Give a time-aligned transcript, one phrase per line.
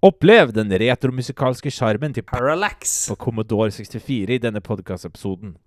[0.00, 3.08] Opplev den retromusikalske sjarmen til Parallax.
[3.10, 5.58] på Commodore 64 i denne podkastepisoden.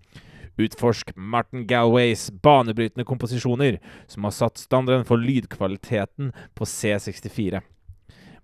[0.57, 3.77] Utforsk Martin Galways banebrytende komposisjoner,
[4.07, 7.61] som har satt standarden for lydkvaliteten på C64.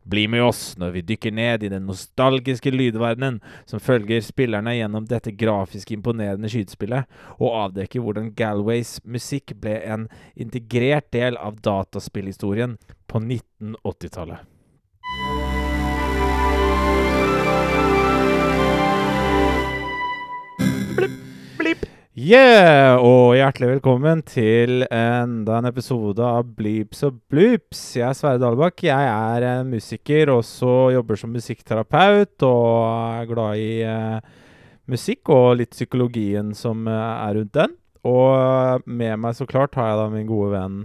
[0.05, 5.09] Bli med oss når vi dykker ned i den nostalgiske lydverdenen som følger spillerne gjennom
[5.09, 7.09] dette grafisk imponerende skytespillet,
[7.41, 10.05] og avdekker hvordan Galways musikk ble en
[10.37, 12.77] integrert del av dataspillhistorien
[13.09, 14.45] på 1980-tallet.
[22.19, 22.97] Yeah!
[22.99, 27.79] Og hjertelig velkommen til enda en episode av Bleeps og Bloops.
[27.95, 28.83] Jeg er Sverre Dalbakk.
[28.83, 34.35] Jeg er musiker musiker, også jobber som musikkterapeut og er glad i eh,
[34.91, 37.77] musikk og litt psykologien som eh, er rundt den.
[38.03, 40.79] Og med meg så klart har jeg da min gode venn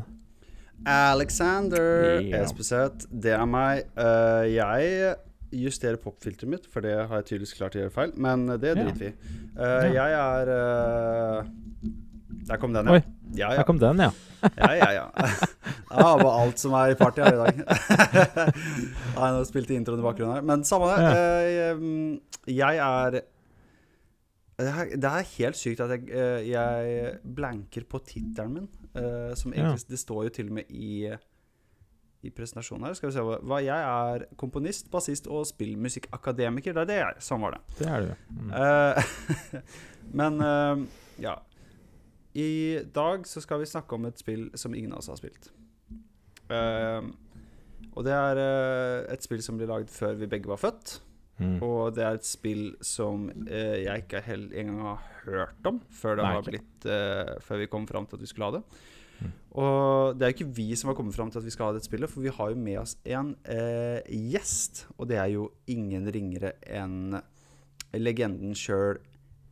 [0.87, 2.45] Alexander yeah.
[2.45, 3.09] Espeseth.
[3.11, 3.89] Det er meg.
[3.99, 5.17] Uh, jeg
[5.55, 8.13] justerer popfilteret mitt, for det har jeg tydeligvis klart å gjøre feil.
[8.17, 8.75] Men det Ja.
[8.83, 9.15] driter vi i.
[9.57, 11.45] Eh, Jeg er uh,
[12.47, 12.93] Der kom den, ja.
[12.99, 13.03] Oi,
[13.35, 13.57] Ja, ja.
[13.57, 14.11] Der kom den, ja.
[14.61, 15.05] ja, ja, ja.
[15.17, 17.63] Jeg har var alt som er i party her i dag.
[19.17, 20.43] Nei, nå spilte introen i bakgrunnen her.
[20.45, 21.13] Men samme det.
[21.15, 23.21] Eh, Jeg er
[24.55, 28.69] det er, helt sykt at jeg, eh, jeg blanker på tittelen min.
[28.95, 31.09] eh, som egentlig, Det står jo til og med i,
[32.25, 32.97] i presentasjonen her.
[32.99, 36.77] Skal vi se hva, Jeg er komponist, bassist og spillmusikkakademiker.
[36.77, 37.25] Det er det jeg.
[37.27, 37.63] Sånn var det.
[37.81, 38.13] Det er du.
[38.39, 38.55] Mm.
[38.61, 39.59] Eh,
[40.21, 40.85] men eh,
[41.27, 41.39] ja.
[42.35, 45.53] I dag så skal vi snakke om et spill som ingen av oss har spilt.
[46.51, 47.11] Eh,
[47.95, 48.41] og det er
[49.15, 50.97] et spill som ble lagd før vi begge var født.
[51.39, 51.59] Mm.
[51.67, 56.27] Og det er et spill som eh, jeg ikke engang har hørt om før, det
[56.27, 56.89] Nei, har blitt,
[57.47, 58.65] før vi kom fram til at vi skulle ha det.
[59.55, 61.77] Og det er jo ikke vi som har kommet fram til at vi skal ha
[61.77, 64.03] dette spillet, for vi har jo med oss en eh,
[64.35, 64.87] gjest.
[64.99, 67.21] Og det er jo ingen ringere enn
[67.95, 68.99] legenden sjøl,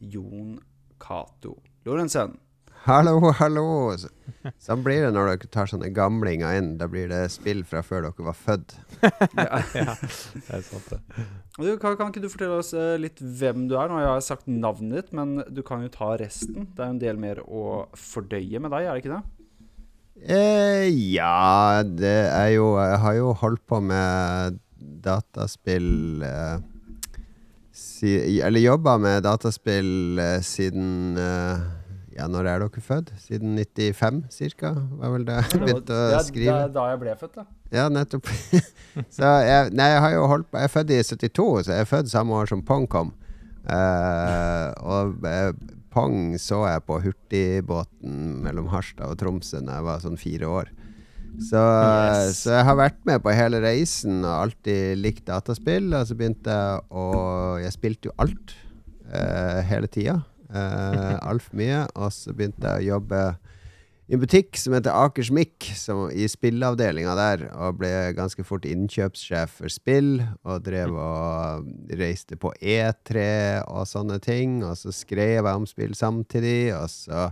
[0.03, 0.57] Jon
[0.99, 2.35] Cato Lorentzen.
[2.83, 3.95] Hallo, hallo!
[4.59, 6.73] Sånn blir det når dere tar sånne gamlinger inn.
[6.81, 8.75] Da blir det spill fra før dere var født.
[9.39, 9.61] Ja.
[9.75, 10.98] ja, det er sant, det.
[11.59, 13.91] Du, kan, kan ikke du fortelle oss eh, litt hvem du er?
[13.91, 16.67] Nå har jeg sagt navnet ditt, men du kan jo ta resten.
[16.75, 17.63] Det er jo en del mer å
[17.98, 19.42] fordøye med deg, er det ikke det?
[20.23, 24.61] Eh, ja, det er jo Jeg har jo holdt på med
[25.03, 26.61] dataspill eh,
[27.75, 31.65] si, Eller jobba med dataspill eh, siden eh,
[32.15, 33.11] Ja, når er dere født?
[33.19, 34.75] Siden 95 cirka?
[35.01, 36.55] Var vel det jeg begynte å skrive.
[36.55, 37.47] Det er da jeg ble født, da.
[37.73, 38.29] Ja, nettopp.
[39.17, 41.87] så jeg, nei, jeg har jo holdt på Jeg er født i 72, så jeg
[41.87, 43.15] er født samme år som Pong kom.
[43.65, 45.17] Eh, og
[45.92, 50.48] eh, Pong så jeg på hurtigbåten mellom Harstad og Tromsø da jeg var sånn fire
[50.48, 50.73] år.
[51.41, 52.42] Så, Yes.
[52.42, 55.92] så jeg har vært med på hele reisen og alltid likt dataspill.
[55.97, 57.07] Og så begynte jeg å
[57.63, 58.55] Jeg spilte jo alt
[59.13, 60.23] eh, hele tida.
[60.53, 61.86] Uh, Altfor mye.
[61.97, 63.23] Og så begynte jeg å jobbe
[64.11, 65.68] i en butikk som heter Akers Mikk,
[66.11, 71.68] i spilleavdelinga der, og ble ganske fort innkjøpssjef for spill, og drev og
[72.01, 73.23] reiste på E3
[73.62, 77.30] og sånne ting, og så skrev jeg om spill samtidig, og så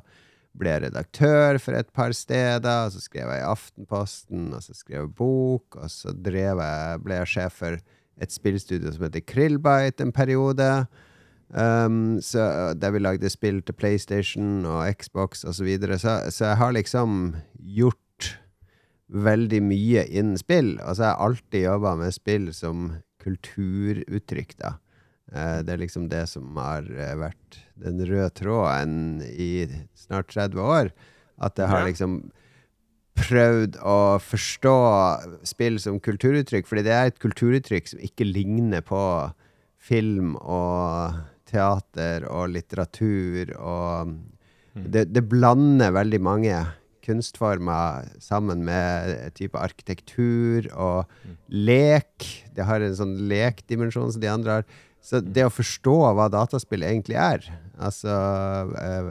[0.61, 4.75] ble jeg redaktør for et par steder, og så skrev jeg i Aftenposten, og så
[4.79, 7.83] skrev jeg bok, og så jeg, ble jeg sjef for
[8.21, 10.71] et spillstudio som heter Krillbite en periode.
[11.51, 15.53] Um, så, der vi lagde spill til PlayStation og Xbox osv.
[15.53, 15.99] Så, videre.
[15.99, 17.97] så Så jeg har liksom gjort
[19.09, 20.79] veldig mye innen spill.
[20.85, 24.77] Og så har jeg alltid jobba med spill som kulturuttrykk, da.
[25.31, 30.59] Uh, det er liksom det som har eh, vært den røde tråden i snart 30
[30.59, 30.91] år.
[31.41, 32.23] At jeg har liksom
[33.21, 34.77] prøvd å forstå
[35.47, 39.01] spill som kulturuttrykk, fordi det er et kulturuttrykk som ikke ligner på
[39.81, 44.15] film og teater og litteratur og
[44.75, 46.55] det, det blander veldig mange
[47.05, 51.11] kunstformer sammen med en type arkitektur og
[51.49, 52.27] lek.
[52.55, 54.69] Det har en sånn lekdimensjon som de andre har.
[55.03, 57.47] Så det å forstå hva dataspill egentlig er
[57.81, 58.13] Altså
[58.77, 59.07] eh,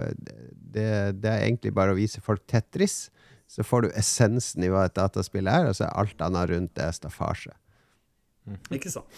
[0.53, 3.07] det, det er egentlig bare å vise folk Tetris.
[3.49, 6.75] Så får du essensen i hva et dataspill er, og så er alt annet rundt
[6.77, 7.55] det staffasje.
[8.69, 9.09] Ikke sant?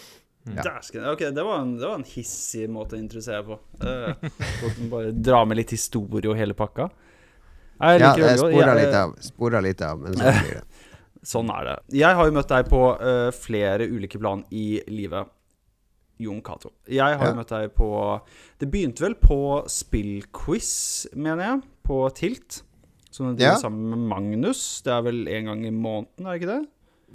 [0.44, 0.62] Ja.
[0.66, 1.04] Dæsken.
[1.12, 3.58] Ok, det var, en, det var en hissig måte å introdusere på.
[3.82, 6.88] Uh, bare dra med litt historie og hele pakka.
[7.82, 10.64] Jeg Ja, jeg spora jeg- litt av, spora litt av men sånn blir det.
[11.32, 11.76] Sånn er det.
[11.94, 15.30] Jeg har jo møtt deg på uh, flere ulike plan i livet.
[16.18, 16.72] Jon Cato.
[16.90, 17.38] Jeg har jo Ja.
[17.38, 17.88] møtt deg på
[18.58, 19.38] Det begynte vel på
[19.70, 22.62] spillquiz, mener jeg, på Tilt.
[23.10, 23.54] Som du Ja.
[23.56, 24.82] sammen med Magnus.
[24.82, 26.68] Det er vel en gang i måneden, er det ikke det?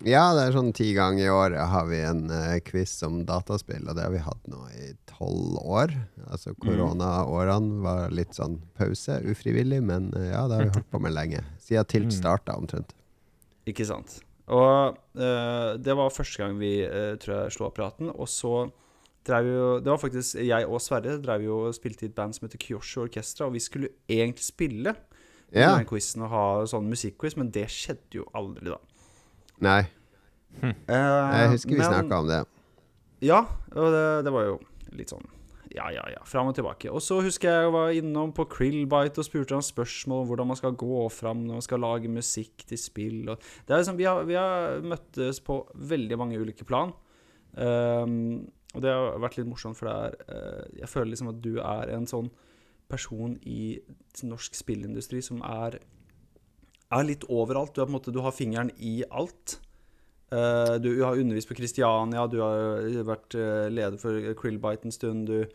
[0.06, 3.88] Ja, det er sånn ti ganger i året har vi en uh, quiz om dataspill,
[3.90, 5.94] og det har vi hatt nå i tolv år.
[6.30, 11.02] Altså Koronaårene var litt sånn pause, ufrivillig, men uh, ja, det har vi holdt på
[11.02, 11.42] med lenge.
[11.64, 12.18] Siden TILT Mm.
[12.20, 12.94] starta, omtrent.
[13.68, 14.20] Ikke sant.
[14.48, 16.76] Og uh, det var første gang vi
[17.20, 18.12] tror jeg slo av praten.
[18.14, 18.68] Og så
[19.28, 22.38] drev jo Det var faktisk jeg og Sverre drev jo og spilte i et band
[22.38, 24.94] som heter Kyosho Orkestra, og vi skulle egentlig spille
[25.52, 25.74] Ja.
[25.76, 28.78] den quizen og ha sånn musikkquiz, men det skjedde jo aldri, da.
[29.64, 29.82] Nei,
[30.58, 30.74] Hm.
[30.90, 32.44] jeg husker vi snakka om det.
[33.26, 33.44] Ja,
[33.74, 34.56] og det, det var jo
[34.98, 35.26] litt sånn
[35.74, 36.90] ja, ja, ja, fram og tilbake.
[36.90, 40.50] Og så husker jeg jeg var innom på Krillbite og spurte han spørsmål om hvordan
[40.50, 43.20] man skal gå fram når man skal lage musikk til spill.
[43.30, 45.60] Og det er liksom, vi, har, vi har møttes på
[45.92, 46.96] veldig mange ulike plan.
[47.54, 51.44] Um, og det har vært litt morsomt, for det er uh, Jeg føler liksom at
[51.44, 52.32] du er en sånn
[52.88, 53.78] person i
[54.26, 55.82] norsk spillindustri som er
[56.94, 57.76] er litt overalt.
[57.76, 59.60] Du, er måte, du har fingeren i alt.
[60.28, 65.30] Uh, du har undervist på Kristiania, du har vært eh, leder for Krillbite en stund.
[65.30, 65.46] Du,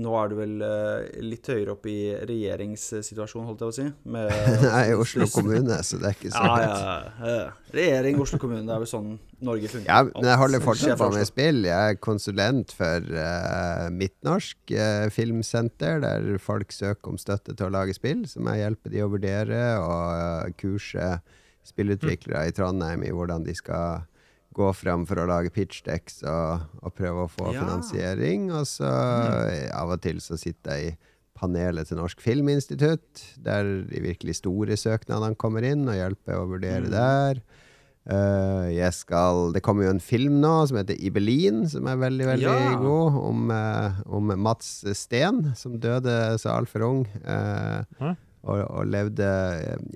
[0.00, 1.98] nå er du vel eh, litt høyere opp i
[2.28, 3.86] regjeringssituasjonen, holdt jeg å si.
[4.14, 4.32] Med,
[4.64, 6.74] Nei, i Oslo kommune, så det er ikke så Ja, lett.
[6.74, 7.46] ja, ja.
[7.76, 8.64] Regjering, Oslo kommune.
[8.66, 9.14] Det er vel sånn
[9.46, 9.90] Norge fungerer.
[9.90, 11.62] Ja, men jeg holder fortsatt på med spill.
[11.68, 17.74] Jeg er konsulent for uh, Midtnorsk uh, Filmsenter, der folk søker om støtte til å
[17.74, 21.16] lage spill, som jeg hjelper de å vurdere, og uh, kurse
[21.66, 24.06] spillutviklere i Trondheim i hvordan de skal
[24.56, 27.64] gå frem for å lage pitchdecks og, og prøve å få Ja.
[27.64, 28.48] finansiering.
[28.56, 29.74] Og så mm.
[29.76, 30.96] av og til så sitter jeg i
[31.36, 36.88] panelet til Norsk Filminstitutt, der de virkelig store søknadene kommer inn, og hjelper å vurdere
[36.92, 37.42] der.
[38.06, 42.26] Uh, jeg skal Det kommer jo en film nå som heter Ibelin, som er veldig,
[42.28, 42.76] veldig Ja.
[42.78, 43.16] god.
[43.18, 47.02] Om, uh, om Mats Steen, som døde så altfor ung.
[47.26, 48.14] Uh, Hæ?
[48.46, 49.26] og, og levde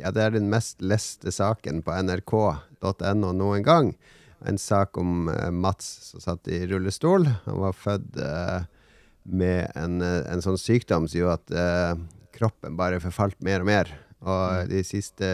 [0.00, 3.94] Ja, det er den mest leste saken på nrk.no noen gang.
[4.48, 7.26] En sak om eh, Mats som satt i rullestol.
[7.46, 8.68] Han var født eh,
[9.28, 12.06] med en, eh, en sånn sykdom som gjorde at
[12.36, 13.92] kroppen bare forfalt mer og mer.
[14.20, 15.28] Og de siste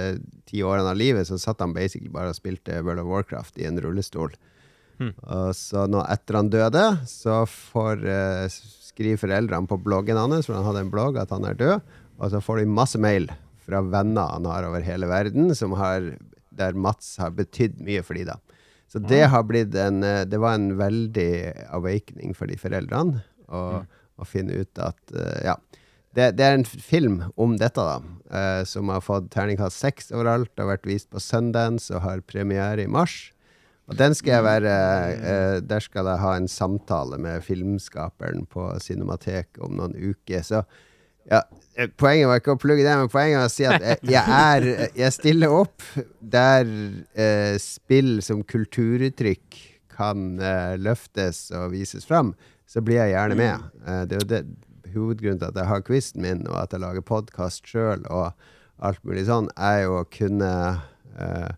[0.47, 3.67] ti årene av livet så satt han basically bare og spilte World of Warcraft i
[3.67, 4.35] en rullestol.
[4.97, 5.12] Hmm.
[5.29, 8.47] Og så nå etter han døde, så får eh,
[8.97, 11.97] skriver foreldrene på bloggen hans, for han hadde en blogg, at han er død.
[12.17, 13.29] Og så får de masse mail
[13.67, 16.14] fra venner han har over hele verden, som har,
[16.56, 18.38] der Mats har betydd mye for de da.
[18.97, 21.31] Så det har blitt en eh, Det var en veldig
[21.77, 23.21] awakening for de foreldrene
[23.53, 23.83] å,
[24.17, 25.59] å finne ut at eh, Ja.
[26.17, 27.99] Det, det er en film om dette, da,
[28.33, 30.49] eh, som har fått terningkast seks overalt.
[30.57, 33.35] Har vært vist på Sundance og har premiere i mars.
[33.85, 34.73] Og den skal jeg være
[35.13, 40.41] eh, Der skal jeg ha en samtale med filmskaperen på Cinematek om noen uker.
[40.41, 40.65] Så
[41.31, 41.43] ja,
[41.75, 44.37] eh, poenget var ikke å plugge det, men poenget var å si at jeg, jeg
[44.37, 44.69] er
[45.02, 45.87] Jeg stiller opp
[46.20, 46.69] der
[47.14, 49.62] eh, spill som kulturuttrykk
[49.96, 52.34] kan eh, løftes og vises fram.
[52.67, 53.69] Så blir jeg gjerne med.
[53.87, 54.43] Eh, det er jo det
[54.96, 58.32] hovedgrunnen til at jeg har quizen min, og at jeg lager podkast sjøl og
[58.76, 60.50] alt mulig sånn, er jo å kunne
[61.17, 61.52] eh,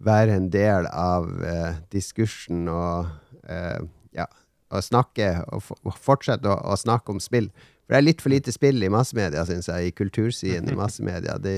[0.00, 3.10] være en del av eh, diskursen og
[3.50, 3.80] eh,
[4.16, 4.26] ja,
[4.70, 7.50] og snakke og, og fortsette å, å snakke om spill.
[7.90, 11.34] For det er litt for lite spill i massemedia, syns jeg, i kultursiden i massemedia.
[11.42, 11.56] Det,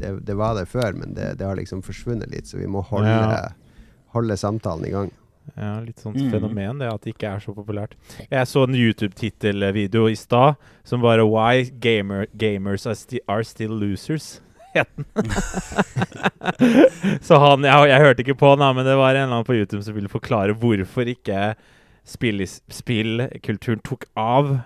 [0.00, 2.80] det, det var det før, men det, det har liksom forsvunnet litt, så vi må
[2.88, 3.42] holde, Ja.
[4.16, 5.12] holde samtalen i gang.
[5.58, 6.30] Ja, litt sånt Mm.
[6.32, 7.92] fenomen, det at det ikke er så populært.
[8.30, 10.56] Jeg så en YouTube-tittelvideo i stad
[10.88, 14.40] som bare 'Why gamer, gamers are, sti are still losers'.
[17.22, 19.54] så han jeg, jeg hørte ikke på han, men det var en eller annen på
[19.54, 21.52] YouTube som ville forklare hvorfor ikke
[22.08, 24.56] spill- spillkulturen tok av.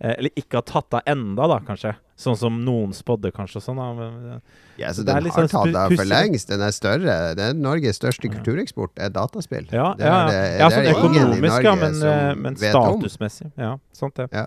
[0.00, 1.96] Eh, eller ikke har tatt av enda, da, kanskje.
[2.18, 3.56] Sånn som noen spådde, kanskje.
[3.58, 4.38] og Sånn, da.
[4.78, 6.48] Ja, så Den har sånn tatt av for lengst.
[6.48, 7.34] Den er større.
[7.34, 8.30] Det er Norges største Ja.
[8.38, 9.66] kultureksport er dataspill.
[9.72, 10.30] ja, Det er ja, ja.
[10.30, 13.52] det- ja det sånn det økonomisk, ja, men, eh, men statusmessig.
[13.56, 14.28] Ja, sant det.
[14.32, 14.46] Ja.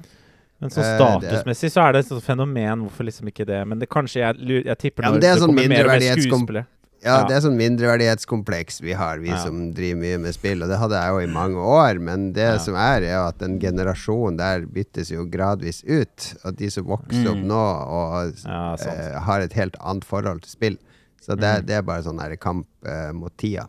[0.62, 2.84] Men sånn Eh, statusmessig så er det et fenomen.
[2.88, 3.68] Hvorfor liksom ikke det?
[3.68, 6.00] Men det kanskje jeg, jeg tipper Ja, når men det er sånn kommer mer og
[6.00, 6.66] mer skuespillere.
[7.04, 7.28] Ja, Ja.
[7.28, 9.38] det er sånn mindreverdighetskompleks vi har, vi Ja.
[9.44, 10.62] som driver mye med spill.
[10.62, 12.58] Og det hadde jeg jo i mange år, men det Ja.
[12.60, 16.36] som er, er at en generasjon der byttes jo gradvis ut.
[16.46, 17.48] Og de som vokser opp Mm.
[17.48, 18.98] nå og Ja, sant.
[19.00, 20.78] eh, har et helt annet forhold til spill.
[21.22, 21.66] Så det, mm.
[21.66, 23.68] det er bare sånn her kamp eh, mot tida.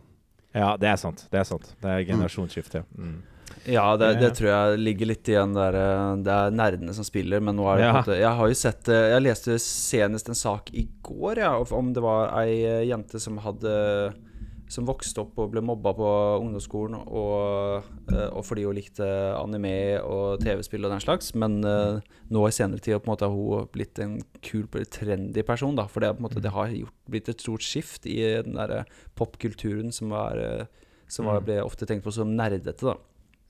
[0.55, 1.27] Ja, det er sant.
[1.31, 1.75] Det er sant.
[1.81, 2.85] Det er generasjonsskifte.
[2.99, 3.23] Mm.
[3.69, 7.41] Ja, det, det tror jeg ligger litt igjen der eh, Det er nerdene som spiller,
[7.45, 7.93] men nå er det Ja.
[8.01, 11.93] måte Jeg har jo sett eh, Jeg leste senest en sak i går, ja, om
[11.95, 13.73] det var ei eh, jente som hadde
[14.73, 19.05] Som vokste opp og ble mobba på ungdomsskolen, og, eh, og fordi hun likte
[19.37, 21.35] anime og TV-spill og den slags.
[21.37, 21.99] Men eh,
[22.33, 25.77] nå i senere tid måte, har hun blitt en kul, trendy person.
[25.77, 28.17] Da, for det, måte, det har gjort, blitt et stort skift i
[28.47, 28.87] den der
[29.19, 30.65] popkulturen som er eh,
[31.13, 31.45] som var, Mm.
[31.51, 32.95] ble ofte tenkt på som nerdete, da.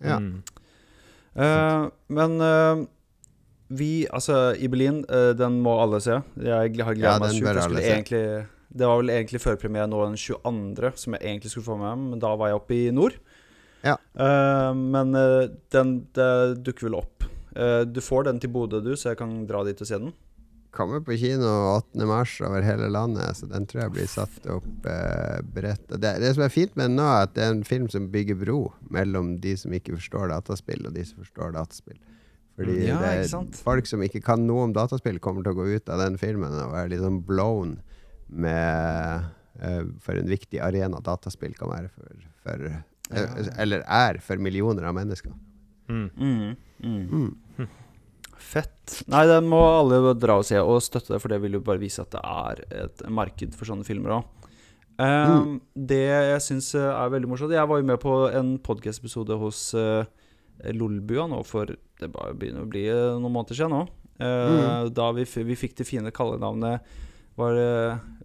[0.02, 0.18] Ja.
[0.18, 0.42] Mm.
[1.32, 2.82] Uh, men uh,
[3.72, 6.18] vi, altså Ibelin, uh, den må alle se.
[6.36, 8.50] Jeg har Ja, gleda meg sjukt.
[8.72, 12.12] Det var vel egentlig førpremiere nå den 22., som jeg egentlig skulle få med meg,
[12.14, 13.18] men da var jeg oppe i nord.
[13.82, 13.98] Ja.
[14.14, 17.26] Eh, men eh, den dukker vel opp.
[17.56, 20.14] Eh, du får den til Bodø, du, så jeg kan dra dit og se den.
[20.82, 22.06] Kommer på kino 8.
[22.10, 25.84] mars over hele landet, så den tror jeg blir satt opp eh, bredt.
[25.94, 28.08] Det, det som er fint med den nå, er at det er en film som
[28.10, 28.56] bygger bro
[28.90, 32.00] mellom de som ikke forstår dataspill, og de som forstår dataspill.
[32.58, 35.60] Fordi Mm, Ja, det er folk som ikke kan noe om dataspill, kommer til å
[35.62, 37.78] gå ut av den filmen og være litt sånn blown
[38.28, 39.24] med
[39.60, 44.84] eh, For en viktig arena dataspill kan være for, for eh, Eller er for millioner
[44.90, 45.32] av mennesker.
[45.88, 46.10] Mm.
[46.16, 47.68] Mm, mm.
[48.42, 48.48] Mm.
[48.52, 48.96] Fett.
[49.12, 52.02] Nei, den må alle dra og se og støtte, for det vil jo bare vise
[52.02, 54.48] at det er et marked for sånne filmer òg.
[55.02, 55.54] Mm.
[55.88, 60.04] Det jeg syns er veldig morsomt Jeg var jo med på en podcast-episode hos uh,
[60.76, 63.80] Lolbua nå for Det bare begynner å bli eh, noen måneder siden nå.
[64.22, 66.84] Eh, Da vi, vi fikk det fine kallenavnet
[67.40, 67.72] Var det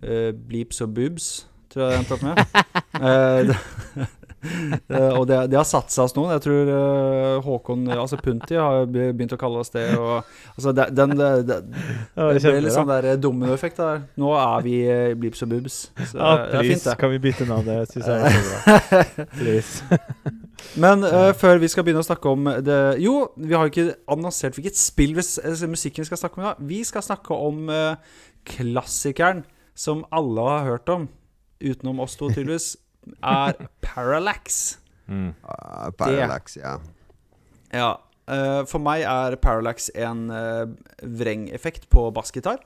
[0.03, 1.31] uh, Bleeps og Boobs,
[1.71, 2.43] tror jeg det endte opp med.
[2.97, 3.53] Eh,
[3.97, 4.26] Eh,
[5.17, 6.33] og det, det har satt seg hos noen.
[6.35, 9.85] Jeg tror eh, Håkon Altså Punti har begynt å kalle oss det.
[9.97, 11.59] Og, altså det, den, det, det,
[12.15, 14.03] det det litt sånn der dominoeffekt der.
[14.19, 14.77] Nå er vi
[15.19, 15.79] Blips og Bubs.
[15.99, 17.67] Så Ja, fint, please, kan vi bytte navn?
[17.67, 19.27] Det syns jeg er så bra.
[19.39, 19.83] Please.
[20.81, 23.99] Men uh, før vi skal begynne å snakke om det Jo, vi har jo ikke
[24.09, 25.25] annonsert hvilket spill vi,
[25.69, 26.65] musikken vi skal snakke om i dag.
[26.71, 29.43] Vi skal snakke om uh, klassikeren
[29.77, 31.07] som alle har hørt om,
[31.61, 32.75] utenom oss to tydeligvis,
[33.23, 34.77] er Parallax.
[35.07, 35.31] Mm.
[35.43, 36.77] Uh, Parallax, ja.
[37.73, 37.93] Ja.
[38.27, 40.65] Uh, for meg er Parallax en uh,
[41.01, 42.59] vrengeffekt på bassgitar.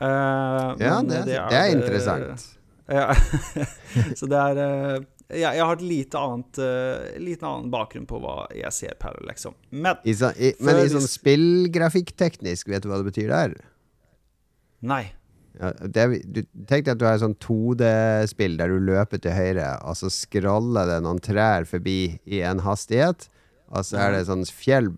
[0.00, 2.48] Uh, Ja, det, det, det er interessant.
[2.90, 3.14] Ja.
[4.18, 4.94] så det er eh,
[5.30, 9.46] jeg, jeg har et lite annet uh, liten annen bakgrunn på hva jeg ser Parallax
[9.46, 9.54] som.
[9.70, 13.54] Men I så, i, men i sånn spillgrafikkteknisk, vet du hva det betyr der?
[14.80, 15.04] nei.
[15.60, 19.74] Det, du Tenk deg at du har et sånn 2D-spill der du løper til høyre,
[19.84, 23.28] og så scroller det noen trær forbi i en hastighet,
[23.68, 24.88] og så er det sånn fjell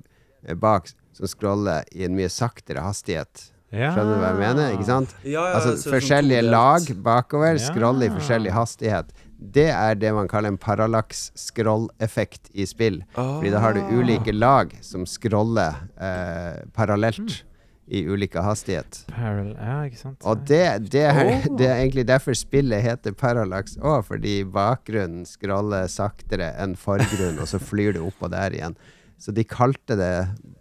[0.62, 3.48] bak som scroller i en mye saktere hastighet.
[3.72, 4.72] Skjønner du hva jeg mener?
[4.76, 5.12] Ikke sant?
[5.24, 9.12] Ja, ja, Altså sånn forskjellige lag bakover, scroller i forskjellig hastighet.
[9.42, 13.00] Det er det man kaller en parallax-scroll-effekt i spill.
[13.16, 13.90] Fordi da har du Ah.
[13.90, 17.42] ulike lag som scroller eh, parallelt
[17.88, 19.02] i ulike hastighet.
[19.10, 20.22] Parallel Ja, ikke sant.
[20.24, 20.62] Og det,
[20.92, 21.18] det, er,
[21.50, 21.56] Oh.
[21.58, 27.48] det er egentlig derfor spillet heter Parallax òg, fordi bakgrunnen scroller saktere enn forgrunnen, og
[27.50, 28.76] så flyr det opp og der igjen.
[29.18, 30.12] Så de kalte det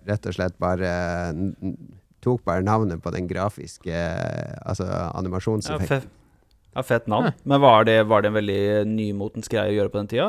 [0.09, 0.89] rett og slett bare
[2.21, 3.89] Tok bare navnet på den grafiske
[4.61, 6.01] Altså Ja, animasjonseffekten.
[6.03, 6.09] fe
[6.75, 7.33] ja, fett navn.
[7.43, 10.27] Men var det, var det en veldig nymotens greie å gjøre på den tida?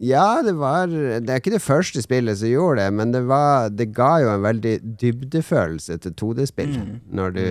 [0.00, 3.68] Ja, det var Det er ikke det første spillet som gjorde det, men det, var,
[3.68, 6.72] det ga jo en veldig dybdefølelse til 2D-spill.
[6.80, 6.94] Mm.
[7.18, 7.44] Når, du,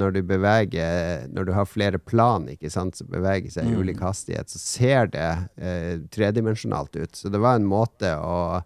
[0.00, 3.80] når du beveger Når du har flere plan, ikke sant, som beveger seg i Mm.
[3.84, 5.28] ulik hastighet, så ser det
[5.60, 7.12] eh, tredimensjonalt ut.
[7.16, 8.62] Så det var en måte å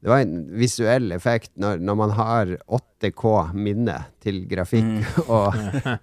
[0.00, 5.56] Det var en visuell effekt når, når man har 8K minne til grafikk og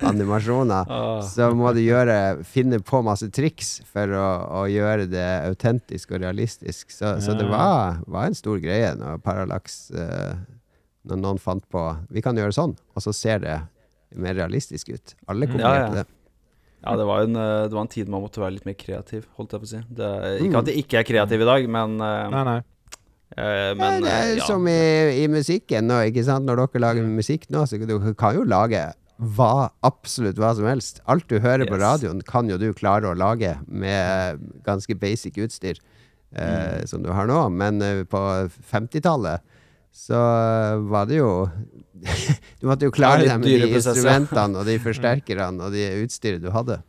[0.03, 1.21] animasjoner Ah.
[1.23, 4.25] så må du gjøre, finne på masse triks for å,
[4.63, 6.91] å gjøre det autentisk og realistisk.
[6.91, 10.35] Så, så det var, var en stor greie når Parallax uh,
[11.07, 13.57] Når noen fant på Vi kan gjøre sånn, og så ser det
[14.15, 15.15] mer realistisk ut.
[15.27, 15.55] Alle Mm.
[15.55, 16.03] kopierte Ja, ja.
[16.03, 16.05] det.
[16.85, 19.23] Ja, det var, en, eh, det var en tid man måtte være litt mer kreativ,
[19.39, 19.79] holdt jeg på å si.
[19.97, 20.09] Det,
[20.43, 20.59] ikke Mm.
[20.59, 22.59] at jeg ikke er kreativ i dag, men, uh, Nei, nei.
[23.37, 24.45] Eh, Men, det eh, er ja.
[24.49, 26.01] som i, i musikken nå.
[26.03, 30.99] Når dere lager musikk nå, så du kan jo lage hva, absolutt hva som helst.
[31.07, 35.79] Alt du hører på radioen, kan jo du klare å lage med ganske basic utstyr
[36.35, 36.87] eh, Mm.
[36.87, 37.49] som du har nå.
[37.49, 38.19] Men eh, på
[38.71, 39.39] 50-tallet
[39.95, 40.19] så
[40.91, 41.47] var det jo
[42.59, 46.49] Du måtte jo klare deg med de instrumentene og de forsterkerne og de utstyret du
[46.51, 46.81] hadde.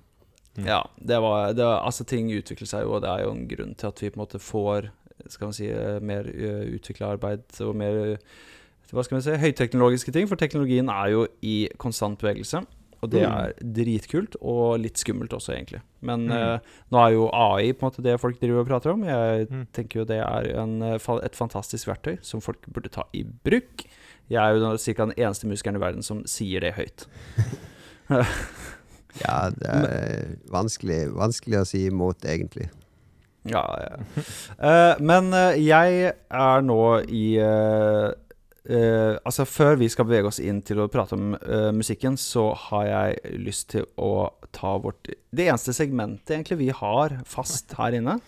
[0.57, 3.47] Ja, det var, det var Altså, ting utvikler seg jo, og det er jo en
[3.47, 4.91] grunn til at vi på en måte får
[5.33, 6.23] Skal man si eh, mer
[6.77, 8.17] utvikla arbeid og mer eh,
[8.93, 10.29] Hva skal man si høyteknologiske ting.
[10.31, 12.65] For teknologien er jo i konstant bevegelse.
[13.03, 13.33] Og det Mm.
[13.37, 15.81] er dritkult, og litt skummelt også, egentlig.
[16.01, 16.33] Men Mm.
[16.33, 16.59] uh,
[16.91, 19.03] nå er jo AI på en måte det folk driver og prater om.
[19.05, 19.67] Jeg Mm.
[19.73, 23.85] tenker jo det er en, eh, et fantastisk verktøy som folk burde ta i bruk.
[24.31, 25.05] Jeg er jo ca.
[25.05, 27.07] den eneste musikeren i verden som sier det høyt.
[29.25, 32.69] Ja, det er vanskelig, vanskelig å si imot, egentlig.
[33.51, 33.97] Ja, ja.
[34.59, 38.09] Uh, men uh, jeg er nå i uh,
[38.67, 41.37] eh, Altså, før vi skal bevege oss inn til å prate om
[41.77, 47.21] musikken, så har jeg lyst til å ta vårt Det eneste segmentet egentlig vi har
[47.29, 48.19] fast her inne.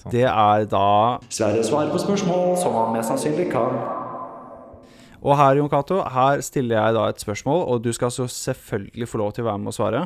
[0.00, 0.14] sånn.
[0.14, 3.76] Det er da Sverre svarer på spørsmål som han mest sannsynlig kan.
[5.24, 9.08] Og her, Jon Cato, her stiller jeg da et spørsmål, og du skal altså selvfølgelig
[9.08, 10.02] få lov til å være med og svare.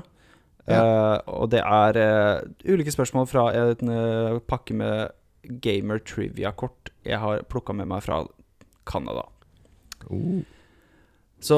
[0.69, 5.15] Eh, og det er uh, ulike spørsmål fra en uh, pakke med
[5.65, 8.21] gamer trivia-kort jeg har plukka med meg fra
[8.89, 9.25] Canada.
[10.13, 10.43] Oh.
[11.41, 11.57] Så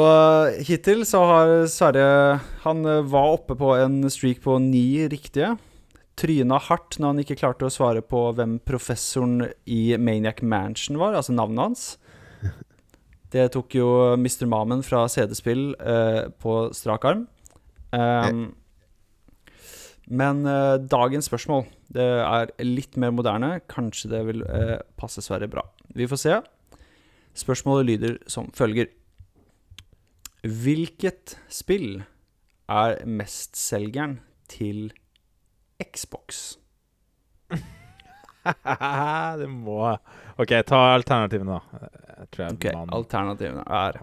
[0.66, 5.54] hittil så har Sverre Han var oppe på en streak på ni riktige.
[6.20, 11.16] Tryna hardt når han ikke klarte å svare på hvem professoren i Maniac Mansion var,
[11.16, 11.86] altså navnet hans.
[13.32, 13.88] Det tok jo
[14.20, 14.44] Mr.
[14.52, 15.72] Mamen fra CD-spill
[16.44, 17.24] på strak arm.
[17.90, 18.50] Um,
[20.10, 23.60] men eh, dagens spørsmål Det er litt mer moderne.
[23.70, 25.62] Kanskje det vil eh, passe Sverre bra.
[25.94, 26.38] Vi får se.
[27.38, 28.90] Spørsmålet lyder som følger.
[30.42, 32.02] Hvilket spill
[32.70, 34.18] er mestselgeren
[34.50, 34.90] til
[35.82, 36.58] Xbox?
[39.40, 39.82] det må
[40.40, 41.88] OK, ta alternativene, da.
[42.20, 44.00] Jeg tror jeg Ok, man, Alternativene er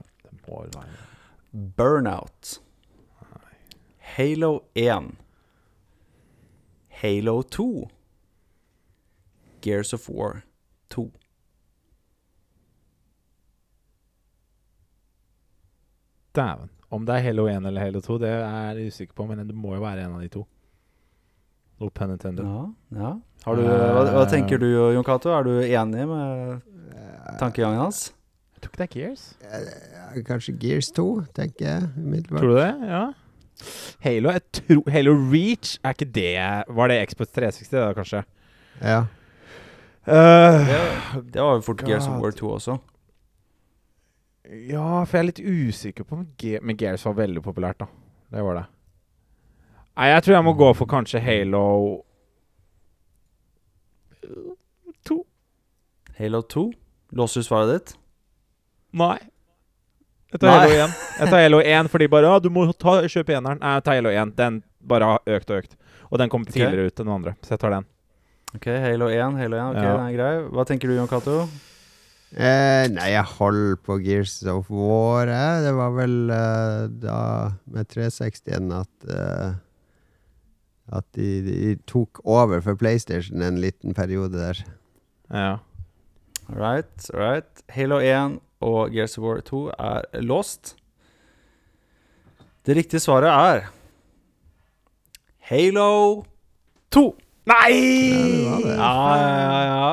[1.77, 2.59] Burnout,
[4.15, 5.09] Halo 1,
[7.01, 7.89] Halo 2,
[9.61, 10.41] Gears of War
[10.89, 11.11] 2.
[16.35, 16.69] Dæven.
[16.89, 19.55] Om det er Halo 1 eller Halo 2, det er jeg usikker på, men det
[19.55, 20.45] må jo være en av de to.
[21.79, 22.45] No pun intended.
[22.45, 22.63] Ja,
[22.97, 23.11] ja.
[23.45, 25.29] Har du, hva, hva tenker du, Jon Cato?
[25.29, 26.61] Er du enig med
[27.37, 28.07] tankegangen hans?
[28.55, 29.25] Jeg tror ikke det er Gears.
[29.45, 31.05] Eh, Kanskje Gears 2,
[31.37, 32.41] tenker jeg umiddelbart.
[32.41, 32.89] Tror du det?
[32.89, 33.03] Ja.
[34.05, 36.33] Halo, jeg tror, Halo Reach, er ikke det
[36.77, 38.23] Var det Xbox 360, da, kanskje?
[38.81, 38.99] Ja.
[40.07, 40.77] Uh, Det,
[41.33, 42.77] det var jo fort Gears of War 2 også.
[44.69, 47.87] ja, for jeg er litt usikker på om Ge Men Gears var veldig populært, da.
[48.31, 48.65] Det var det.
[49.97, 51.63] Nei, jeg tror jeg må gå for kanskje Halo
[55.07, 55.17] 2.
[56.19, 56.63] Halo 2.
[57.17, 57.95] Låser du svaret ditt?
[58.97, 59.17] Nei.
[60.33, 60.57] Jeg tar.
[60.59, 60.95] Halo 1.
[61.17, 63.61] Jeg tar Halo 1 fordi bare Ja, du må ta, kjøpe eneren.
[63.61, 64.33] Nei, jeg tar Halo 1.
[64.35, 65.77] Den bare har økt og økt.
[66.11, 66.57] Og den kom okay.
[66.57, 67.87] tidligere ut enn den andre, så jeg tar den.
[68.55, 69.39] Ok, Halo 1.
[69.39, 69.93] Halo 1, ok, Ja.
[69.93, 70.33] den er grei.
[70.51, 71.37] Hva tenker du, Jon Cato?
[72.35, 75.31] Eh, nei, jeg holder på Gears of War.
[75.31, 75.61] Eh.
[75.63, 77.19] Det var vel eh, da
[77.71, 79.55] med 360-en at eh,
[80.87, 84.59] At de, de tok over for PlayStation en liten periode der.
[85.31, 85.57] Ja.
[86.47, 87.63] All right, all right.
[87.75, 90.75] Halo 1 og Gears of War 2 er låst.
[92.65, 93.67] Det riktige svaret er
[95.47, 96.23] Halo
[96.91, 97.03] 2.
[97.47, 97.71] Nei!
[97.71, 98.73] det det.
[98.75, 99.91] Ja, ja, ja.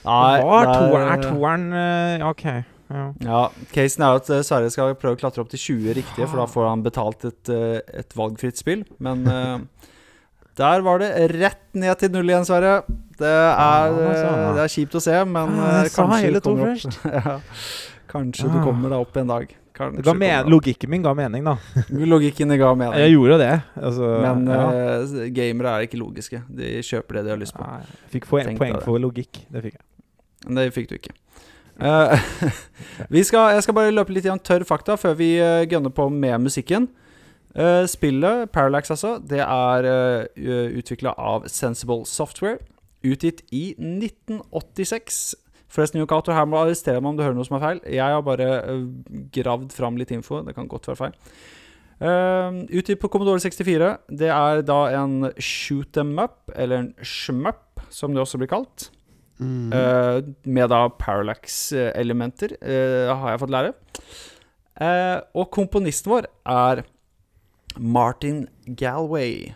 [0.00, 2.44] Det var er- toeren, er toeren eh, OK.
[2.90, 3.02] Ja.
[3.22, 3.40] Ja,
[3.74, 6.40] Casen er jo at eh, Sverre skal prøve å klatre opp til 20 riktige, for
[6.40, 8.86] da får han betalt et, eh, et valgfritt spill.
[8.98, 9.22] Men
[10.60, 12.74] der var det rett ned til null igjen, Sverre.
[13.20, 17.00] Det er, eh, det er kjipt å se, men eh, kanskje du kommer opp.
[17.16, 17.38] ja,
[18.10, 18.64] kanskje du Ah.
[18.68, 19.56] kommer deg opp en dag.
[19.80, 21.54] Logikken min ga mening, da.
[22.12, 22.98] Logikken ga mening.
[23.00, 23.52] Jeg gjorde det.
[23.80, 24.66] Altså, Men ja.
[25.00, 26.42] uh, gamere er ikke logiske.
[26.52, 27.64] De kjøper det de har lyst på.
[27.64, 29.40] Nei, jeg fikk poeng, poeng for logikk.
[29.48, 29.84] Det fikk jeg.
[30.46, 31.14] Men det fikk du ikke.
[31.80, 32.12] Uh,
[33.14, 36.10] vi skal, jeg skal bare løpe litt gjennom tørr fakta før vi uh, gønner på
[36.12, 36.90] med musikken.
[37.54, 39.86] Eh, spillet, Parallax altså, det er
[40.38, 42.60] uh, utvikla av Sensible Software.
[43.02, 45.22] Utgitt i 1986.
[45.70, 47.80] Forresten, Jon Cato, her må du arrestere meg om du hører noe som er feil.
[47.90, 48.84] Jeg har bare uh,
[49.34, 50.44] gravd fram litt info.
[50.46, 51.18] Det kan godt være feil.
[52.00, 53.90] Uh, utgitt på Commodore 64.
[54.22, 58.90] Det er da en shoot them up, eller en shmup, som det også blir kalt.
[59.40, 59.72] Mm.
[59.72, 63.72] Uh, med da parallax-elementer, eh, har jeg fått lære.
[64.80, 66.82] Eh, og komponisten vår er
[67.76, 69.52] Martin Galway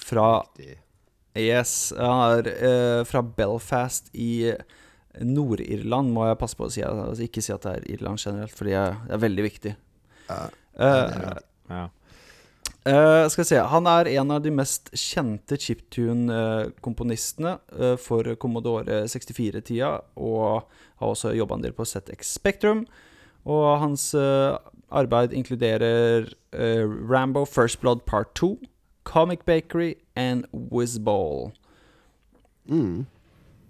[0.00, 0.44] fra
[1.38, 4.50] Yes, han er eh, fra Belfast i
[5.22, 6.82] Nord-Irland, må jeg passe på å si.
[6.82, 9.76] Altså, ikke si at det er Irland generelt, fordi det er veldig viktig.
[10.26, 10.40] Ja,
[10.80, 11.36] Eh.
[11.68, 11.90] Ja.
[12.84, 19.02] Eh, skal vi se Han er en av de mest kjente chiptune-komponistene uh, for Commodore
[19.04, 20.62] 64-tida, og
[21.00, 22.86] har også jobba en del på ZX Spectrum.
[23.48, 24.58] Og hans eh,
[24.90, 28.56] arbeid inkluderer eh, Rambo First Blood Part 2,
[29.04, 31.52] Comic Bakery and Whizball.
[32.68, 33.06] Mm.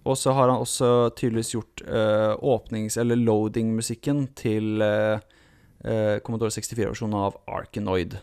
[0.02, 5.20] Og så har han også tydeligvis gjort uh, åpnings- eller loading-musikken til uh,
[5.84, 8.16] uh, Commodore 64-versjonen av Arkanoid.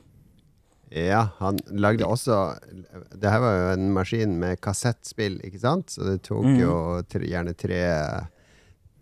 [0.90, 2.56] Ja, han lagde også
[3.20, 5.92] Det her var jo en maskin med kassettspill, ikke sant?
[5.92, 6.60] Så det tok mm.
[6.62, 6.74] jo
[7.12, 7.82] tre, gjerne tre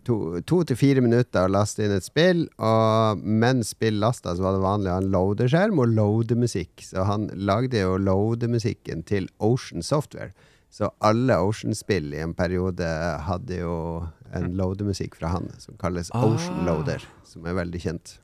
[0.06, 4.44] To, to til fire minutter å laste inn et spill, og mens spill lasta, så
[4.44, 6.84] var det vanlig å ha en loaderskjerm og loademusikk.
[6.86, 10.30] Så han lagde jo loademusikken til Ocean Software,
[10.68, 12.84] Så alle Ocean-spill i en periode
[13.24, 13.76] hadde jo
[14.34, 16.26] en loademusikk fra han som kalles Ah.
[16.26, 18.18] Ocean Loader, som er veldig kjent.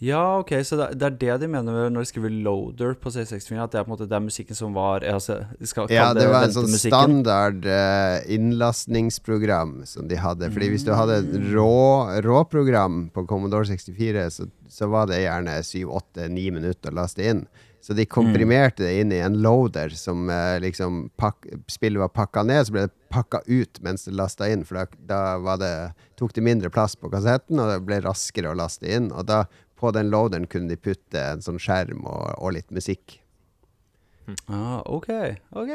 [0.00, 3.58] Ja, ok, så det, det er det de mener når de skriver 'loader' på C64?
[3.60, 6.24] At det er på en måte det er musikken som var altså, skal Ja, det
[6.32, 10.48] var en sånn standard uh, innlastningsprogram som de hadde.
[10.54, 15.60] Fordi hvis du hadde et rå, råprogram på Commodore 64, så, så var det gjerne
[15.68, 17.44] 7-8-9 minutter å laste inn.
[17.84, 22.44] Så de komprimerte det inn i en loader som uh, liksom pak Spillet var pakka
[22.48, 24.64] ned, så ble det pakka ut mens det lasta inn.
[24.64, 25.72] For da, da var det,
[26.20, 29.08] tok det mindre plass på kassetten, og det ble raskere å laste inn.
[29.12, 29.44] Og da,
[29.80, 33.16] på den loaderen, kunne de putte en sånn skjerm og, og litt musikk.
[34.46, 35.08] Ah, ok,
[35.58, 35.70] ok.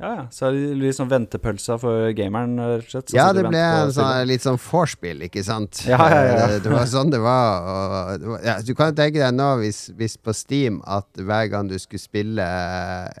[0.00, 0.22] Ja, ja.
[0.32, 3.10] Så er det litt sånn ventepølsa for gameren, rett og slett.
[3.12, 5.82] Ja, det ble en sånn, litt sånn vorspiel, ikke sant?
[5.84, 6.46] Ja, ja, ja.
[6.54, 7.68] Det, Det var sånn det var.
[7.68, 11.50] Og, det var- ja, du kan tenke deg nå, hvis, hvis på Steam, at hver
[11.52, 12.46] gang du skulle spille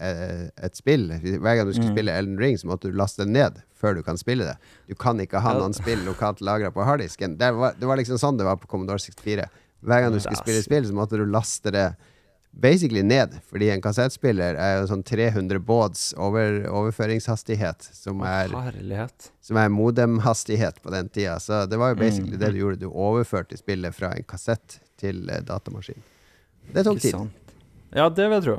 [0.00, 1.96] eh, et spill Hver gang du skulle Mm.
[1.98, 4.56] spille Elden Ring, så måtte du laste den ned før du kan spille det.
[4.88, 5.58] Du kan ikke ha Ja.
[5.60, 7.36] noen spill lokalt lagra på harddisken.
[7.36, 9.46] Det var, det var liksom sånn det var på Commodore 64.
[9.80, 11.86] Hver gang du skulle spille spill, så måtte du laste det
[12.50, 13.36] basically ned.
[13.48, 19.30] Fordi en kassettspiller er jo sånn 300 båds over, overføringshastighet, som er Herlighet.
[19.40, 21.38] som er modemhastighet på den tida.
[21.40, 22.40] Så det var jo basically Mm.
[22.40, 22.80] det du gjorde.
[22.80, 26.02] Du overførte spillet fra en kassett til uh, datamaskin.
[26.74, 27.14] Det tok tid.
[27.94, 28.56] Ja, det vil jeg tro.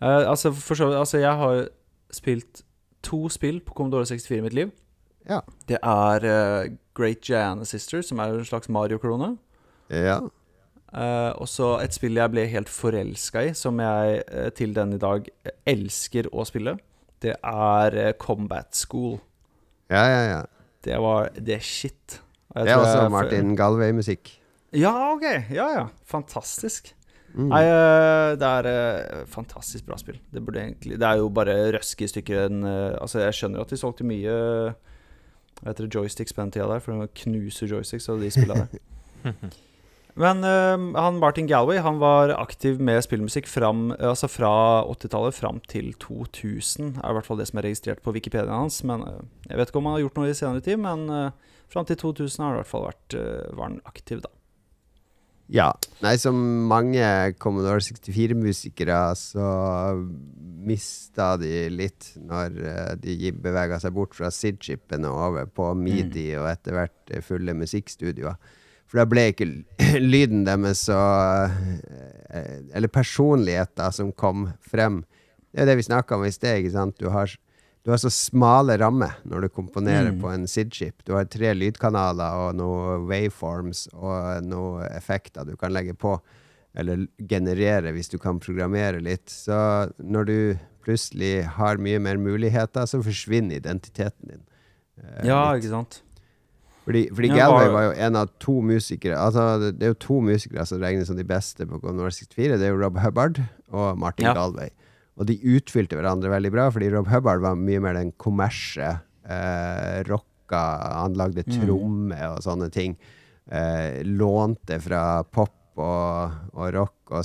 [0.00, 1.68] Uh, altså, for så vidt Altså, jeg har
[2.12, 2.62] spilt
[3.02, 4.70] to spill på Commodore 64 i mitt liv.
[5.28, 5.40] Ja.
[5.68, 9.36] Det er uh, Great Gianna Sisters, som er en slags Mario-krone.
[9.90, 10.18] Ja.
[10.88, 14.94] Uh, og så et spill jeg ble helt forelska i, som jeg uh, til den
[14.96, 15.26] i dag
[15.68, 16.78] elsker å spille.
[17.20, 19.18] Det er uh, Combat School.
[19.90, 20.42] ja, ja, ja.
[20.84, 22.20] Det var Det er shit.
[22.54, 24.30] Og jeg Det er også jeg- Martin Galway-musikk.
[24.72, 25.24] Ja, ok.
[25.50, 25.86] Ja, ja.
[26.06, 26.94] Fantastisk.
[27.34, 27.48] Mm.
[27.50, 30.16] Nei, eh, det er eh, fantastisk bra spill.
[30.32, 33.60] Det burde egentlig Det er jo bare røske i stykker en eh, Altså, jeg skjønner
[33.60, 34.32] at de solgte mye
[35.60, 38.54] Hva heter det, joysticks på den tida der, for de knuser joysticks og de spilla
[38.64, 38.78] der.
[40.18, 44.50] Men uh, han Martin Galway Han var aktiv med spillmusikk fram, altså fra
[44.90, 46.96] 80-tallet fram til 2000.
[46.98, 48.80] Er i hvert fall det som er registrert på Wikipedia hans.
[48.88, 51.54] Men uh, Jeg vet ikke om han har gjort noe i senere tid, men uh,
[51.70, 53.16] fram til 2000 har han i hvert fall vært
[53.54, 54.32] var han aktiv, da.
[55.52, 55.70] Ja.
[56.04, 56.36] Nei, som
[56.68, 57.04] mange
[57.40, 59.48] Commodore 64-musikere så
[60.68, 62.58] mista de litt når
[63.00, 68.36] de bevega seg bort fra SID-chipene over på Midi og etter hvert fulle musikkstudioer.
[68.88, 69.46] For da ble ikke
[70.00, 70.96] lyden deres så
[72.30, 75.02] eh, Eller personligheter som kom frem.
[75.52, 76.58] Det er det vi snakka om i sted.
[76.62, 76.96] ikke sant?
[77.00, 77.30] Du har,
[77.84, 80.20] du har så smale rammer når du komponerer Mm.
[80.22, 81.04] på en SID-chip.
[81.04, 86.18] Du har tre lydkanaler og noen waveforms og noen effekter du kan legge på.
[86.78, 89.28] Eller generere hvis du kan programmere litt.
[89.32, 89.56] Så
[89.98, 90.38] når du
[90.84, 94.44] plutselig har mye mer muligheter, så forsvinner identiteten din.
[95.02, 95.64] eh, Ja, litt.
[95.64, 96.02] ikke sant?
[96.88, 100.20] Fordi, fordi Ja, Galway var- jo en av to musikere Altså det- er jo to
[100.24, 102.56] musikere som regnes som de beste på Commodore 64.
[102.56, 104.32] Det er jo Rob Hubbard og Martin Ja.
[104.34, 104.70] Galway.
[105.18, 109.00] Og de utfylte hverandre veldig bra, fordi Rob Hubbard var mye mer den kommersie.
[109.28, 110.62] Eh, rocka,
[111.02, 112.12] han lagde Mm.
[112.32, 112.96] og sånne ting.
[113.50, 117.22] Eh, lånte fra pop og, og rock og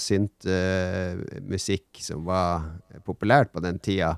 [0.94, 2.62] synt-musikk som var
[3.06, 4.18] populært på den tida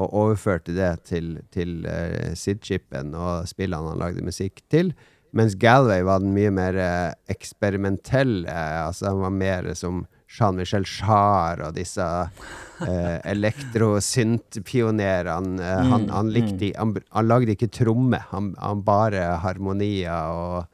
[0.00, 4.92] og overførte det til, til uh, SID-chipen og spillene han lagde musikk til.
[5.36, 8.48] Mens Galway var den mye mer uh, eksperimentelle.
[8.50, 15.60] altså Han var mer som Jean-Michel Jarre og disse uh, elektro-synt-pionerene.
[15.60, 20.64] Uh, han, Mm, han, likte, han, han lagde ikke tromme, han, han bare harmonier og,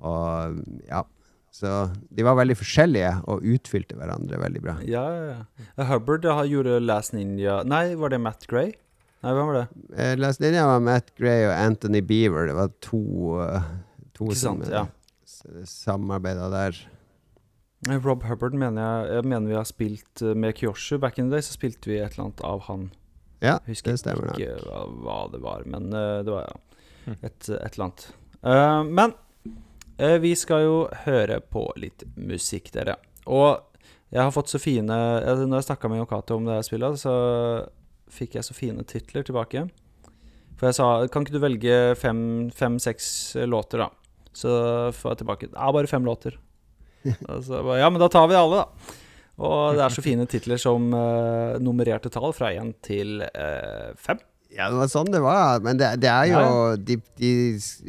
[0.00, 0.24] og
[0.88, 1.02] Ja.
[1.50, 1.70] Så
[2.14, 4.76] de var veldig forskjellige og utfylte hverandre veldig bra.
[4.86, 5.40] Ja, ja,
[5.74, 5.86] ja.
[5.90, 8.70] Hubbard gjorde Last Ninja Nei, var det Matt Gray?
[9.24, 9.64] Nei, hvem var det?
[9.98, 12.46] Eh, Last Ninja var Matt Gray og Anthony Beaver.
[12.48, 13.00] Det var to,
[13.42, 13.66] eh,
[14.16, 14.86] to Ikke som ja.
[15.68, 16.78] samarbeida der.
[18.04, 20.98] Rob Hubbard mener jeg Jeg mener vi har spilt eh, med Kyoshu.
[21.00, 22.90] Back in the day så spilte vi et eller annet av han.
[23.40, 24.26] Ja, Jeg husker det stemmer.
[24.30, 24.38] nok.
[24.38, 26.58] ikke hva, hva det var, men uh, det var ja,
[27.06, 27.14] Hm.
[27.24, 28.02] et, et eller annet.
[28.44, 29.16] Uh, men eh,
[30.22, 32.96] vi skal jo høre på litt musikk, dere.
[33.28, 33.58] Og
[34.10, 36.98] jeg har fått så fine eh, Når jeg snakka med Yokato om det her spillet,
[37.02, 37.14] så
[38.10, 39.68] fikk jeg så fine titler tilbake.
[40.58, 43.10] For jeg sa Kan ikke du velge fem-seks
[43.46, 43.90] låter, da?
[44.34, 44.50] Så
[44.94, 46.38] får jeg tilbake Ja, bare fem låter.
[47.30, 48.96] Og så, bare, ja, men da tar vi alle, da.
[49.40, 54.20] Og det er så fine titler som uh, nummererte tall fra én til uh, fem.
[54.56, 55.60] Ja, det var sånn det var.
[55.62, 57.32] Men det, det er jo Ja, de, de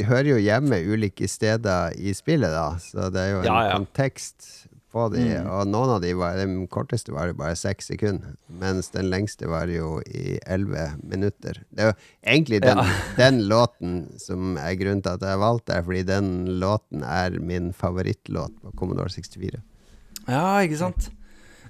[0.08, 2.67] hører jo hjemme ulike steder i spillet, da.
[2.82, 3.78] Så det er jo en Ja, ja.
[3.80, 5.45] kontekst på de, Mm.
[5.47, 9.47] og noen av de var Den korteste var jo bare seks sekunder, mens den lengste
[9.47, 11.62] var jo i elleve minutter.
[11.71, 11.95] Det er jo
[12.28, 12.78] egentlig den,
[13.17, 17.71] den låten som er grunnen til at jeg valgte det, fordi den låten er min
[17.71, 19.62] favorittlåt på Commodore 64.
[20.28, 21.08] Ja, ikke sant?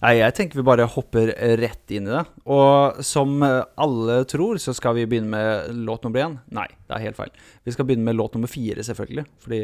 [0.02, 1.30] Nei, jeg tenker vi bare hopper
[1.62, 2.24] rett inn i det.
[2.50, 6.40] Og som alle tror, så skal vi begynne med låt nummer én.
[6.50, 7.34] Nei, det er helt feil.
[7.68, 9.28] Vi skal begynne med låt nummer fire, selvfølgelig.
[9.46, 9.62] Fordi,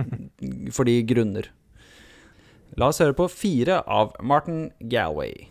[0.76, 1.48] fordi grunner.
[2.76, 5.46] La oss høre på fire av Martin Galway.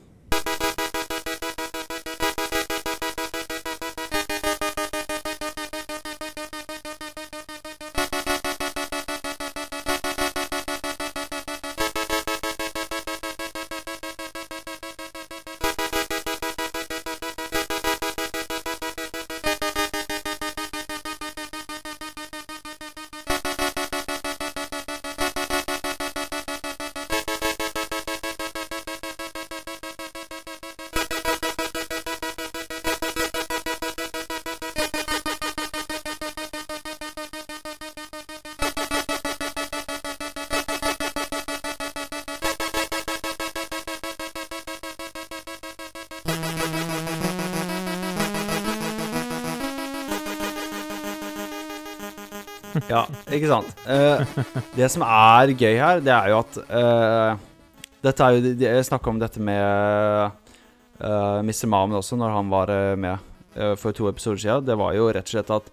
[52.92, 53.70] Ja, ikke sant.
[53.88, 54.24] Eh,
[54.76, 57.44] det som er gøy her, det er jo at eh,
[58.04, 60.34] Dette er jo Jeg snakka om dette med
[61.00, 61.68] uh, Mr.
[61.72, 63.18] Mamen også, når han var eh, med
[63.56, 64.68] eh, for to episoder siden.
[64.68, 65.72] Det var jo rett og slett at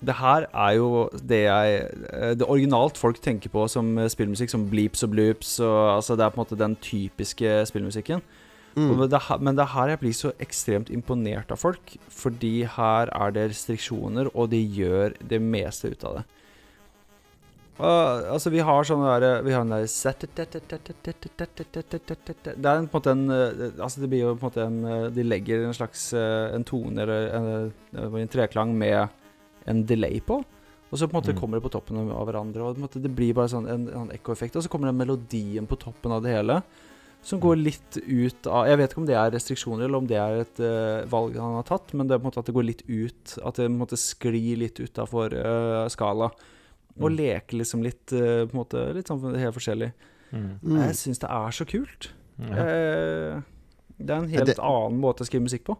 [0.00, 4.50] det her er jo det jeg eh, Det originalt folk tenker på som eh, spillmusikk,
[4.52, 5.58] som bleeps og bloops.
[5.60, 8.24] Og, altså det er på en måte den typiske spillmusikken.
[8.76, 8.90] Mm.
[8.96, 11.96] Men, det, men det er her jeg blir så ekstremt imponert av folk.
[12.14, 16.26] Fordi her er det restriksjoner, og de gjør det meste ut av det.
[17.80, 19.86] Uh, altså, vi har sånn derre Vi har den der
[22.52, 23.22] Det er en, på en måte en
[23.80, 27.30] Altså, det blir jo på en måte en De legger en slags en tone eller
[27.38, 27.72] en,
[28.20, 29.08] en treklang med
[29.64, 30.42] en delay på.
[30.90, 31.40] Og så på en måte Mm.
[31.40, 32.60] kommer det på toppen av hverandre.
[32.60, 34.56] Og en det blir bare sånn en, en ekkoeffekt.
[34.56, 36.62] Og så kommer den melodien på toppen av det hele.
[37.22, 40.16] Som går litt ut av Jeg vet ikke om det er restriksjoner, eller om det
[40.16, 42.54] er et uh, valg han har tatt, men det er på en måte at det
[42.56, 46.30] går litt ut At det på en måte sklir litt utafor uh, skala.
[47.00, 47.16] Og Mm.
[47.16, 49.92] leker liksom litt uh, på en måte Litt sånn helt forskjellig.
[50.32, 50.48] Mm.
[50.62, 50.80] Mm.
[50.88, 52.10] Jeg syns det er så kult.
[52.40, 52.64] Ja.
[52.64, 53.42] Uh,
[54.00, 55.76] det er en helt det- annen måte å skrive musikk på.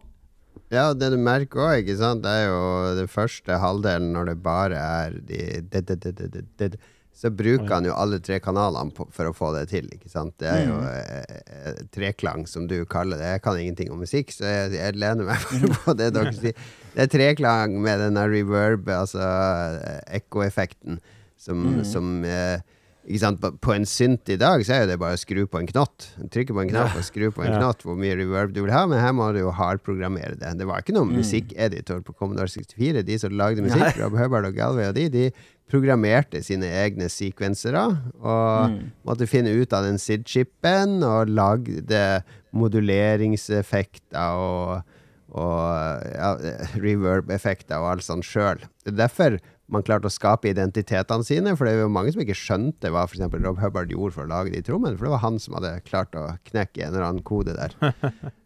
[0.71, 4.37] Ja, det du merker òg, ikke sant, det er jo den første halvdelen når det
[4.43, 6.77] bare er de de- de- de- de- de- de- de-
[7.13, 10.33] Så bruker han jo alle tre kanalene på, for å få det til, ikke sant.
[10.41, 10.87] Det er jo Mm.
[10.87, 13.27] eh, eh, treklang, som du kaller det.
[13.35, 16.55] Jeg kan ingenting om musikk, så jeg, jeg lener meg bare på det dere sier.
[16.95, 20.99] Det er treklang med denne reverb, altså eh, ekkoeffekten,
[21.37, 21.83] som, Mm.
[21.85, 22.59] som eh,
[23.07, 23.41] ikke sant?
[23.61, 26.09] På, en synt i dag så er det bare å skru på en knott.
[26.29, 28.83] Trykke på en knapp og skru på en knott hvor mye reverb du vil ha,
[28.89, 30.51] men her må du jo hardprogrammere det.
[30.59, 31.17] Det var ikke noen Mm.
[31.21, 33.01] musikkeditor på Commodore 64.
[33.03, 33.97] De som lagde musikk.
[33.97, 35.31] Rob Hubbard og Galway og de, de
[35.71, 37.85] programmerte sine egne sekvensere.
[38.19, 38.91] og Mm.
[39.07, 44.83] måtte finne ut av den SID-chipen og lagde moduleringseffekter og,
[45.31, 46.35] og ja,
[46.81, 48.61] reverb-effekter og alt sånt sjøl.
[48.85, 49.39] Det er derfor
[49.71, 53.05] man klarte å skape identitetene sine, for det er jo mange som ikke skjønte hva
[53.07, 55.55] for eksempel Rob Hubbard gjorde for å lage de trommene, for det var han som
[55.55, 57.75] hadde klart å knekke en eller annen kode der.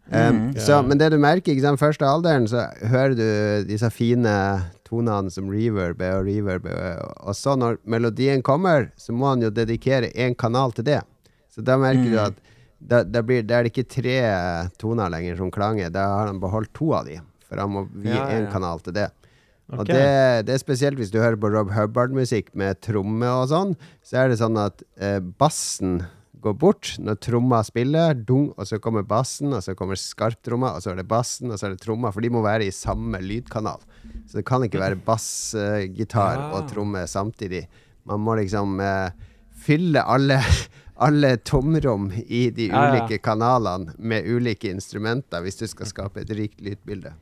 [0.06, 0.60] Um, Mm.
[0.62, 4.30] så, men det du merker, ikke sant, første alderen, så hører du disse fine
[4.86, 9.42] tonene som reverb er og reverb er, og så når melodien kommer, så må han
[9.42, 11.02] jo dedikere én kanal til det.
[11.52, 12.24] Så da merker du Mm.
[12.26, 12.42] at
[12.78, 14.16] da, da, blir, da er det ikke tre
[14.78, 17.16] toner lenger som klanger, da har han beholdt to av de,
[17.48, 18.50] for han må vie Ja, én ja.
[18.52, 19.06] kanal til det.
[19.72, 23.72] Og det, det er spesielt hvis du hører på Rob Hubbard-musikk med tromme og sånn,
[24.06, 26.04] så er det sånn at eh, bassen
[26.44, 30.84] går bort når tromma spiller, dung, og så kommer bassen, og så kommer skarptromma, og
[30.84, 33.18] så er det bassen, og så er det tromma, for de må være i samme
[33.24, 33.80] lydkanal.
[34.26, 36.48] Så det kan ikke være bass, uh, gitar Ja.
[36.56, 37.66] og tromme samtidig.
[38.06, 39.10] Man må liksom uh,
[39.56, 40.40] fylle alle
[41.06, 42.92] alle tomrom i de Ja, ja.
[43.04, 47.12] ulike kanalene med ulike instrumenter hvis du skal skape et rikt lydbilde.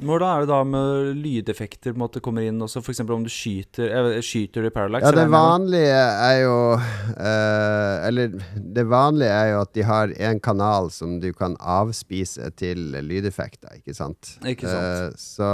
[0.00, 2.80] Hvordan er det da med lydeffekter på en måte kommer inn også?
[2.80, 3.02] F.eks.
[3.04, 5.04] om du skyter Skyter du i Parallax?
[5.04, 10.40] Ja, det vanlige er jo eh, Eller det vanlige er jo at de har en
[10.40, 14.36] kanal som du kan avspise til lydeffekter, ikke sant?
[14.48, 15.12] Ikke sant.
[15.12, 15.50] Uh, så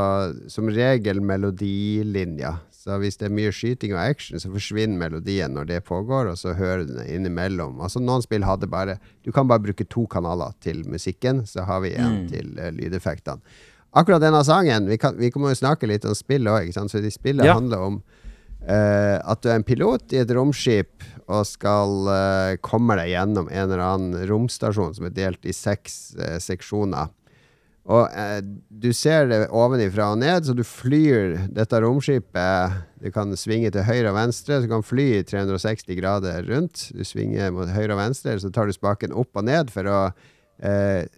[0.53, 2.57] som regel melodilinja.
[2.79, 6.39] Så hvis det er mye skyting og action, så forsvinner melodien når det pågår, og
[6.41, 7.81] så hører du den innimellom.
[7.85, 11.83] Altså Noen spill hadde bare Du kan bare bruke to kanaler til musikken, så har
[11.85, 12.29] vi en Mm.
[12.31, 13.43] til uh, lydeffektene.
[13.97, 17.13] Akkurat denne sangen Vi, kan, vi kommer jo snakke litt om spill òg, så de
[17.13, 17.55] spillet Ja.
[17.57, 18.01] handler om
[18.69, 23.49] uh, at du er en pilot i et romskip, og skal uh, komme deg gjennom
[23.49, 27.09] en eller annen romstasjon som er delt i seks uh, seksjoner.
[27.89, 32.83] Og eh, du ser det ovenifra og ned, så du flyr dette romskipet.
[33.01, 36.91] Du kan svinge til høyre og venstre, så du kan fly 360 grader rundt.
[36.93, 40.01] Du svinger mot høyre og venstre, så tar du spaken opp og ned for å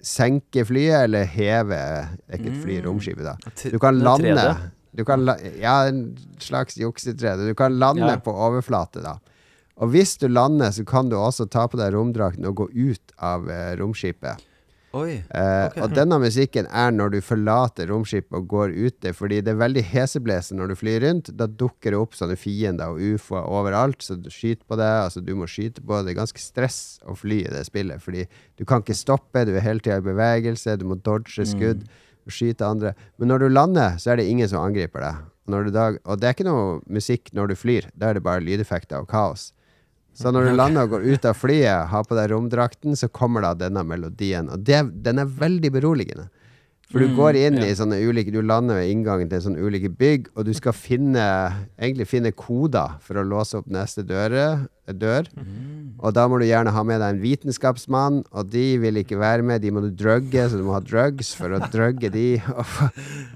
[0.05, 1.79] senke flyet eller heve
[2.33, 2.85] ikke et fly, Mm.
[2.91, 3.37] romskipet, da.
[3.71, 4.57] Du kan lande
[4.97, 7.47] du kan la Ja, en slags juksetrede.
[7.49, 8.17] Du kan lande Ja.
[8.19, 9.19] på overflate, da.
[9.79, 13.13] Og hvis du lander, så kan du også ta på deg romdrakten og gå ut
[13.19, 14.37] av eh, romskipet.
[14.93, 15.21] Oi.
[15.23, 15.77] Eh, Ok.
[15.85, 19.85] Og denne musikken er når du forlater romskipet og går ute, fordi det er veldig
[19.87, 21.31] heseblesende når du flyr rundt.
[21.39, 24.97] Da dukker det opp sånne fiender og ufoer overalt, så du skyter på deg.
[25.07, 26.01] Altså, du må skyte på.
[26.03, 28.27] Det er ganske stress å fly i det spillet, fordi
[28.59, 31.87] du kan ikke stoppe, du er hele tida i bevegelse, du må dodge skudd
[32.27, 32.95] og skyte andre.
[33.19, 35.23] Men når du lander, så er det ingen som angriper deg.
[35.51, 38.43] Og, da, og det er ikke noe musikk når du flyr, da er det bare
[38.43, 39.53] lydeffekter og kaos.
[40.17, 43.47] Så når du lander og går ut av flyet, har på deg romdrakten, så kommer
[43.47, 44.51] da denne melodien.
[44.53, 46.29] Og det, den er veldig beroligende.
[46.91, 47.67] For du Mm, går inn ja.
[47.71, 51.23] i sånne ulike Du lander ved inngangen til sånne ulike bygg, og du skal finne
[51.79, 55.29] egentlig finne koder for å låse opp neste døre, dør.
[55.39, 56.03] Mm.
[56.03, 59.47] Og da må du gjerne ha med deg en vitenskapsmann, og de vil ikke være
[59.47, 59.63] med.
[59.63, 62.67] De må du drugge, så du må ha drugs for å drugge de, og,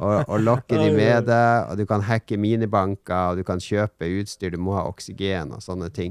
[0.03, 1.71] og, og lokke de med deg.
[1.71, 4.51] Og du kan hacke minibanker, og du kan kjøpe utstyr.
[4.51, 6.11] Du må ha oksygen og sånne ting.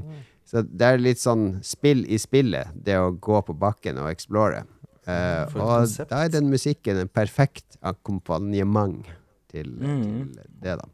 [0.54, 4.60] Så det er litt sånn spill i spillet, det å gå på bakken og explore.
[5.04, 6.12] Uh, og konsept.
[6.12, 9.02] da er den musikken en perfekt akkompagnement
[9.50, 10.30] til, Mm.
[10.30, 10.86] til det, da.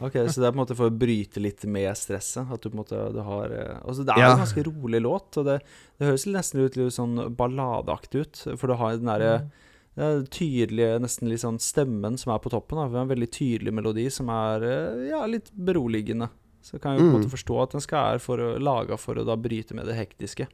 [0.00, 2.50] Ok, Så det er på en måte for å bryte litt med stresset?
[2.50, 4.32] At du på en måte du har eh, Altså Det er Ja.
[4.32, 5.60] en ganske rolig låt, og det,
[5.98, 8.58] det høres nesten ut litt sånn balladeaktig ut.
[8.58, 9.50] For du har den derre
[9.98, 10.26] mm.
[10.30, 12.78] tydelige, nesten litt sånn stemmen som er på toppen.
[12.78, 12.88] Da.
[12.88, 16.30] Vi har En veldig tydelig melodi som er eh, ja, litt beroligende.
[16.62, 17.24] Så kan jeg jo på en Mm.
[17.24, 19.96] måte forstå at den skal er for å, laga for å da bryte med det
[19.96, 20.46] hektiske.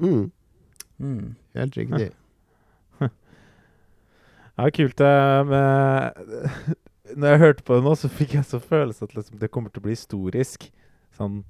[0.00, 0.30] Mm,
[1.00, 1.34] Mm.
[1.54, 2.12] helt riktig.
[4.56, 6.12] Ja, kult Men,
[7.16, 9.70] Når jeg hørte på det nå, så fikk jeg så følelse at liksom, det kommer
[9.70, 10.70] til å bli historisk.
[11.18, 11.42] Sånn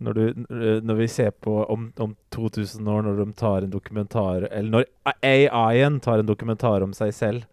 [0.00, 0.46] når, du,
[0.80, 4.86] når vi ser på om, om 2000 år, når de tar en dokumentar Eller når
[5.28, 7.44] AI-en tar en dokumentar om seg selv,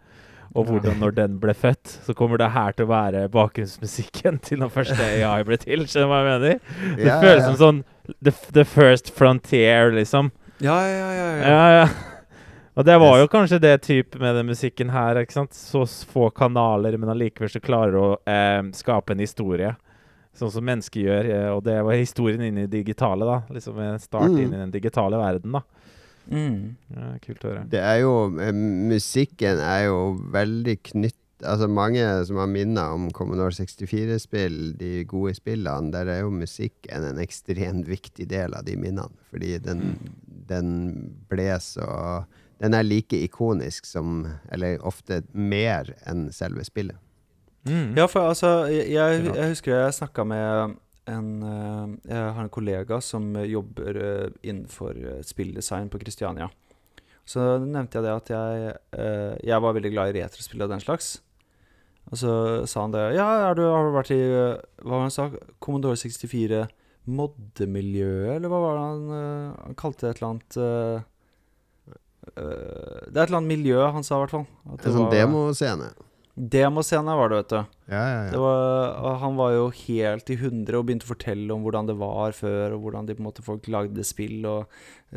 [0.55, 4.59] og hvordan når den ble født, så kommer det her til å være bakgrunnsmusikken til
[4.59, 5.85] når første AI ble til.
[5.87, 6.59] Skjønner du hva jeg mener?
[6.97, 7.47] Det Ja, føles ja.
[7.51, 7.81] som sånn
[8.23, 10.31] the, the first frontier, liksom.
[10.63, 11.25] Ja, ja, ja.
[11.37, 11.49] ja.
[11.49, 11.87] Ja, ja.
[12.77, 15.17] Og det var jo kanskje det type med den musikken her.
[15.17, 15.53] ikke sant?
[15.57, 15.81] Så
[16.11, 19.71] få kanaler, men allikevel så klarer du å eh, skape en historie.
[20.37, 21.29] Sånn som mennesker gjør.
[21.33, 23.39] eh, Og det var historien inn i det digitale, da.
[23.49, 24.37] Liksom en start Mm.
[24.43, 25.63] inn i den digitale verden, da.
[26.31, 26.75] Mm.
[26.95, 27.63] Ja, kult å høre.
[27.71, 28.11] Det er jo
[28.41, 30.01] eh, Musikken er jo
[30.33, 36.23] veldig knytt Altså Mange som har minner om Commodore 64-spill, de gode spillene, der er
[36.23, 39.13] jo musikken en ekstremt viktig del av de minnene.
[39.29, 39.83] Fordi den,
[40.49, 40.71] den
[41.29, 42.25] ble så
[42.57, 46.97] Den er like ikonisk som Eller ofte mer enn selve spillet.
[47.69, 47.93] Mm.
[47.99, 52.49] Ja, for altså Jeg, jeg, jeg husker jeg snakka med en eh, Jeg har en
[52.53, 56.49] kollega som eh, jobber eh, innenfor spilldesign på Kristiania.
[57.27, 58.75] Så nevnte jeg det at jeg,
[59.43, 61.09] jeg var veldig glad i retrospill og den slags.
[62.07, 62.31] Og så
[62.71, 63.01] sa han det.
[63.17, 65.25] Ja, du, har du vært i Hva var det han sa?
[65.59, 66.61] Commodore 64
[67.07, 69.03] moddemiljøet, eller hva var det han
[69.65, 70.57] Han kalte det et eller annet
[72.31, 74.47] Det er et eller annet miljø, han sa i hvert fall.
[74.71, 75.89] At det En sånn var- demoscene.
[76.37, 77.77] Demoscene var det, vet du.
[77.89, 78.41] Ja, ja, Det ja.
[78.43, 82.35] var, han var jo helt i hundre og begynte å fortelle om hvordan det var
[82.37, 84.67] før, og hvordan de måte folk lagde spill og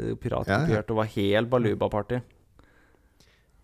[0.01, 2.23] uh, piratkopierte, og var helt baluba-party.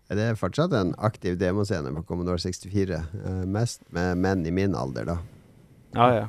[0.07, 3.01] Det er fortsatt en aktiv demoscene på Commodore 64.
[3.25, 5.17] Uh, mest med menn i min alder, da.
[5.97, 6.27] Ja, ja.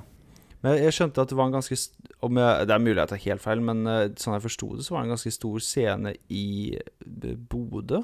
[0.65, 1.77] Men jeg skjønte at det var en ganske
[2.25, 4.73] om jeg, Det er mulig at jeg tar helt feil, men uh, sånn jeg forsto
[4.79, 6.49] det, så var det en ganske stor scene i
[6.81, 8.01] eh, Bodø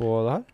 [0.00, 0.44] på det her.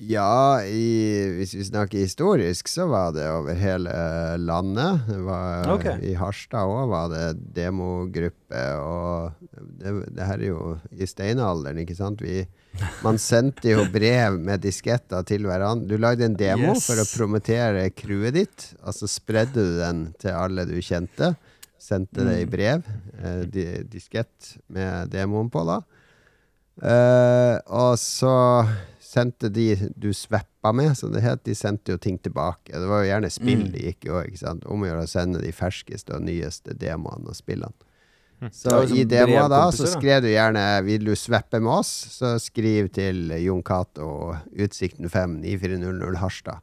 [0.00, 3.92] Ja, i, hvis vi snakker historisk, så var det over hele
[4.40, 5.02] landet.
[5.10, 5.98] Det var, okay.
[6.08, 7.26] I Harstad òg var det
[7.58, 9.34] demogruppe, og
[9.76, 10.62] det, det her er jo
[10.96, 12.24] i steinalderen, ikke sant?
[12.24, 12.46] Vi,
[13.04, 15.90] man sendte jo brev med disketter til hverandre.
[15.92, 16.86] Du lagde en demo Yes.
[16.88, 21.34] for å promotere crewet ditt, og så spredde du den til alle du kjente.
[21.80, 22.50] Sendte det i Mm.
[22.56, 22.88] brev.
[23.20, 25.82] Eh, di, diskett med demoen på, da.
[26.80, 28.64] Eh, og så
[29.10, 32.70] sendte de du sveppa med, som det het, de sendte jo ting tilbake.
[32.72, 33.72] Det var jo gjerne spill Mm.
[33.74, 34.36] de gikk jo, òg.
[34.70, 37.74] Om å gjøre å sende de ferskeste og nyeste demoene og spillene.
[38.56, 42.38] Så i som demoa da, så skrev du gjerne 'Vil du sveppe med oss?' Så
[42.40, 46.60] skriv til Jon Cato, Utsikten 5, 9400 Harstad.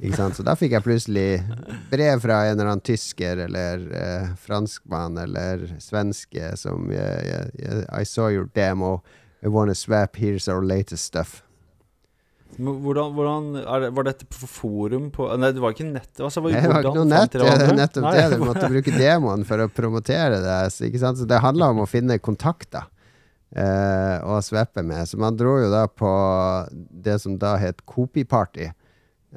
[0.00, 0.34] Ikke sant?
[0.34, 1.44] Så da fikk jeg plutselig
[1.90, 7.86] brev fra en eller annen tysker eller eh, franskmann eller svenske som eh, jeg- jeg-
[8.00, 9.02] I saw your demo.
[9.44, 10.16] I wanna swap.
[10.16, 11.42] Here's our latest stuff.
[12.58, 16.10] Hvordan, hvordan det, Var dette på forum på Nei, det var ikke nett.
[16.20, 17.32] Altså, Det var ikke noe nett.
[17.32, 18.24] Det er nettopp det.
[18.36, 20.58] Du måtte bruke demoen for å promotere det.
[20.74, 21.18] Så, ikke sant?
[21.18, 22.84] så det handla om å finne kontakter
[23.56, 25.08] eh, å sveppe med.
[25.08, 26.12] Så man dro jo da på
[26.72, 28.68] det som da het Kopi-party.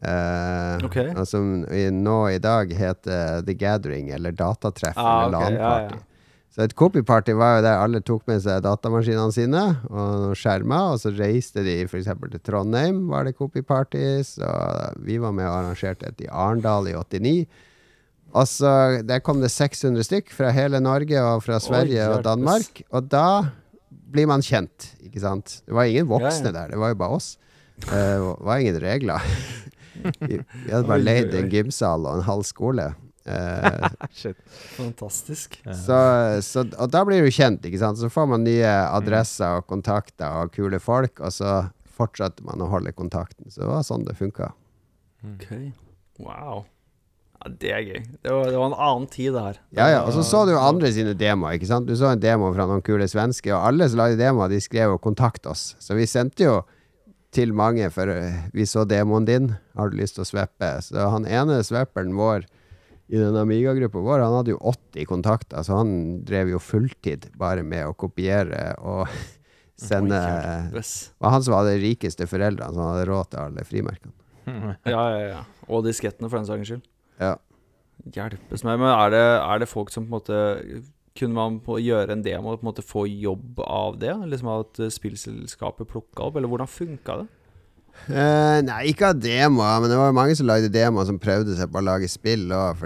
[0.02, 0.98] Eh, Ok.
[1.16, 5.48] Og som i, nå i dag heter The Gathering, eller Datatreff, Ah, eller ok, ja,
[5.56, 5.96] LAN-party.
[5.96, 6.12] ja.
[6.56, 11.02] Så et Kopi-party var jo der alle tok med seg datamaskinene sine og skjermer, og
[11.02, 12.08] så reiste de f.eks.
[12.32, 14.06] til Trondheim, var det copyparty.
[14.24, 14.48] Så
[15.04, 17.44] vi var med og arrangerte et i Arendal i 89.
[18.36, 18.72] Og så
[19.04, 22.24] Der kom det 600 stykk fra hele Norge og fra Sverige og.
[22.24, 22.82] Danmark.
[22.92, 23.52] Og da
[24.16, 25.60] blir man kjent, ikke sant?
[25.68, 27.34] Det var ingen voksne der, det var jo bare oss.
[27.92, 29.20] Eh, Det var ingen regler.
[30.30, 30.40] vi,
[30.72, 32.94] hadde bare leid en gymsal og en halv skole.
[33.26, 33.88] Eh,
[34.20, 34.38] Shit.
[34.76, 35.58] Fantastisk.
[35.66, 35.98] så,
[36.46, 38.00] så, og da blir du kjent, ikke sant?
[38.02, 41.66] Så får man nye adresser og kontakter og kule folk, og så
[41.96, 43.50] fortsetter man å holde kontakten.
[43.50, 44.52] Så det var sånn det funka.
[45.36, 45.72] Okay.
[46.22, 46.66] Wow.
[47.42, 48.00] Ja, det er gøy.
[48.24, 49.60] Det var, det var en annen tid, det her.
[49.76, 50.02] Ja, ja.
[50.06, 51.90] Og så så du jo andre sine demoer, ikke sant.
[51.90, 54.96] Du så en demo fra noen kule svenske, og alle som lagde demoer, de skrev
[54.96, 55.76] jo 'kontakt oss'.
[55.80, 56.62] Så vi sendte jo
[57.36, 60.70] til mange, for eh, vi så demoen din, har du lyst til å sveppe?
[60.82, 62.46] Så han ene svepperen vår
[63.08, 65.92] i den Amiga-gruppa vår, han hadde jo 80 kontakter, så han
[66.26, 69.06] drev jo fulltid bare med å kopiere og
[69.78, 70.18] sende.
[70.74, 70.84] Det
[71.22, 74.16] var han som hadde de rikeste foreldrene, så han hadde råd til alle frimerkene.
[74.86, 75.38] Ja, ja, ja.
[75.74, 76.84] Og diskettene, for den saks skyld.
[77.22, 77.36] Ja.
[78.14, 78.78] Hjelpes meg.
[78.82, 80.42] Men er det, er det folk som på en måte
[81.16, 84.12] Kunne man på gjøre en demo og på en måte få jobb av det?
[84.30, 87.28] Liksom At spillselskapet plukka opp, eller hvordan funka det?
[88.06, 91.72] Eh, nei, ikke av demoer, men det var mange som lagde demoer som prøvde seg
[91.74, 92.84] på å lage spill òg,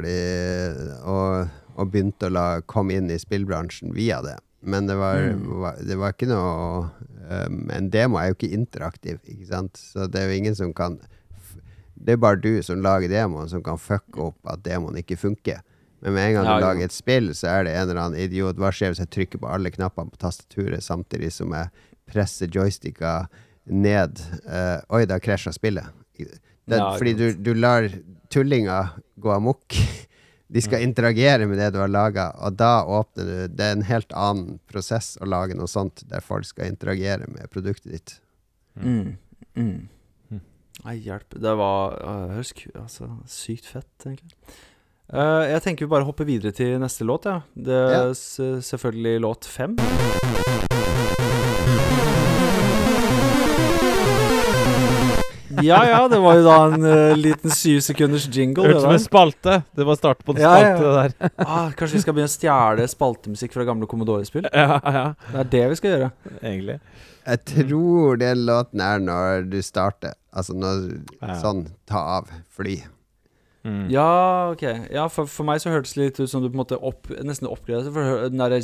[1.04, 4.38] og, og begynte å la, komme inn i spillbransjen via det.
[4.62, 5.20] Men det var,
[5.60, 6.90] var, det var ikke noe
[7.32, 9.80] um, En demo er jo ikke interaktiv, ikke sant?
[9.80, 10.98] Så det er jo ingen som kan
[11.96, 15.62] Det er bare du som lager demoen, som kan fucke opp at demoen ikke funker.
[16.00, 16.60] Men med en gang du ja.
[16.64, 18.60] lager et spill, så er det en eller annen idiot.
[18.60, 21.72] Hva skjer hvis jeg trykker på alle knappene på tastaturet samtidig som jeg
[22.10, 23.14] presser joysticka
[23.70, 24.20] ned?
[24.50, 25.86] uh, oi, da krasja spillet.
[26.18, 27.88] Det, Ja, fordi du, du lar
[28.30, 29.74] tullinger gå amok.
[30.50, 33.84] De skal interagere med det du har laga, og da åpner du Det er en
[33.86, 38.16] helt annen prosess å lage noe sånt der folk skal interagere med produktet ditt.
[38.82, 39.12] Mm.
[39.54, 39.88] Mm.
[40.32, 40.42] Mm.
[40.86, 41.38] Nei, hjelp.
[41.38, 44.34] Det var uh, høres altså, sykt fett, egentlig.
[45.14, 47.42] Uh, jeg tenker vi bare hopper videre til neste låt, ja.
[47.54, 48.10] Det er Ja.
[48.18, 49.78] s- selvfølgelig låt fem.
[55.66, 58.64] Ja ja, det var jo da en uh, liten syv sekunders jingle.
[58.68, 59.56] Hørtes ut som en spalte.
[59.76, 60.76] Det var starten på en Ja, ja.
[60.78, 61.34] spalte, det der.
[61.46, 64.48] ah, kanskje vi skal begynne å stjele spaltemusikk fra gamle Commodore-spill?
[64.54, 66.12] Ja, ja, Det er det vi skal gjøre.
[66.42, 66.80] Egentlig.
[67.30, 70.16] Jeg tror den låten er når du starter.
[70.34, 70.88] Altså når
[71.22, 71.36] Ja.
[71.42, 72.80] sånn ta av fly.
[73.68, 73.90] Mm.
[73.92, 74.62] Ja, ok.
[74.90, 77.10] Ja, for, for meg så hørtes det litt ut som du på en måte opp,
[77.28, 77.92] nesten oppgraderte.
[77.92, 78.62] For den derre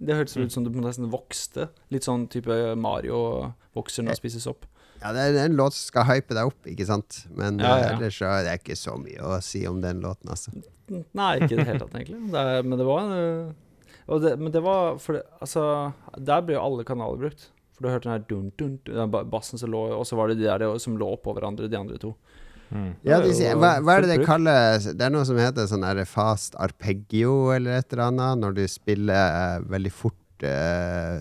[0.00, 1.68] Det hørtes ut som du på en måte nesten vokste.
[1.94, 4.66] Litt sånn type Mario vokser når det spises opp.
[5.02, 7.22] Ja, det er en låt som skal hype deg opp, ikke sant?
[7.36, 7.92] Men Ja, eh, ja.
[7.94, 10.54] ellers så er det ikke så mye å si om den låten, altså.
[10.88, 12.20] Nei, ikke i det hele tatt, egentlig.
[12.32, 13.54] Det er, men det var en
[14.06, 17.48] og det, Men det var for det, Altså, der ble jo alle kanaler brukt.
[17.76, 20.30] For du hørte den her dun, dun, dun, den bassen som lå Og så var
[20.30, 22.14] det de der som lå oppå hverandre, de andre to.
[22.70, 22.94] Mm.
[23.06, 25.38] Ja, de er sier, hva, hva er det det kaller kalles Det er noe som
[25.38, 30.25] heter sånn fast arpeggio eller et eller annet, når du spiller eh, veldig fort eh,
[30.42, 31.20] Eh,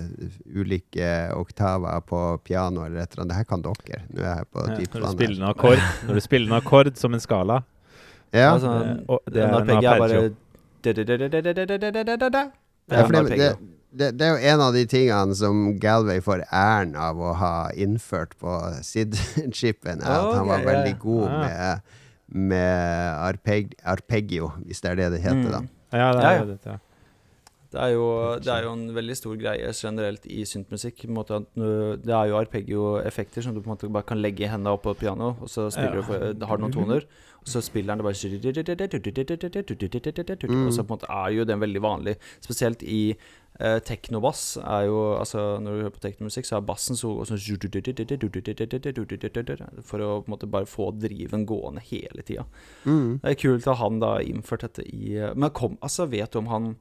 [0.56, 3.30] ulike oktaver på piano eller et eller annet.
[3.30, 4.02] Det her kan dere.
[4.12, 6.92] Nå er jeg på ja, når, du spiller en akkord, når du spiller en akkord
[7.00, 7.62] som en skala
[8.34, 8.50] Ja.
[8.54, 9.88] Altså, eh, det er en arpeggio.
[12.92, 13.54] Ja, det,
[13.96, 17.54] det, det, er jo en av de tingene som Galway får æren av å ha
[17.72, 21.96] innført på SID-chipen, er at han var veldig god med,
[22.52, 25.64] med arpeg, arpeggio, hvis det er det det heter, da.
[25.96, 26.78] Ja, det er det, ja.
[27.76, 28.06] Det er, jo,
[28.40, 31.04] det er jo en veldig stor greie generelt i syntmusikk.
[31.06, 34.86] Det er jo arpeggio-effekter som du på en måte bare kan legge i hendene opp
[34.88, 36.02] på pianoet, og så spiller Ja.
[36.02, 37.04] du for, har du noen toner,
[37.42, 38.16] og så spiller den det bare
[40.68, 42.16] Og så på en måte er jo den veldig vanlig.
[42.42, 43.16] Spesielt i
[43.60, 47.36] eh, teknobass er jo Altså når du hører på teknomusikk, så er bassen så så
[49.84, 52.46] For å på en måte bare få driven gående hele tida.
[52.86, 53.20] Mm.
[53.22, 56.48] Det er kult at han da innført dette i Men kom, altså vet du om
[56.48, 56.76] han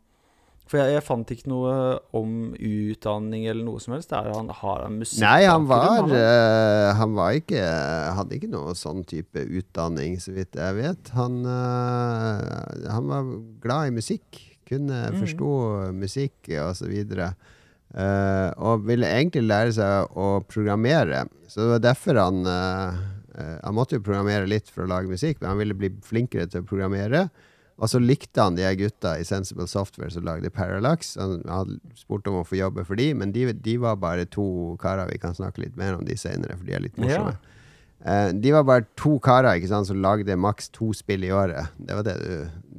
[0.65, 1.73] For jeg, jeg fant ikke noe
[2.17, 4.09] om utdanning eller noe som helst.
[4.09, 7.61] Det er han har han musikk Nei, han var, eh, han var ikke
[8.17, 11.12] Hadde ikke noe sånn type utdanning, så vidt jeg vet.
[11.19, 13.29] Han, uh, han var
[13.65, 14.41] glad i musikk.
[14.65, 15.21] Kunne mm.
[15.21, 15.53] forstå
[15.99, 17.35] musikk og så videre.
[17.95, 21.27] Eh, og ville egentlig lære seg å programmere.
[21.47, 22.41] Så det var derfor han
[23.35, 26.62] Han måtte jo programmere litt for å lage musikk, men han ville bli flinkere til
[26.62, 27.25] å programmere.
[27.79, 31.16] Og så likte han de gutta i Sensible Software som lagde Parallax.
[31.18, 34.77] Han hadde spurt om å få jobbe for de, men de, de var bare to
[34.83, 35.11] karer.
[35.11, 37.35] Vi kan snakke litt mer om de senere, for de er litt morsomme.
[38.05, 41.72] Eh, de var bare to karer ikke sant, som lagde maks to spill i året.
[41.83, 42.35] Det var det du,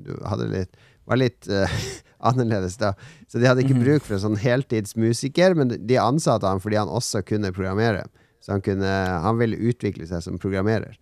[0.08, 1.70] du hadde litt var litt uh,
[2.32, 2.94] annerledes da.
[3.30, 3.84] Så de hadde ikke Mhm.
[3.84, 8.08] bruk for en sånn heltidsmusiker, men de ansatte han fordi han også kunne programmere.
[8.42, 8.90] Så han, kunne,
[9.22, 10.96] han ville utvikle seg som programmerer.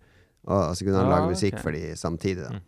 [0.44, 1.62] Og så kunne han Ah, lage musikk okay.
[1.62, 2.44] for de samtidig.
[2.50, 2.60] Da.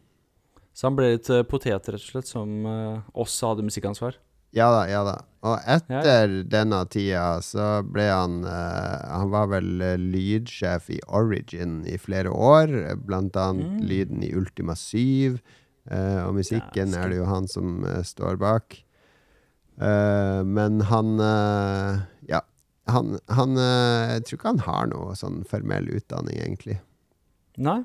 [0.77, 4.19] Så han ble litt eh, potet, rett og slett, som eh, også hadde musikkansvar.
[4.57, 5.15] Ja da, ja da.
[5.47, 9.67] Og etter denne tida så ble han uh, Han var vel
[10.01, 12.73] lydsjef i Origin i flere år.
[13.05, 13.83] Blant annet Mm.
[13.91, 15.37] lyden i Ultima 7.
[15.91, 18.79] Uh, og musikken ja, er det jo han som uh, står bak.
[19.77, 21.19] Men han
[22.31, 22.41] Ja.
[22.89, 26.79] Han, han Jeg tror ikke han har noe sånn formell utdanning, egentlig.
[27.59, 27.83] Nei.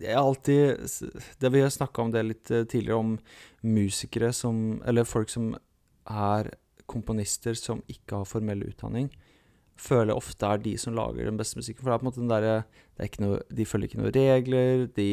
[0.00, 0.84] Det er alltid
[1.40, 3.18] Det Vi har snakka om det litt eh, tidligere, om
[3.62, 5.54] musikere som Eller folk som
[6.10, 6.52] er
[6.90, 9.08] komponister som ikke har formell utdanning.
[9.80, 11.80] Føler jeg ofte er de som lager den beste musikken.
[11.80, 14.84] For det er på en måte den er noe, De følger ikke noen regler.
[14.92, 15.08] De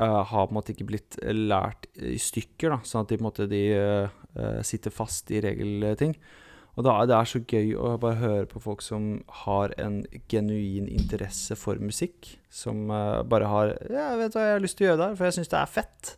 [0.00, 3.22] uh, har på en måte ikke blitt lært i stykker, da, sånn at de på
[3.22, 6.16] en måte de eh, sitter fast i regelting.
[6.76, 9.98] Og da det er så gøy å bare høre på folk som har en
[10.32, 12.38] genuin interesse for musikk.
[12.48, 15.16] Som uh, bare har Ja, vet du hva, jeg har lyst til å gjøre der,
[15.18, 16.16] for jeg syns det er fett.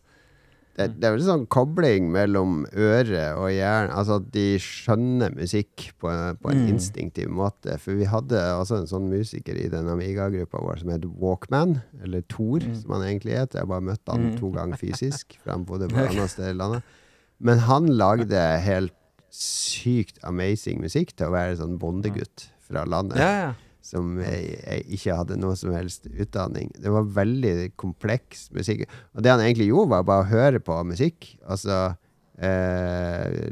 [0.75, 3.93] Det, det er vel sånn kobling mellom øre og hjerne.
[3.95, 6.73] Altså at de skjønner musikk på, en- på en Mm.
[6.73, 7.77] instinktiv måte.
[7.79, 12.23] For vi hadde også en sånn musiker i den Amiga-gruppa vår som het Walkman, eller
[12.27, 12.75] Thor, Mm.
[12.81, 13.53] som han egentlig het.
[13.55, 14.37] Jeg bare møtte han Mm.
[14.39, 16.83] to ganger fysisk, for han bodde på et annet sted i landet.
[17.39, 18.91] Men han lagde helt
[19.35, 23.51] sykt amazing musikk til å være sånn bondegutt fra landet Ja, ja.
[23.85, 26.71] som jeg, jeg ikke hadde noe som helst utdanning.
[26.81, 28.85] Det var veldig kompleks musikk.
[29.13, 31.33] Og det han egentlig gjorde, var bare å høre på musikk.
[31.45, 31.77] Altså
[32.41, 33.51] eh,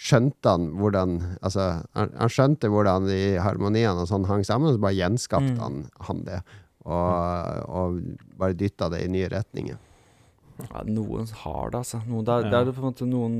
[0.00, 1.14] Skjønte han hvordan
[1.44, 5.54] Altså, han, han skjønte hvordan de harmoniene og sånn hang sammen, og så bare gjenskapte
[5.54, 5.60] Mm.
[5.62, 5.78] han,
[6.08, 6.40] han det.
[6.88, 8.00] Og, og
[8.40, 9.78] bare dytta det i nye retninger.
[10.60, 12.00] ja noen har det, altså.
[12.08, 13.36] Noen, det, er, det er på en måte Noen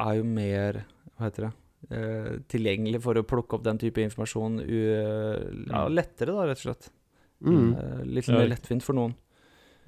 [0.00, 0.82] er jo mer
[1.16, 1.52] Hva heter det?
[1.96, 4.78] Eh, tilgjengelig for å plukke opp den type informasjon u,
[5.70, 5.94] ja, Mm.
[5.94, 6.88] lettere, da, rett og slett.
[7.44, 7.68] Mm.
[7.76, 9.14] Eh, litt mer lettvint for noen.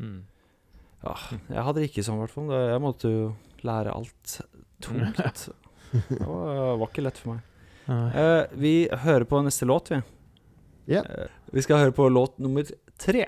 [0.01, 0.23] Mm.
[1.03, 1.15] Ja,
[1.49, 2.49] jeg hadde det ikke sånn, i hvert fall.
[2.55, 3.37] Jeg måtte jo
[3.67, 4.41] lære alt
[4.81, 5.49] tungt.
[6.09, 7.43] Det var, var ikke lett for meg.
[7.89, 10.03] Eh, vi hører på neste låt, vi.
[10.93, 11.01] Ja.
[11.03, 12.63] Eh, vi skal høre på låt nummer
[13.01, 13.25] tre.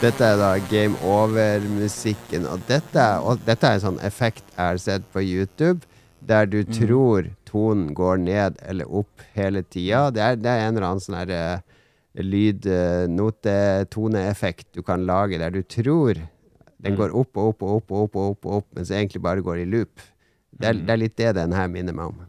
[0.00, 4.78] Dette er da Game Over-musikken, og dette, og dette er en sånn effekt jeg har
[4.80, 5.84] sett på YouTube,
[6.24, 6.72] der du Mm.
[6.72, 10.10] tror tonen går ned eller opp hele tida.
[10.10, 11.60] Det det er en eller annen sånn her eh,
[12.22, 16.14] lyd, eh, note, toneeffekt du kan lage, der du tror
[16.80, 16.96] den Mm.
[16.96, 19.42] går opp og opp og opp og opp, og opp, og opp mens egentlig bare
[19.42, 20.00] går i loop.
[20.58, 20.86] Det er, Mm.
[20.86, 22.26] det er litt det den her minner meg om.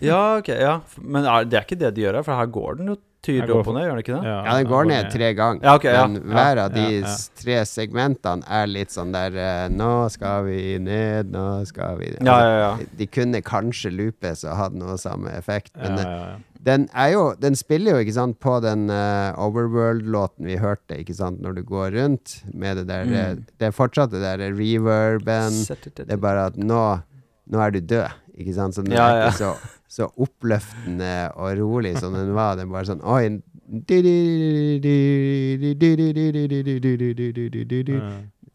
[0.00, 0.80] Ja, ok, ja.
[1.02, 3.54] Men er, det er ikke det de gjør her, for her går den jo Tydelig
[3.56, 4.28] opp og ned, gjør den ikke det?
[4.30, 5.62] Ja, den går ned tre ganger.
[5.64, 6.02] Ja, okay, ja.
[6.06, 7.14] Men hver av de ja, ja.
[7.14, 12.12] s- tre segmentene er litt sånn der eh, Nå skal vi ned, nå skal vi
[12.20, 12.68] Ja, ja, ja.
[12.76, 16.60] Altså, De kunne kanskje loopes og hatt noe samme effekt, men ja, eh, ja.
[16.68, 21.14] den er jo Den spiller jo, ikke sant, på den uh, Overworld-låten vi hørte, ikke
[21.18, 23.42] sant, når du går rundt med det der Mm.
[23.58, 25.54] Det er fortsatt det der reverben.
[25.96, 27.00] Det er bare at nå
[27.46, 28.74] Nå er du død, ikke sant?
[28.74, 29.52] Så nå Ja, er ikke så,
[29.88, 32.56] så oppløftende og rolig som den var.
[32.58, 33.38] Den bare sånn Oi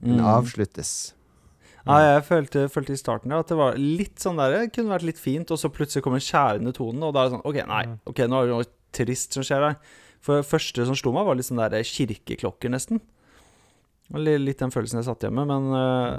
[0.02, 1.14] Den avsluttes.
[1.82, 5.08] Ja, jeg følte, følte i starten at det var litt sånn der Det kunne vært
[5.08, 7.82] litt fint, og så plutselig kommer skjærende tonen, og da er det sånn OK, nei,
[8.12, 9.80] ok, nå er det noe trist som skjer her.
[10.22, 13.02] For det første som slo meg, var litt sånn der kirkeklokker, nesten.
[14.14, 16.18] Litt den følelsen jeg satt hjemme, men uh,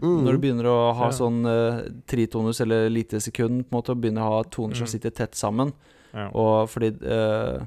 [0.00, 0.24] Mm.
[0.24, 1.10] når du begynner å ha Ja.
[1.12, 4.86] sånn uh, tritonus eller lite sekund, på en måte, og begynner å ha toner som
[4.86, 4.92] Mm.
[4.94, 5.72] sitter tett sammen,
[6.14, 6.30] Ja.
[6.34, 7.66] og fordi uh,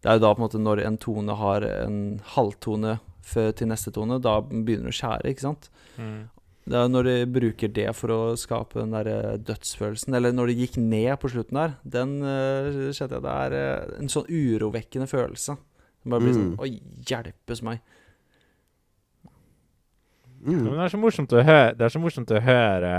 [0.00, 3.66] Det er jo da på en måte når en tone har en halvtone før til
[3.66, 5.68] neste tone, da begynner det å skjære, ikke sant?
[5.98, 6.28] Mm.
[6.68, 10.14] Det er når de bruker det for å skape den der dødsfølelsen.
[10.14, 11.74] Eller når det gikk ned på slutten der.
[11.84, 15.56] Den uh, kjente jeg Det er en sånn urovekkende følelse.
[16.04, 16.60] Det bare blir sånn Mm.
[16.60, 17.80] Oi, hjelpes meg.
[20.38, 20.60] Mm.
[20.62, 22.92] men det er så morsomt å høre Det er så morsomt å høre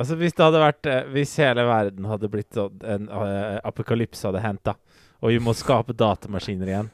[0.00, 4.24] Altså, hvis det hadde vært eh, Hvis hele verden hadde blitt sånn En uh, apokalypse
[4.24, 4.72] hadde hendt,
[5.20, 6.88] og vi må skape datamaskiner igjen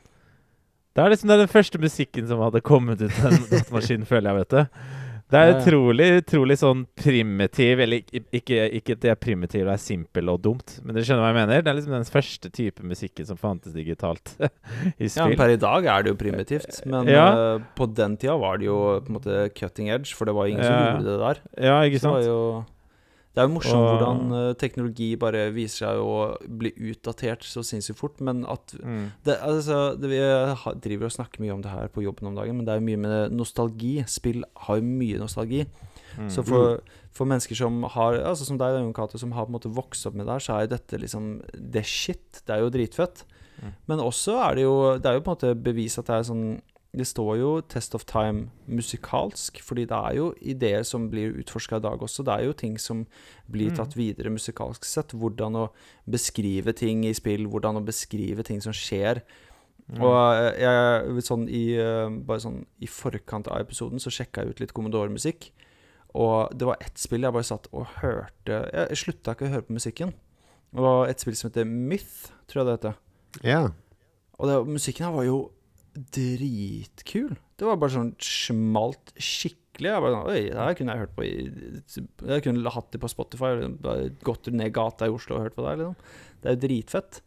[0.97, 4.41] Det er liksom den første musikken som hadde kommet ut av en datamaskinen, føler jeg,
[4.41, 4.98] vet du.
[5.29, 8.01] Det er utrolig, utrolig sånn primitiv Eller
[8.33, 11.33] ikke, ikke, at det er primitiv, det er simpel og dumt, men dere skjønner hva
[11.35, 11.61] jeg mener?
[11.67, 15.19] Det er liksom den første type musikken som fantes digitalt i spill.
[15.21, 15.37] Ja, men.
[15.43, 17.27] Per i dag er det jo primitivt, men Ja.
[17.59, 20.49] uh, på den tida var det jo på en måte cutting edge, for det var
[20.49, 20.89] ingen som Ja.
[20.97, 21.45] gjorde det der.
[21.69, 22.75] Ja, ikke Så det, var sant?
[23.35, 27.61] Det er jo morsomt Og- hvordan eh, teknologi bare viser seg å bli utdatert så
[27.63, 29.13] sinnssykt fort, men at Mm.
[29.25, 32.57] det, altså, det, Vi driver og snakker mye om det her på jobben om dagen,
[32.57, 34.05] men det er jo mye med nostalgi.
[34.09, 35.67] Spill har jo mye nostalgi.
[36.19, 36.31] Mm.
[36.31, 36.81] Så for,
[37.13, 40.07] for mennesker som har Altså som deg, Jon Cato, som har på en måte vokst
[40.07, 42.43] opp med det her, så er jo dette liksom Det er shit.
[42.47, 43.23] Det er jo dritfett.
[43.63, 43.73] Mm.
[43.87, 46.23] Men også er det jo Det er jo på en måte bevis at det er
[46.33, 46.61] sånn
[46.97, 51.77] Det står jo Test of Time musikalsk, fordi det er jo ideer som blir utforska
[51.77, 52.25] i dag også.
[52.25, 53.07] Det er jo ting som
[53.51, 53.77] blir Mm.
[53.77, 55.13] tatt videre musikalsk sett.
[55.13, 55.71] Hvordan å
[56.09, 59.21] beskrive ting i spill, hvordan å beskrive ting som skjer.
[59.91, 60.01] Mm.
[60.03, 64.51] Og eh, jeg, sånn i, eh, bare sånn i forkant av episoden så sjekka jeg
[64.51, 65.51] ut litt Commodore-musikk.
[66.15, 69.67] Og det var ett spill jeg bare satt og hørte jeg slutta ikke å høre
[69.69, 70.15] på musikken.
[70.73, 72.95] Det var et spill som heter Myth, tror jeg det heter.
[73.45, 73.71] Yeah.
[74.39, 75.51] Og det, musikken her var jo
[76.15, 77.35] dritkul.
[77.59, 79.91] Det var bare sånn smalt skikkelig.
[79.91, 83.03] Jeg bare sånn, Oi, det her kunne jeg hørt på i Jeg kunne hatt det
[83.03, 83.53] på Spotify.
[83.83, 85.97] Bare gått ned gata i Oslo og hørt på det liksom.
[86.39, 87.21] Det er jo dritfett.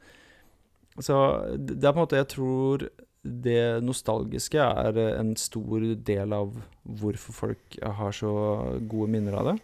[1.00, 1.16] Så
[1.56, 2.90] det er på en måte Jeg tror
[3.22, 8.32] det nostalgiske er en stor del av hvorfor folk har så
[8.90, 9.58] gode minner av det.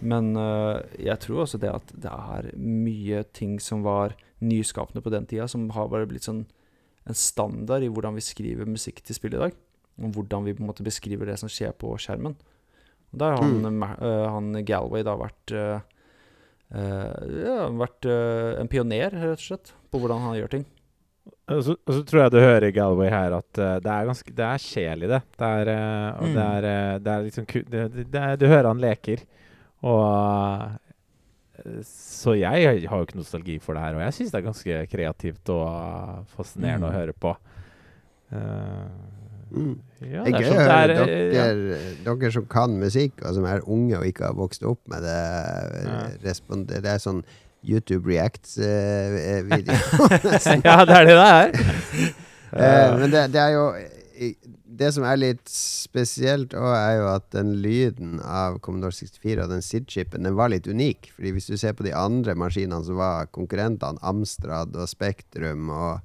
[0.00, 5.12] Men øh, jeg tror også det at det er mye ting som var nyskapende på
[5.12, 6.46] den tida, som har bare blitt sånn
[7.10, 9.56] en standard i hvordan vi skriver musikk til spill i dag.
[10.00, 12.36] Og hvordan vi på en måte beskriver det som skjer på skjermen.
[13.10, 13.86] Og der har han, mm.
[14.00, 15.80] uh, han Galway da vært uh,
[16.70, 20.68] ja, vært en pioner, rett og slett, på hvordan han gjør ting.
[21.50, 24.34] Og så, og så tror jeg du hører Galway her at uh, det er ganske
[24.36, 25.20] Det er sjel i det.
[25.34, 26.36] Det er, uh, mm.
[26.36, 29.24] det er, uh, det er liksom det, det, det Du hører han leker.
[29.90, 30.78] Og
[31.84, 34.80] Så jeg har jo ikke nostalgi for det her, og jeg syns det er ganske
[34.92, 36.90] kreativt og eh, fascinerende Mm.
[36.90, 37.36] å høre på.
[38.32, 38.88] Uh,
[39.50, 39.80] Mm.
[40.06, 41.44] ja, Det er gøy sånn å høre er, eh, ja.
[41.50, 45.02] dere, dere som kan musikk, og som er unge og ikke har vokst opp med
[45.02, 45.16] det.
[45.88, 45.96] Ja.
[46.22, 47.24] Responder, det er sånn
[47.66, 49.74] YouTube Reacts-video.
[50.68, 51.50] ja, det er det det er.
[52.54, 53.64] uh, men det, det er jo
[54.80, 59.64] Det som er litt spesielt er jo at den lyden av Commodore 64 og den
[59.64, 61.10] SID-chipen, den var litt unik.
[61.16, 66.00] Fordi hvis du ser på de andre maskinene som var konkurrentene, Amstrad og Spektrum og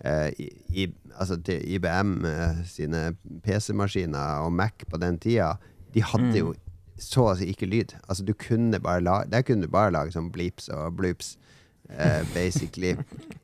[0.00, 0.32] eh,
[0.72, 0.86] i,
[1.18, 3.02] altså til IBM eh, sine
[3.44, 5.58] PC-maskiner og Mac på den tida,
[5.92, 6.54] de hadde jo
[6.96, 7.92] så å si ikke lyd.
[8.08, 11.36] Altså du kunne bare lage, Der kunne du bare lage sånn bleeps og bloops.
[11.84, 12.94] Uh, basically.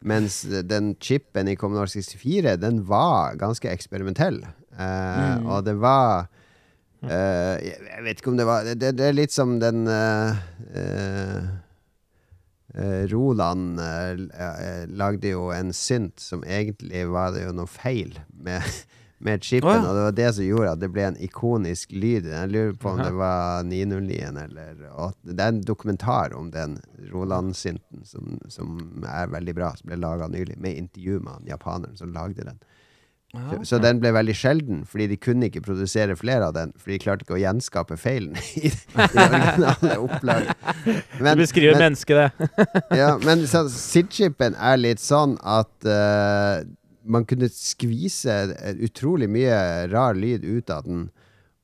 [0.00, 4.40] Mens den chipen i Commodore 64, den var ganske eksperimentell.
[4.80, 6.28] Eh, Og det var
[7.04, 10.38] eh, jeg, vet ikke om det var Det, det, er litt som den eh,
[13.10, 13.80] Roland
[14.94, 18.62] lagde jo en synt som egentlig var det jo noe feil med,
[19.26, 19.88] med chipen, oh, ja.
[19.88, 22.28] og det var det som gjorde at det ble en ikonisk lyd.
[22.30, 26.78] Jeg lurer på om det var 909 eller og Det er en dokumentar om den
[27.10, 31.98] Roland-synten som, som er veldig bra, som ble laga nylig, med intervju med han japaneren
[31.98, 32.62] som lagde den.
[33.30, 36.72] Så, så den ble veldig sjelden, fordi de kunne ikke produsere flere av den.
[36.80, 40.66] For de klarte ikke å gjenskape feilen i det originale opplaget.
[41.14, 42.66] Du beskriver men- mennesket, det.
[43.00, 46.66] ja, men SID-chipen er litt sånn at uh,
[47.06, 48.42] man kunne skvise
[48.82, 51.08] utrolig mye rar lyd ut av den.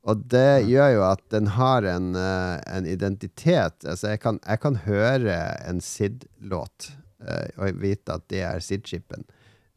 [0.07, 3.83] Og det gjør jo at den har en, uh, en identitet.
[3.83, 5.35] Altså, jeg kan, jeg kan høre
[5.67, 6.93] en SID-låt
[7.27, 9.27] uh, og vite at det er SID-chipen.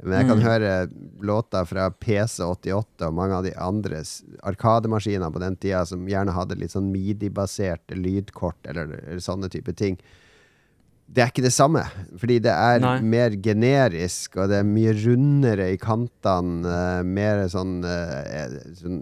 [0.03, 0.44] Men jeg kan Mm.
[0.46, 0.70] høre
[1.20, 4.01] låter fra PC88 og mange av de andre
[4.42, 9.74] arkademaskinene på den tida som gjerne hadde litt sånn midi-baserte lydkort eller, eller sånne type
[9.76, 9.98] ting.
[11.11, 11.82] Det er ikke det samme,
[12.16, 13.01] fordi det er Nei.
[13.03, 16.62] mer generisk, og det er mye rundere i kantene.
[16.64, 18.48] Uh, mer sånn, uh,
[18.78, 19.01] sånn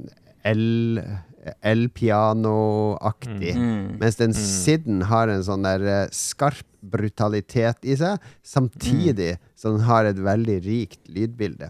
[1.45, 3.55] el- elpiano-aktig.
[3.57, 3.99] Mm.
[4.01, 9.85] Mens den Sidden har en sånn der eh, skarp brutalitet i seg, samtidig som den
[9.89, 11.69] har et veldig rikt lydbilde.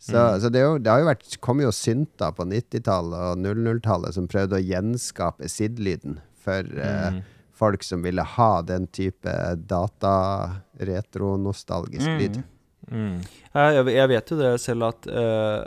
[0.00, 3.36] Så, så det, er jo, det har jo vært kom jo synter på 90-tallet og
[3.44, 7.20] 00-tallet som prøvde å gjenskape SID-lyden for eh,
[7.52, 9.28] folk som ville ha den type
[9.68, 12.40] data-retro-nostalgisk lyd.
[12.90, 13.20] Mm.
[13.54, 15.64] Jeg, jeg- vet jo det selv at uh,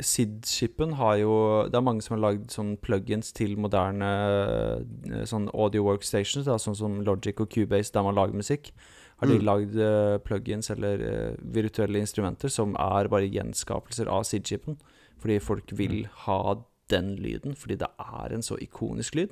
[0.00, 1.34] SID-chipen har jo
[1.70, 6.56] Det er mange som har lagd sånn plugins til moderne uh, sånn audio workstations, da,
[6.58, 8.72] sånn som Logic og Cubase, der man lager musikk.
[9.20, 9.44] Har de Mm.
[9.46, 14.76] lagd uh, plugins eller eh, virtuelle instrumenter som er bare gjenskapelser av SID-chipen.
[15.22, 16.54] Fordi folk vil ha
[16.90, 19.30] den lyden, fordi det er en så ikonisk lyd.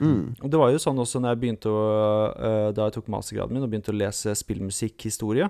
[0.00, 0.34] Mm.
[0.42, 3.62] Og det var jo sånn også når jeg begynte å Da jeg tok mastergraden min
[3.62, 5.48] og begynte å lese spillmusikkhistorie,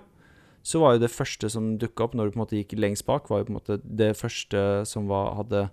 [0.63, 3.07] så var jo det første som dukka opp når du på en måte gikk lengst
[3.09, 5.65] bak, var jo på en måte det første som var, hadde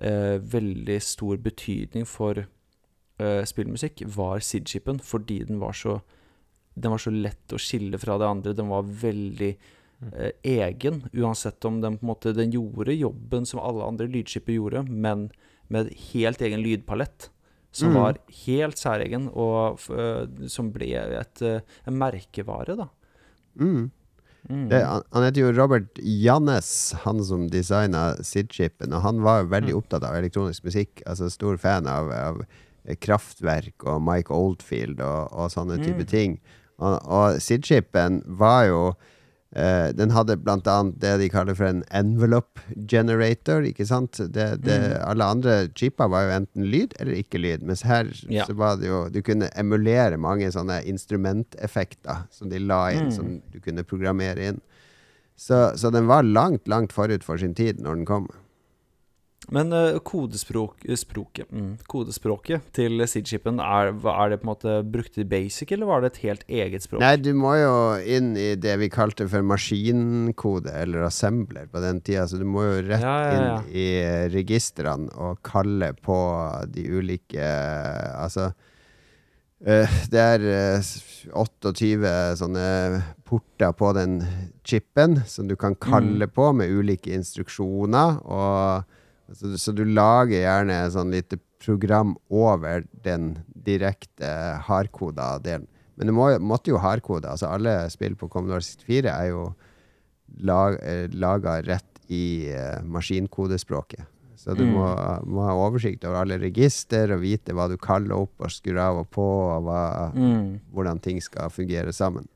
[0.00, 6.00] eh, veldig stor betydning for eh, spillmusikk, var SID-chipen, fordi den var så
[6.78, 8.54] den var så lett å skille fra det andre.
[8.54, 13.58] Den var veldig eh, egen, uansett om den på en måte Den gjorde jobben som
[13.58, 15.28] alle andre lydskipper gjorde, men
[15.68, 17.30] med helt egen lydpalett.
[17.70, 17.94] Som Mm.
[17.98, 22.88] var helt særegen, og eh, som ble et, uh, en merkevare, da.
[23.60, 23.90] Mm.
[24.48, 24.68] Mm.
[24.70, 26.70] Det, han, han heter jo Robert Jannes,
[27.04, 28.94] han som designa SID-chipen.
[28.94, 31.02] Og han var veldig opptatt av elektronisk musikk.
[31.06, 32.40] Altså Stor fan av, av
[33.02, 36.38] Kraftverk og Mike Oldfield og, og sånne type ting.
[36.78, 38.82] Og, og SID-chipen var jo
[39.56, 43.62] eh, Den hadde annet det de kaller for en envelope generator.
[43.64, 44.12] Ikke sant?
[44.32, 47.62] Det, det, Alle andre chipper var jo enten lyd eller ikke lyd.
[47.62, 48.44] Mens her Ja.
[48.46, 53.12] så var det jo Du kunne emulere mange sånne instrumenteffekter som de la inn, Mm.
[53.12, 54.60] som du kunne programmere inn.
[55.36, 58.28] Så, så den var langt, langt forut for sin tid når den kom.
[59.54, 64.74] Men eh, kodespråk, eh, språket, mm, kodespråket til SID-chipen, er, er det på en måte
[64.84, 67.00] brukt i basic, eller var det et helt eget språk?
[67.00, 67.72] Nei, du må jo
[68.04, 72.26] inn i det vi kalte for maskinkode, eller assembler, på den tida.
[72.28, 73.58] Så du må jo rett Ja, ja, ja.
[73.62, 76.18] inn i eh, registrene og kalle på
[76.68, 78.50] de ulike eh, Altså
[79.64, 80.92] eh, Det er eh,
[81.32, 82.66] 28 sånne
[83.28, 84.20] porter på den
[84.64, 88.20] chipen som du kan kalle på med ulike instruksjoner.
[88.24, 88.94] Og,
[89.34, 94.28] så, så du lager gjerne sånn lite program over den direkte
[94.68, 95.66] hardkoda delen.
[95.98, 97.26] Men du må, måtte jo hardkode.
[97.28, 99.48] Altså alle spill på Commodore 64 er jo
[100.46, 104.06] lag, eh, laga rett i uh, maskinkodespråket.
[104.38, 104.72] Så du Mm.
[104.78, 104.84] må,
[105.26, 109.00] må ha oversikt over alle register og vite hva du kaller opp og skrur av
[109.02, 110.60] og på, og hva, Mm.
[110.72, 112.28] hvordan ting skal fungere sammen.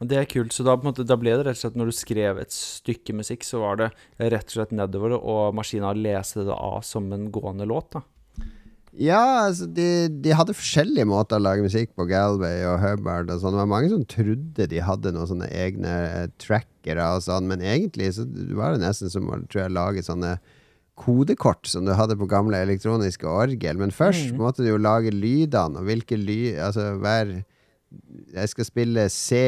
[0.00, 0.54] Det er kult.
[0.56, 3.44] Så da, måte, da ble det rett og slett når du skrev et stykke musikk,
[3.44, 3.90] så var det
[4.32, 7.92] rett og slett nedover, og maskina leste det av som en gående låt.
[7.98, 8.02] da
[8.96, 13.42] Ja, altså de, de hadde forskjellige måter å lage musikk på, Galway og Hubbard og
[13.42, 13.54] sånn.
[13.54, 17.60] Det var mange som trodde de hadde noen sånne egne eh, trackere og sånn, men
[17.62, 18.24] egentlig så
[18.58, 20.32] var det nesten som å tror jeg, lage sånne
[21.00, 23.78] kodekort som du hadde på gamle elektroniske orgel.
[23.80, 24.40] Men først Mm.
[24.42, 27.44] måtte du jo lage lydene, og hvilke lyd Altså hver
[28.30, 29.38] Jeg skal spille C,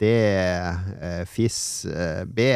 [0.00, 2.52] D, eh, FIS, eh, B.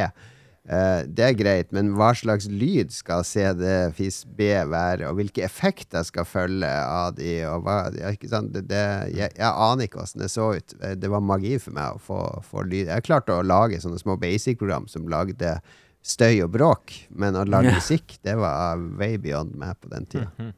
[0.63, 5.43] Eh, det er greit, men hva slags lyd skal CD, FIS, B være, og hvilke
[5.45, 8.55] effekter skal følge av de, og hva ja, ikke sant?
[8.55, 8.83] Det, det,
[9.13, 10.77] jeg, jeg aner ikke hvordan det så ut.
[11.03, 12.93] Det var magi for meg å få, få lyd.
[12.95, 15.59] Jeg klarte å lage sånne små basic-program som lagde
[16.03, 17.79] støy og bråk, men å lage Ja.
[17.79, 20.53] musikk, det var way beyond meg på den tida.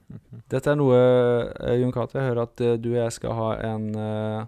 [0.48, 0.96] Dette er noe,
[1.76, 4.46] Jun Jon Cato, jeg hører at eh, du og jeg skal ha en uh,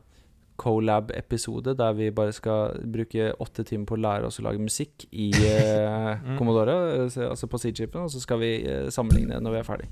[0.57, 5.05] colab-episode der vi bare skal bruke åtte timer på å lære oss å lage musikk
[5.13, 9.61] i eh, Commodore, eh, altså på C-chipen, og så skal vi uh, sammenligne når vi
[9.61, 9.91] er ferdig.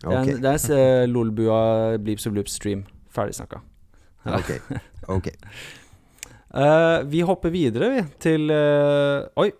[0.00, 1.60] Det er Ok, en, det er en eh, Lolbua
[2.00, 2.86] Bleeps og Bloops-stream.
[3.12, 3.62] Ferdig snakka.
[4.26, 4.50] ok,
[5.16, 5.30] ok.
[6.50, 9.50] Uh, vi hopper videre, vi, til uh, Oi.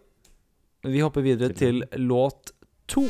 [0.83, 2.55] Vi hopper videre til låt
[2.89, 3.05] to.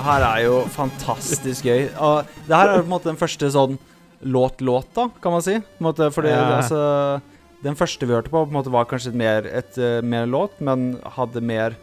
[0.00, 1.82] Det her er jo fantastisk gøy.
[2.00, 3.74] Og det her er på en måte den første sånn
[4.24, 5.58] låt-låta, kan man si.
[5.84, 6.56] Måte, fordi Ja.
[6.62, 7.20] altså
[7.62, 10.98] Den første vi hørte på, på måte var kanskje mer, et, eh, mer låt, men
[11.04, 11.76] hadde mer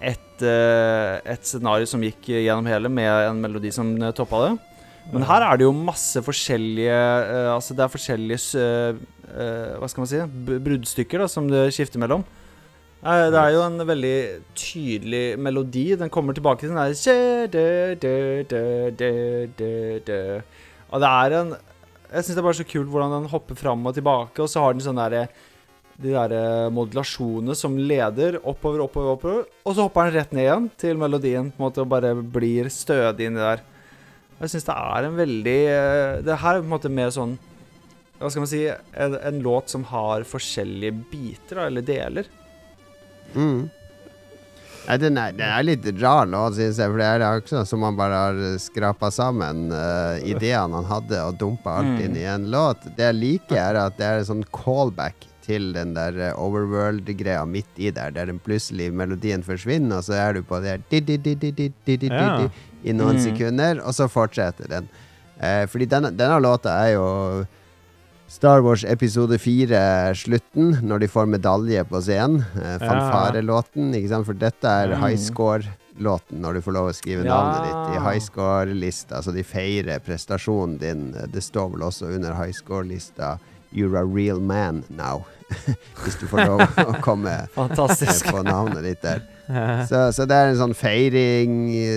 [0.00, 4.58] et, eh, et scenario som gikk gjennom hele, med en melodi som eh, toppa det.
[5.12, 6.94] Men her er det jo masse forskjellige
[7.56, 9.00] Altså det er forskjellige
[9.80, 10.20] Hva skal man si?
[10.62, 12.22] Bruddstykker da, som det skifter mellom.
[13.00, 14.16] Det er jo en veldig
[14.52, 15.96] tydelig melodi.
[15.96, 16.92] Den kommer tilbake til den der.
[20.90, 21.54] Og det er en
[22.10, 24.64] Jeg syns det er bare så kult hvordan den hopper fram og tilbake, og så
[24.64, 25.28] har den sånn derre
[26.00, 29.44] de der eh, modulasjonene som leder oppover, oppover, oppover.
[29.62, 32.70] Og så hopper den rett ned igjen til melodien på en måte og bare blir
[32.72, 33.62] stødig inni der.
[34.40, 37.34] Jeg syns det er en veldig eh, Det her er på en måte mer sånn
[38.16, 42.30] Hva skal man si En, en låt som har forskjellige biter, eller deler.
[43.34, 43.70] Mm.
[44.88, 46.90] Nei, den er, den er litt rar låt, syns jeg.
[46.90, 51.36] For det er akkurat som man bare har skrapa sammen uh, ideene han hadde, og
[51.38, 52.00] dumpa alt Mm.
[52.06, 52.88] inn i en låt.
[52.96, 57.44] Det jeg liker, er at det er en sånn callback til den der eh, overworld-greia
[57.48, 60.82] midt i der, der den plutselig melodien forsvinner, og så er du på det her
[62.44, 62.48] Ja.
[62.84, 63.24] i noen Mm.
[63.24, 64.88] sekunder, og så fortsetter den.
[65.40, 67.46] Eh, fordi denne, denne låta er jo
[68.30, 72.44] Star Wars episode 4-slutten, når de får medalje på scenen.
[72.54, 74.26] Eh, fanfarelåten, ikke sant?
[74.28, 75.00] For dette er Mm.
[75.02, 77.34] high score-låten, når du får lov å skrive Ja.
[77.34, 79.20] navnet ditt i high score-lista.
[79.22, 81.10] Så de feirer prestasjonen din.
[81.10, 83.38] Det står vel også under high score-lista
[83.74, 85.24] 'You're a real man now'.
[86.04, 88.30] Hvis du får lov å komme Fantastisk.
[88.30, 89.22] på navnet ditt der.
[89.90, 91.54] Så, så det er en sånn feiring,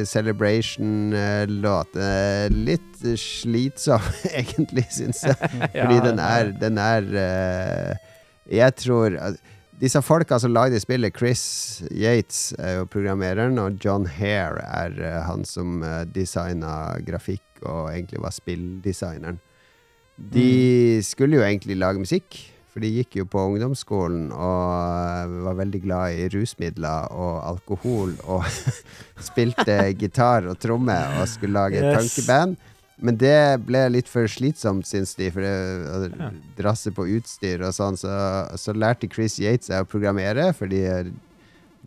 [0.10, 2.00] celebration-låt.
[2.02, 4.08] Eh, litt eh, slitsom,
[4.42, 5.38] egentlig, syns jeg.
[5.70, 8.10] Fordi den er, den er eh,
[8.58, 9.20] Jeg tror
[9.84, 15.24] disse folka som lagde spillet, Chris Yates er jo programmereren, og John Hare er uh,
[15.28, 19.42] han som uh, designa grafikk og egentlig var spilldesigneren.
[20.14, 22.38] De skulle jo egentlig lage musikk,
[22.74, 28.48] for de gikk jo på ungdomsskolen og var veldig glad i rusmidler og alkohol og
[29.30, 31.94] spilte gitar og tromme og skulle lage Yes.
[32.00, 32.58] punkeband.
[33.04, 33.36] Men det
[33.68, 37.98] ble litt for slitsomt, syns de, for å drasse på utstyr og sånn.
[38.00, 38.10] Så,
[38.62, 40.82] så lærte Chris Yates seg å programmere, fordi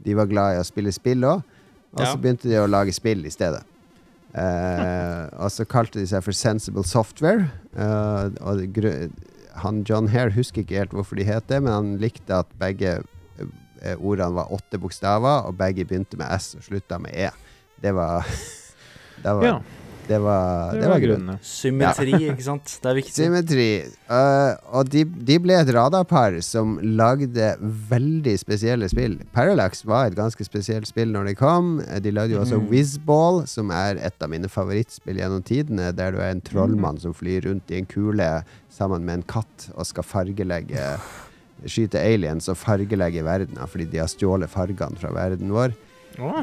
[0.05, 1.43] de var glad i å spille spill òg.
[1.97, 2.11] Og Ja.
[2.12, 3.62] så begynte de å lage spill i stedet.
[4.37, 7.47] Eh, og så kalte de seg for Sensible Software.
[7.72, 8.61] Eh, og
[9.62, 12.98] han John Hare husker ikke helt hvorfor de het det, men han likte at begge
[13.40, 17.30] eh, ordene var åtte bokstaver, og begge begynte med S og slutta med E.
[17.82, 18.26] Det var
[19.24, 19.57] Det var, Ja,
[20.09, 21.38] det var, det det var grunnen.
[21.42, 22.76] Symmetri, ikke sant?
[22.82, 23.14] Det er viktig.
[23.16, 23.66] Symmetri.
[24.09, 27.52] Uh, og de, de ble et radarpar som lagde
[27.90, 29.18] veldig spesielle spill.
[29.34, 31.76] Parallax var et ganske spesielt spill når det kom.
[31.86, 32.68] Eh, De lagde jo også Mm.
[32.70, 37.12] Whizball, som er et av mine favorittspill gjennom tidene, der du er en trollmann som
[37.14, 38.30] flyr rundt i en kule
[38.72, 40.96] sammen med en katt og skal fargelegge
[41.66, 45.72] Skyte aliens og fargelegge verdena fordi de har stjålet fargene fra verden vår.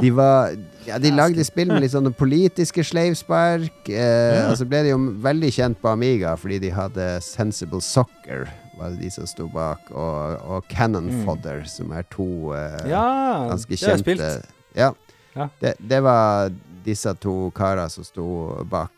[0.01, 0.51] De var
[0.85, 3.89] Ja, de lagde spill med litt sånne politiske sleivspark.
[3.89, 4.49] Eh, Ja.
[4.51, 8.89] Og så ble de jo veldig kjent på Amiga fordi de hadde Sensible Soccer, var
[8.91, 11.23] det de som sto bak, og, og Cannon Mm.
[11.25, 14.49] Fodder, som er to eh, Ja, ganske kjente spilt.
[14.75, 14.91] Ja.
[15.35, 15.47] Ja.
[15.61, 16.51] Det, det var
[16.85, 18.91] disse to karer som sto bak.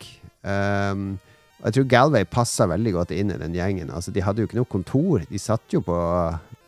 [0.44, 1.20] Um,
[1.62, 3.90] og jeg tror Galway passa veldig godt inn i den gjengen.
[3.90, 5.24] Altså, de hadde jo ikke noe kontor.
[5.30, 5.96] De satt jo på,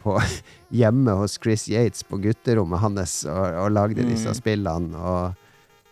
[0.08, 0.16] på
[0.82, 4.40] hjemme hos Chris Yates på gutterommet hans og, og lagde disse Mm.
[4.40, 4.98] spillene.
[4.98, 5.44] Og,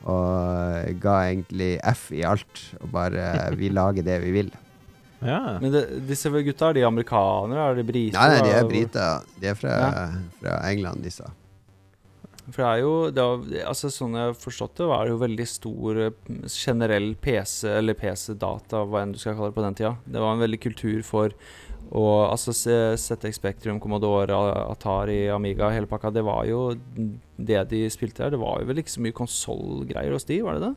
[0.09, 2.61] og ga egentlig F i alt.
[2.81, 4.51] Og bare Vi lager det vi vil.
[5.25, 5.55] Ja.
[5.61, 7.71] Men det, disse gutta, er de amerikanere?
[7.71, 8.19] Er de briter?
[8.19, 9.23] Nei, nei, de er briter.
[9.41, 10.05] De er fra, Ja.
[10.41, 11.25] fra England, disse.
[12.45, 15.21] For det er jo det er, altså Sånn jeg har forstått det, var det jo
[15.23, 16.11] veldig stor eh,
[16.53, 19.95] generell PC, eller PC-data, hva enn du skal kalle det, på den tida.
[20.05, 21.33] Det var en veldig kultur for
[21.91, 24.33] å altså ZX Spectrum, Commodore,
[24.71, 26.11] Atari, Amiga, hele pakka.
[26.15, 26.71] Det var jo
[27.37, 28.33] det de spilte her.
[28.33, 30.75] Det var jo vel ikke så mye konsollgreier hos de, var det det?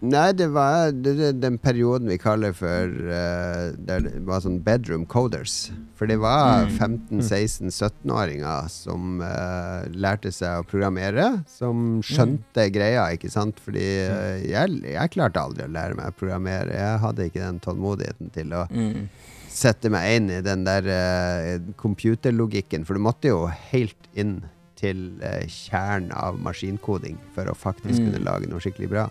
[0.00, 4.56] Nei, det var det, det, den perioden vi kaller for uh, Der det var sånn
[4.64, 5.66] bedroom coders.
[5.98, 7.20] For det var Mm.
[7.20, 11.42] 15-16-17-åringer som uh, lærte seg å programmere.
[11.52, 13.60] Som skjønte greia, ikke sant.
[13.60, 16.72] Fordi uh, jeg, jeg klarte aldri å lære meg å programmere.
[16.80, 19.08] Jeg hadde ikke den tålmodigheten til å Mm.
[19.50, 22.86] Sette meg inn i den der uh, computerlogikken.
[22.86, 24.38] For du måtte jo helt inn
[24.80, 28.06] til uh, kjernen av maskinkoding for å faktisk Mm.
[28.06, 29.08] kunne lage noe skikkelig bra.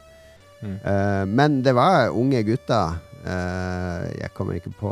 [0.64, 0.78] Mm.
[0.84, 2.98] Uh, men det var unge gutter.
[3.20, 4.90] jeg kommer ikke på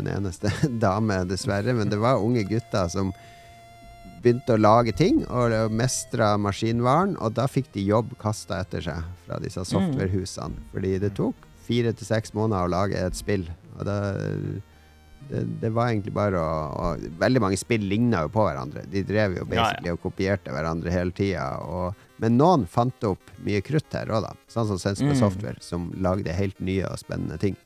[0.00, 0.48] en eneste
[0.84, 3.12] dame, dessverre, men det var unge gutter som
[4.24, 9.02] begynte å lage ting og mestra maskinvaren, og da fikk de jobb kasta etter seg
[9.26, 10.56] fra disse softwarehusene.
[10.72, 11.36] Fordi det tok
[11.66, 13.44] fire til seks måneder å lage et spill.
[13.82, 13.98] Da
[15.24, 18.82] Det, det var egentlig bare å, å Veldig mange spill ligna jo på hverandre.
[18.92, 19.92] De drev jo Ja, ja.
[19.94, 21.46] og kopierte hverandre hele tida.
[22.20, 24.34] Men noen fant opp mye krutt her òg, da.
[24.52, 25.20] Sånn som Sensible Mm.
[25.22, 27.56] Software, som lagde helt nye og spennende ting.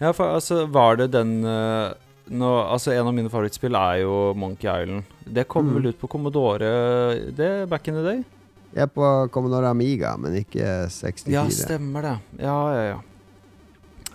[0.00, 1.92] Ja, for altså, var det den uh,
[2.30, 5.02] nå, Altså, en av mine favorittspill er jo Monkey Island.
[5.26, 5.74] Det kom Mm.
[5.74, 8.24] vel ut på Commodore det back in the day?
[8.72, 11.32] Jeg er på Commodore Amiga, men ikke 64.
[11.34, 12.16] Ja, stemmer det.
[12.38, 13.00] Ja, ja, ja.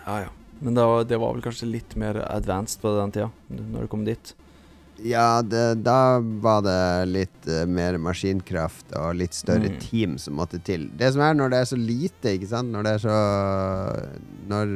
[0.07, 0.30] Ja, ja.
[0.62, 3.89] Men det var, det var vel kanskje litt mer advanced på den tida, når det
[3.91, 4.34] kom dit.
[5.03, 6.78] Ja, det, da var det
[7.12, 9.80] litt uh, mer maskinkraft og litt større Mm.
[9.84, 10.86] team som måtte til.
[10.95, 13.16] Det som er når det er så lite, ikke sant Når det er så
[14.47, 14.72] Når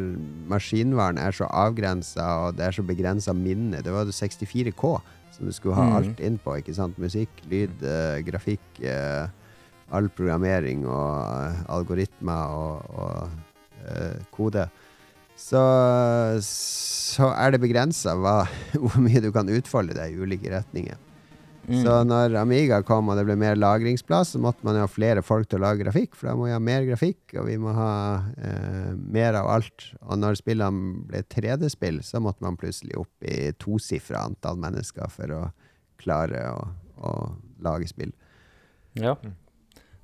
[0.52, 4.92] maskinvaren er så avgrensa og det er så begrensa minne Det var jo 64K
[5.38, 5.96] som du skulle ha Mm.
[6.02, 7.00] alt inn på, ikke sant?
[7.00, 9.30] Musikk, lyd, uh, grafikk, uh,
[9.96, 14.68] all programmering og algoritmer og, og kode.
[15.40, 15.62] Så,
[16.46, 21.00] så er det begrensa hvor mye du kan utfolde deg i ulike retninger.
[21.70, 21.84] Mm.
[21.84, 25.22] Så når Amiga kom og det ble mer lagringsplass, så måtte man jo ha flere
[25.22, 27.76] folk til å lage grafikk, for da må vi ha mer grafikk, og vi må
[27.78, 27.92] ha
[28.42, 29.86] eh, mer av alt.
[30.08, 35.36] Og når spillene ble 3D-spill, så måtte man plutselig opp i tosifra antall mennesker for
[35.36, 35.44] å
[36.02, 36.66] klare å,
[37.06, 37.14] å
[37.62, 38.16] lage spill.
[38.98, 39.14] Ja.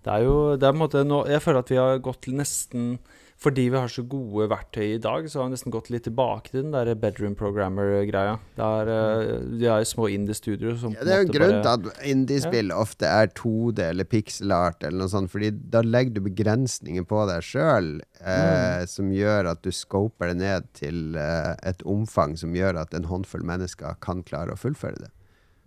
[0.05, 2.27] Det er jo det er på en måte nå, Jeg føler at vi har gått
[2.27, 2.99] til nesten
[3.35, 6.53] Fordi vi har så gode verktøy i dag, så har vi nesten gått litt tilbake
[6.53, 8.37] til den der bedroom programmer-greia.
[8.55, 11.51] Der er, eh, De har jo små indie-studioer som Ja, det er jo en grunn
[11.61, 12.75] bare- til at ja.
[12.79, 17.27] ofte er 2D eller pixel art eller noe sånt, fordi da legger du begrensninger på
[17.27, 22.53] deg sjøl eh, som gjør at du scoper det ned til eh, et omfang som
[22.53, 25.11] gjør at en håndfull mennesker kan klare å fullføre det.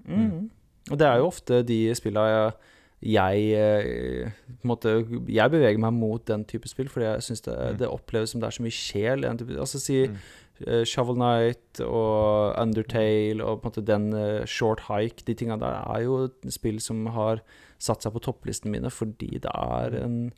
[0.09, 0.51] Mm.
[0.91, 2.53] Og det er jo ofte de spilla jeg,
[2.99, 4.93] jeg eh, på en måte,
[5.31, 8.49] Jeg beveger meg mot den type spill, fordi jeg syns det, det oppleves som det
[8.49, 9.27] er så mye sjel.
[9.29, 15.23] Altså si eh, Shovel Knight og Undertale og på en måte den uh, Short Hike,
[15.29, 17.45] de tinga der, er jo spill som har
[17.79, 20.33] satt seg på topplisten mine fordi det er en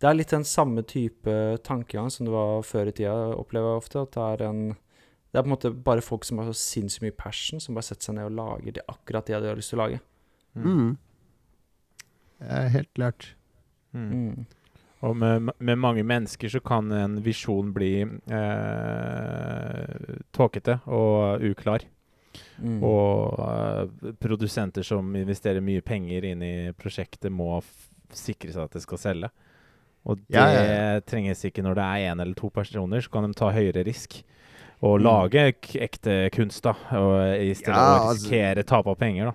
[0.00, 3.82] Det er litt den samme type tankegang som det var før i tida, opplever jeg
[3.82, 4.04] ofte.
[4.06, 4.62] At det er en
[5.28, 7.84] Det er på en måte bare folk som har så sinnssykt mye passion, som bare
[7.84, 10.00] setter seg ned og lager det, akkurat det de har lyst til å lage.
[10.54, 10.96] Mm.
[12.40, 13.34] Er helt klart.
[13.92, 14.12] Mm.
[14.12, 14.46] Mm.
[15.00, 18.08] Og med, med mange mennesker så kan en visjon bli eh,
[20.34, 21.84] tåkete og uklar.
[22.62, 22.78] Mm.
[22.84, 27.70] Og eh, produsenter som investerer mye penger inn i prosjektet, må f
[28.14, 29.30] sikre seg at det skal selge.
[30.08, 33.26] Og det Ja, ja, trenges ikke når det er én eller to personer, så kan
[33.28, 34.22] de ta høyere risk.
[34.80, 35.04] Og Mm.
[35.04, 39.32] lage ekte kunst, da, og i stedet Ja, å altså- risikere tap av penger, da.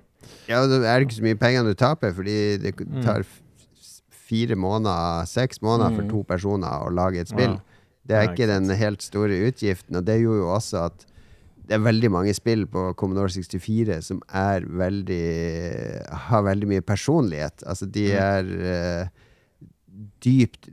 [0.48, 3.02] Ja, det er ikke så mye penger du taper, fordi det Mm.
[3.04, 3.24] tar
[4.10, 6.10] fire måneder, seks måneder for Mm.
[6.10, 7.60] to personer å lage et spill.
[8.08, 11.06] Det er ikke den helt store utgiften, og det gjorde jo også at
[11.66, 17.64] det er veldig mange spill på Commodore 64 som er veldig har veldig mye personlighet.
[17.66, 18.20] Altså, de Mm.
[18.20, 19.08] er uh,
[20.24, 20.70] dypt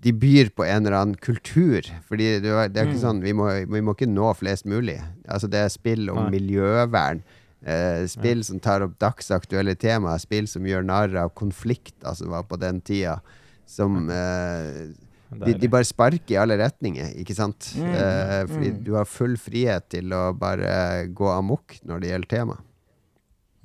[0.00, 1.80] De byr på en eller annen kultur.
[2.06, 4.98] Fordi det er, det er ikke sånn vi må, vi må ikke nå flest mulig.
[5.26, 7.22] Altså, det er spill om miljøvern.
[7.66, 10.18] Eh, spill som tar opp dagsaktuelle temaer.
[10.22, 13.16] Spill som gjør narr av konflikter som var på den tida.
[13.66, 14.86] Som eh,
[15.28, 17.72] de, de bare sparker i alle retninger, ikke sant?
[17.76, 18.78] Mm, Eh, fordi mm.
[18.86, 22.56] du har full frihet til å bare gå amok når det gjelder tema.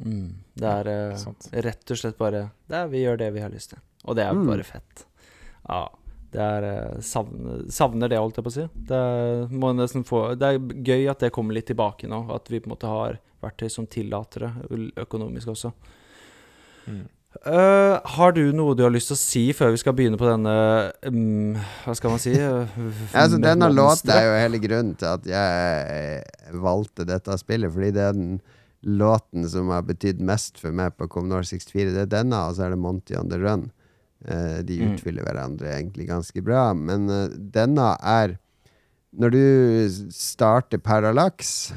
[0.03, 0.29] Mm.
[0.57, 1.25] Det er eh,
[1.63, 3.79] rett og slett bare det er, Vi gjør det vi har lyst til.
[4.03, 4.47] Og det er Mm.
[4.49, 5.05] bare fett.
[5.69, 5.87] Ja.
[6.33, 8.67] Det er eh, savner, savner det, holdt jeg på å si.
[8.89, 9.73] Det er, må
[10.07, 12.25] få, det er gøy at det kommer litt tilbake nå.
[12.33, 15.73] At vi på en måte har verktøy som tillater det, økonomisk også.
[16.87, 17.03] Mm.
[17.43, 20.27] Uh, har du noe du har lyst til å si før vi skal begynne på
[20.27, 20.51] denne
[21.09, 22.29] um, Hva skal man si?
[22.37, 22.67] ja,
[23.09, 28.03] Altså, denne låten er jo hele grunnen til at jeg valgte dette spillet, fordi det
[28.05, 28.35] er den
[28.83, 31.95] låten som har betydd mest for meg på Commodore 64.
[31.95, 33.71] Det er denne, og så er det Monty on the Run.
[34.25, 34.93] Eh, de Mm.
[34.93, 38.37] utfyller hverandre egentlig ganske bra, men eh, denne er
[39.13, 41.73] Når du starter Parallax,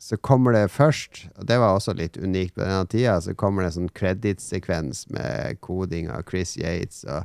[0.00, 3.62] så kommer det først, og det var også litt unikt på denne tida, så kommer
[3.62, 7.24] det en sånn kredittsekvens med koding av Chris Yates og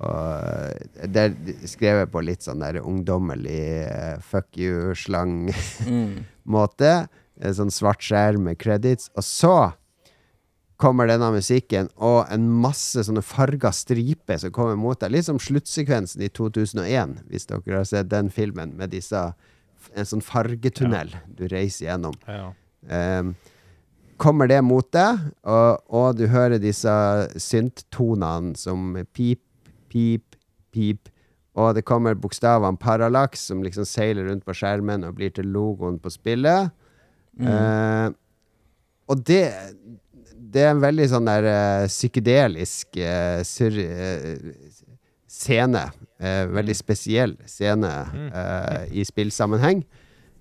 [0.00, 0.72] og eh,
[1.06, 1.34] det er
[1.68, 6.92] skrevet på litt sånn der ungdommelig uh, fuck you-slang-måte.
[7.06, 7.52] Mm.
[7.58, 9.10] Sånn svart skjerm med credits.
[9.16, 9.54] Og så
[10.82, 15.14] kommer denne musikken og en masse sånne farga striper som kommer mot deg.
[15.14, 19.30] Litt som sluttsekvensen i 2001, hvis dere har sett den filmen med disse
[19.98, 22.14] En sånn fargetunnel du reiser gjennom.
[22.30, 22.52] Ja.
[22.86, 23.32] Um,
[24.22, 26.92] kommer det mot deg, og, og du hører disse
[27.34, 29.42] synttonene som pip,
[29.90, 30.38] pip,
[30.70, 31.10] pip,
[31.58, 35.98] og det kommer bokstavene Parallax, som liksom seiler rundt på skjermen og blir til logoen
[36.00, 36.70] på spillet.
[37.42, 38.08] Eh,
[39.10, 39.44] og det
[40.52, 44.90] Det er en veldig sånn der uh, psykedelisk uh, sur, uh,
[45.32, 45.86] scene.
[46.22, 49.80] Veldig spesiell scene eh, i spillsammenheng.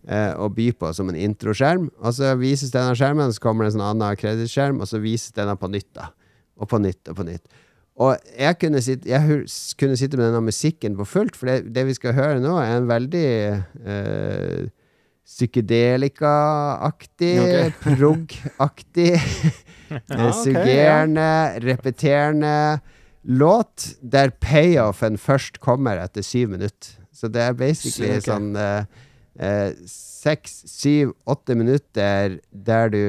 [0.03, 1.88] Å by på som en introskjerm.
[2.03, 5.34] Og så vises denne skjermen, så kommer det en sånn annen kredittskjerm, og så vises
[5.34, 5.88] denne på nytt.
[5.97, 6.12] da
[6.62, 7.57] Og på nytt og på nytt.
[8.03, 9.39] Og jeg kunne, sitte, jeg
[9.80, 12.76] kunne sitte med denne musikken på fullt, for det, det vi skal høre nå, er
[12.76, 13.26] en veldig
[15.32, 17.74] psykedelika-aktig, Ok.
[17.86, 19.22] prog-aktig, eh,
[20.28, 21.30] ok, suggerende,
[21.64, 22.80] repeterende
[23.24, 26.98] låt, der payoffen først kommer etter syv minutter.
[27.14, 28.24] Så det er basically Ok.
[28.26, 28.84] sånn eh,
[29.38, 33.04] eh, seks, syv, åtte minutter der du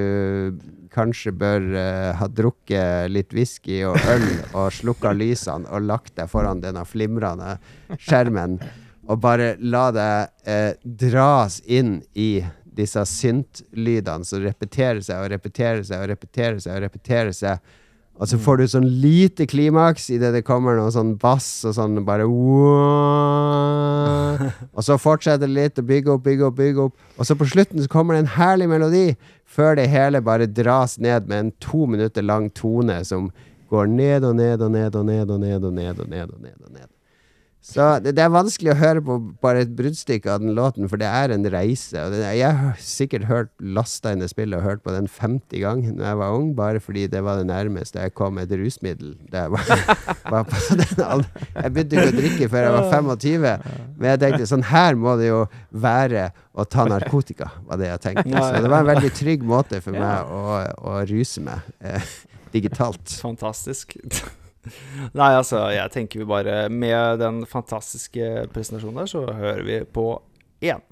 [0.92, 6.28] kanskje bør eh, ha drukket litt whisky og øl og slukka lysene og lagt deg
[6.32, 7.56] foran denne flimrende
[7.96, 8.58] skjermen
[9.08, 15.82] og bare la deg eh, dras inn i disse syntlydene som repeterer seg og repeterer
[15.84, 17.58] seg og repeterer seg og repeterer seg.
[18.20, 22.04] Og så får du sånn lite klimaks idet det kommer noe sånn bass og sånn
[22.06, 22.92] bare wow.
[24.76, 26.94] Og så fortsetter det litt og bygge opp, bygge opp, bygge opp.
[27.16, 29.06] Og så på slutten så kommer det en herlig melodi,
[29.48, 33.30] før det hele bare dras ned med en to minutter lang tone som
[33.72, 36.40] går ned og ned og ned og ned og ned og ned og ned og
[36.40, 36.58] ned.
[36.60, 36.91] og ned.
[37.62, 40.98] Så det, det er vanskelig å høre på bare et bruddstykke av den låten, for
[40.98, 42.08] det er en reise.
[42.10, 45.94] Det, jeg har sikkert hørt lasta inn det spillet og hørt på den 50 ganger
[46.00, 49.14] da jeg var ung, bare fordi det var det nærmeste jeg kom et rusmiddel.
[49.30, 49.70] Jeg, var,
[50.34, 51.46] var på den alderen.
[51.54, 53.48] jeg begynte ikke å drikke før jeg var 25,
[53.94, 55.40] men jeg tenkte sånn her må det jo
[55.86, 58.34] være å ta narkotika, var det jeg tenkte.
[58.42, 62.14] Så det var en veldig trygg måte for meg å, å ruse meg eh,
[62.50, 63.20] digitalt.
[63.22, 64.00] Fantastisk.
[65.18, 70.06] Nei, altså, jeg tenker vi bare Med den fantastiske presentasjonen der, så hører vi på
[70.62, 70.82] én.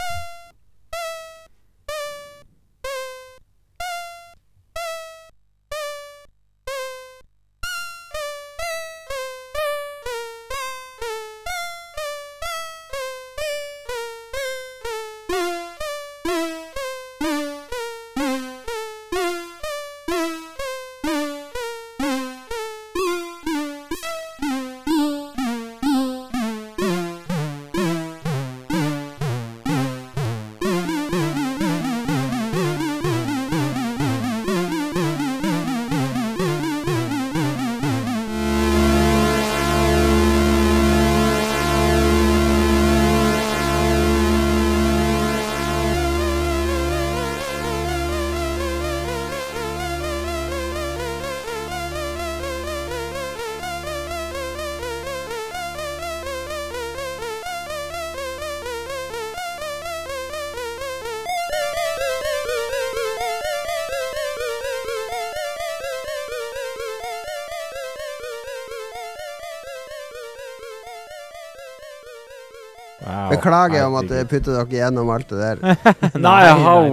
[73.40, 75.86] Beklager jeg at jeg putter dere gjennom alt det der.
[76.26, 76.40] Nei,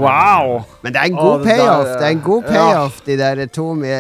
[0.02, 0.54] wow!
[0.82, 1.90] Men det er en god payoff.
[1.94, 2.54] Det er en god ja.
[2.54, 3.92] payoff De der to mi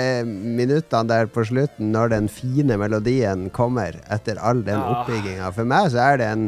[0.58, 4.96] minuttene der på slutten, når den fine melodien kommer etter all den Ja.
[4.96, 5.52] oppbygginga.
[5.56, 6.48] For meg så er det en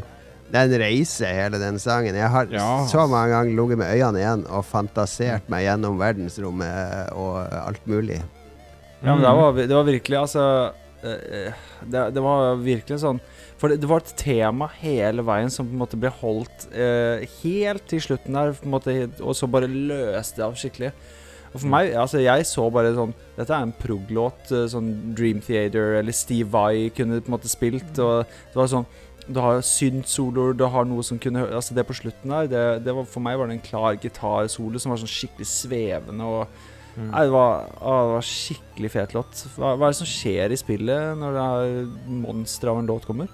[0.49, 2.15] det er en reise, hele den sangen.
[2.17, 2.83] Jeg har Ja.
[2.89, 8.17] så mange ganger ligget med øynene igjen og fantasert meg gjennom verdensrommet og alt mulig.
[9.03, 10.71] Ja, men det var, det var virkelig Altså
[11.03, 11.53] eh,
[11.85, 13.21] det, det var virkelig sånn
[13.59, 17.25] For det, det var et tema hele veien som på en måte ble holdt eh,
[17.41, 20.93] helt til slutten der, måte, og så bare løste det av skikkelig.
[21.49, 25.41] Og for meg, altså jeg så bare sånn Dette er en prog-låt, eh, sånn Dream
[25.43, 28.89] Theater eller Steve Vai kunne på en måte spilt, og det var sånn
[29.29, 32.95] du har synth-soloer, du har noe som kunne Altså Det på slutten der, det, det
[32.97, 36.59] var, for meg var det en klar gitarsolo som var sånn skikkelig svevende og
[36.99, 37.11] Mm.
[37.13, 39.43] Nei, det var, å, det var skikkelig fet låt.
[39.55, 43.05] Hva, hva er det som skjer i spillet når det er monster av en låt
[43.07, 43.29] kommer?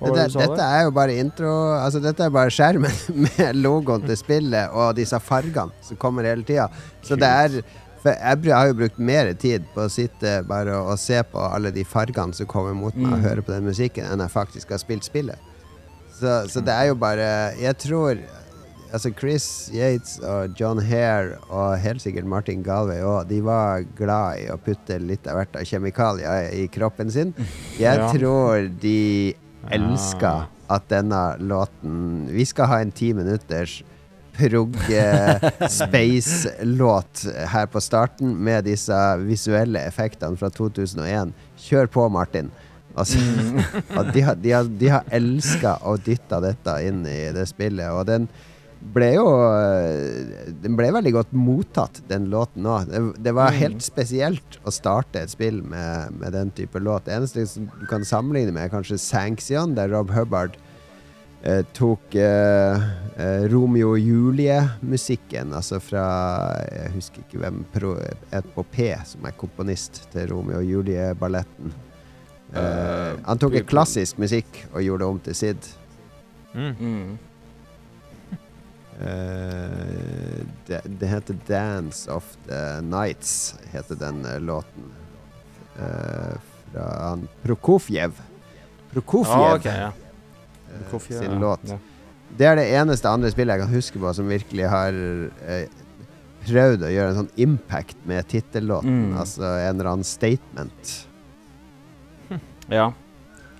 [0.00, 2.92] Dette, dette er jo bare intro Altså Dette er bare skjermen
[3.24, 6.68] med logoen til spillet og disse fargene som kommer hele tida.
[7.02, 7.60] Så det er
[8.08, 11.82] jeg har jo brukt mer tid på å sitte bare og se på alle de
[11.84, 13.24] fargene som kommer mot meg, og Mm.
[13.26, 15.36] høre på den musikken, enn jeg faktisk har spilt spillet.
[16.14, 17.26] Så, så det er jo bare
[17.58, 18.22] Jeg tror
[18.88, 24.38] Altså Chris Yates og John Hare og helt sikkert Martin Galway òg, de var glad
[24.40, 27.34] i å putte litt av hvert av kjemikalier i kroppen sin.
[27.82, 28.08] Jeg Ja.
[28.14, 29.36] tror de
[29.70, 33.82] elska at denne låten Vi skal ha en ti minutters
[34.38, 38.94] prog eh, space-låt her på starten med disse
[39.26, 41.32] visuelle effektene fra 2001.
[41.58, 42.50] Kjør på, Martin.
[42.98, 44.12] Altså, Mm.
[44.14, 48.06] de har, de har, de har elska å dytte dette inn i det spillet, og
[48.06, 48.28] den
[48.80, 49.24] ble jo
[50.62, 52.86] Den ble veldig godt mottatt, den låten òg.
[52.90, 53.58] Det, det var Mm.
[53.58, 57.04] helt spesielt å starte et spill med, med den type låt.
[57.06, 60.56] Det eneste som du kan sammenligne med, er kanskje Sanction, der Rob Hubbard
[61.42, 62.86] eh, tok eh,
[63.18, 66.06] eh, Romeo og Julie-musikken, altså fra
[66.70, 67.96] Jeg husker ikke hvem pro,
[68.32, 71.74] Et på P, som er komponist til Romeo og Julie-balletten.
[71.74, 71.84] Eh,
[72.58, 75.66] Eh, han tok en klassisk musikk og gjorde det om til Sid.
[76.54, 77.18] Mm.
[79.00, 84.92] Eh, det, det heter 'Dance of the Nights', heter den eh, låten.
[85.78, 86.34] Uh,
[86.72, 88.12] fra han Prokofjev.
[88.90, 89.92] Prokofjev ah, okay, ja.
[90.90, 91.38] Kofi, sin ja.
[91.38, 91.60] låt.
[91.62, 91.78] Ja.
[92.38, 94.96] Det er det eneste andre spillet jeg kan huske på som virkelig har
[96.48, 99.12] prøvd å gjøre en sånn impact med tittellåten.
[99.12, 99.14] Mm.
[99.22, 100.96] Altså en eller annen statement.
[102.68, 102.90] Ja.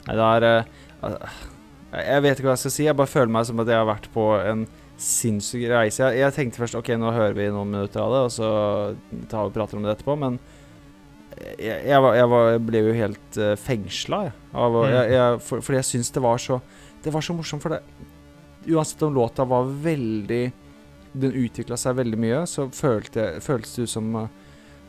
[0.04, 0.66] Det er eh,
[1.94, 2.84] Jeg vet ikke hva jeg skal si.
[2.84, 4.66] Jeg bare føler meg som at jeg har vært på en
[4.98, 6.02] sinnssyk reise.
[6.02, 8.48] Jeg, jeg tenkte først OK, nå hører vi noen minutter av det, og så
[9.30, 10.38] tar vi og prater om det etterpå, men
[11.58, 14.36] jeg, jeg, var, jeg, var, jeg ble jo helt uh, fengsla, jeg.
[14.58, 15.42] Av, Mm.
[15.44, 16.56] for, fordi jeg syns det var så
[17.04, 17.82] Det var så morsomt, for det
[18.68, 20.40] Uansett om låta var veldig
[21.12, 24.26] Den utvikla seg veldig mye, så følte, føltes det ut som uh,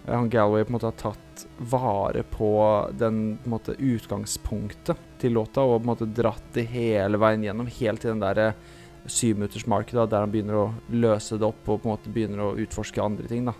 [0.07, 2.49] han Galway på en måte har tatt vare på
[2.97, 7.69] den på måte, utgangspunktet til låta og på en måte dratt det hele veien gjennom,
[7.79, 8.57] helt til den der eh,
[9.09, 12.55] syvminuttersmarken da, der han begynner å løse det opp og på en måte begynner å
[12.61, 13.45] utforske andre ting.
[13.45, 13.53] da.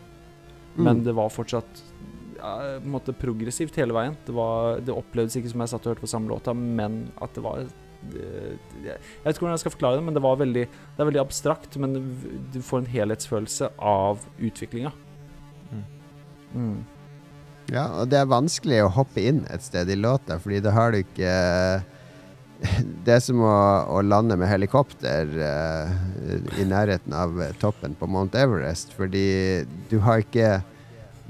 [0.76, 1.04] Men Mm.
[1.04, 1.82] det var fortsatt
[2.38, 4.16] ja, på en måte progressivt hele veien.
[4.26, 7.34] Det, var, det opplevdes ikke som jeg satt og hørte på samme låta, men at
[7.36, 8.22] det var det,
[8.80, 8.96] Jeg
[9.26, 11.76] vet ikke hvordan jeg skal forklare det, men det var veldig Det er veldig abstrakt,
[11.78, 11.98] men
[12.54, 14.94] du får en helhetsfølelse av utviklinga.
[15.74, 15.84] Mm.
[16.56, 16.86] Mm.
[17.70, 20.92] Ja, og det er vanskelig å hoppe inn et sted i låta, fordi da har
[20.96, 21.34] du ikke
[23.06, 23.54] Det er som å,
[23.88, 25.94] å lande med helikopter uh,
[26.60, 30.60] i nærheten av toppen på Mount Everest, fordi du har ikke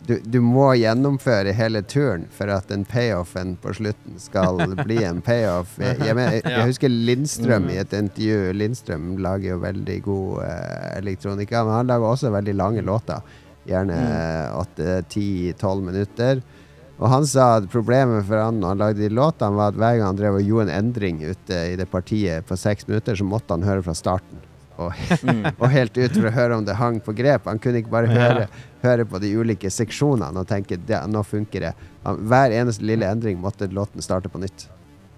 [0.09, 4.57] du, du må gjennomføre hele turen for at den payoffen på slutten skal
[4.87, 5.75] bli en payoff.
[5.77, 7.73] Jeg, jeg, jeg, jeg husker Lindstrøm Mm.
[7.75, 8.39] i et intervju.
[8.57, 13.21] Lindstrøm lager jo veldig god uh, elektronika, men han lager også veldig lange låter.
[13.69, 13.99] Gjerne
[14.57, 16.41] åtte-ti-tolv minutter.
[16.99, 19.97] Og han sa at problemet for han når han lagde de låtene, var at hver
[19.97, 23.23] gang han drev og gjorde en endring ute i det partiet på seks minutter, så
[23.27, 24.41] måtte han høre fra starten.
[24.79, 24.93] Og,
[25.23, 25.43] Mm.
[25.59, 27.47] og helt ut for å høre om det hang på grep.
[27.51, 28.19] Han kunne ikke bare Ja.
[28.27, 28.45] høre,
[28.83, 31.73] høre på de ulike seksjonene og tenke ja, nå funker det.
[32.05, 34.69] Han, hver eneste lille endring måtte låten starte på nytt.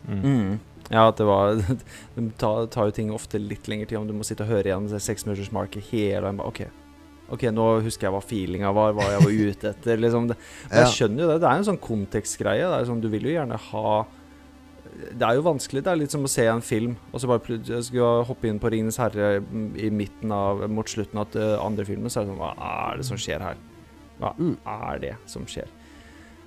[0.07, 0.21] Mm.
[0.25, 0.59] Mm.
[0.89, 1.53] Ja, at det var
[2.15, 4.71] Det tar, tar jo ting ofte litt lengre tid om du må sitte og høre
[4.71, 6.41] igjen det seksminuttersmarket hele veien.
[6.41, 6.63] OK,
[7.31, 9.97] ok, nå husker jeg hva feelinga var, hva jeg var ute etter.
[9.97, 10.27] liksom.
[10.27, 10.37] Men
[10.83, 11.37] jeg skjønner jo det.
[11.41, 12.65] Det er en sånn kontekstgreie.
[12.67, 14.05] Det er sånn, Du vil jo gjerne ha
[15.15, 15.83] Det er jo vanskelig.
[15.85, 18.59] Det er litt som å se en film, og så bare jeg skal hoppe inn
[18.59, 19.39] på 'Ringenes herre'
[19.79, 22.97] i midten av Mot slutten av den andre filmen, så er det sånn Hva er
[22.97, 23.55] det som skjer her?
[24.19, 24.57] Hva Mm.
[24.67, 25.67] er det som skjer?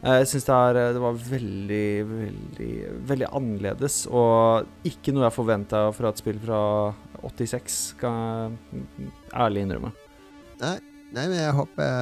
[0.05, 5.95] Eh, Jeg syns det, det var veldig, veldig veldig annerledes, og ikke noe jeg forventa
[5.95, 9.93] fra et spill fra 86, skal jeg ærlig innrømme.
[10.65, 10.75] Nei,
[11.15, 11.93] nei, men jeg håper,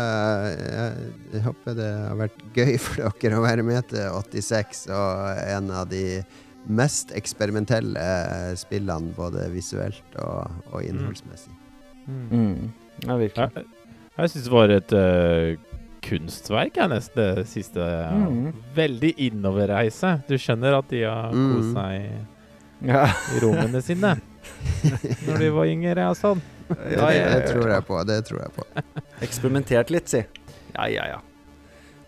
[0.62, 5.42] jeg, jeg håper det har vært gøy for dere å være med til 86 og
[5.42, 6.04] en av de
[6.70, 8.06] mest eksperimentelle
[8.60, 11.52] spillene både visuelt og, og innholdsmessig.
[12.06, 12.24] Mm.
[12.30, 12.72] Mm.
[13.08, 13.50] Ja, virkelig.
[13.56, 13.66] Jeg,
[14.16, 17.82] jeg syns det var et uh, kunstverk, jeg, nesten det siste.
[18.14, 18.52] Mm.
[18.76, 20.16] Veldig innoverreise.
[20.30, 21.50] Du skjønner at de har Mm.
[21.56, 23.04] kost seg Ja.
[23.36, 24.16] i rommene sine
[25.26, 26.40] når de var yngre og sånn.
[26.74, 27.98] Det, Ja, ja, det tror jeg på.
[28.08, 28.64] Det tror jeg på.
[29.22, 30.22] Eksperimentert litt, si.
[30.74, 31.20] Ja, ja, ja.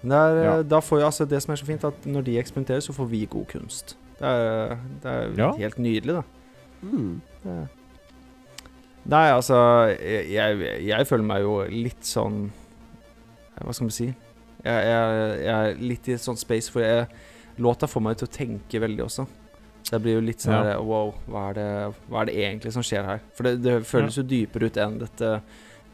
[0.02, 0.56] Men det, er, Ja.
[0.62, 3.08] Da får jeg, altså, det som er så fint, at når de eksperimenterer, så får
[3.10, 3.96] vi god kunst.
[4.18, 5.52] Det er, det er Ja.
[5.58, 6.22] helt nydelig, da.
[6.82, 7.20] Mm.
[7.44, 7.68] Det-
[9.06, 9.56] Nei, altså
[10.00, 12.46] jeg, jeg, jeg føler meg jo litt sånn
[13.60, 14.06] Hva skal man si?
[14.64, 17.06] Jeg, jeg, jeg er litt i et sånt space for jeg
[17.60, 19.26] Låta får meg til å tenke veldig også.
[19.94, 20.78] Så jeg blir jo litt sånn Ja.
[20.82, 21.68] Wow, hva er, det,
[22.10, 23.20] hva er det egentlig som skjer her?
[23.38, 25.30] For det, det føles jo dypere ut enn dette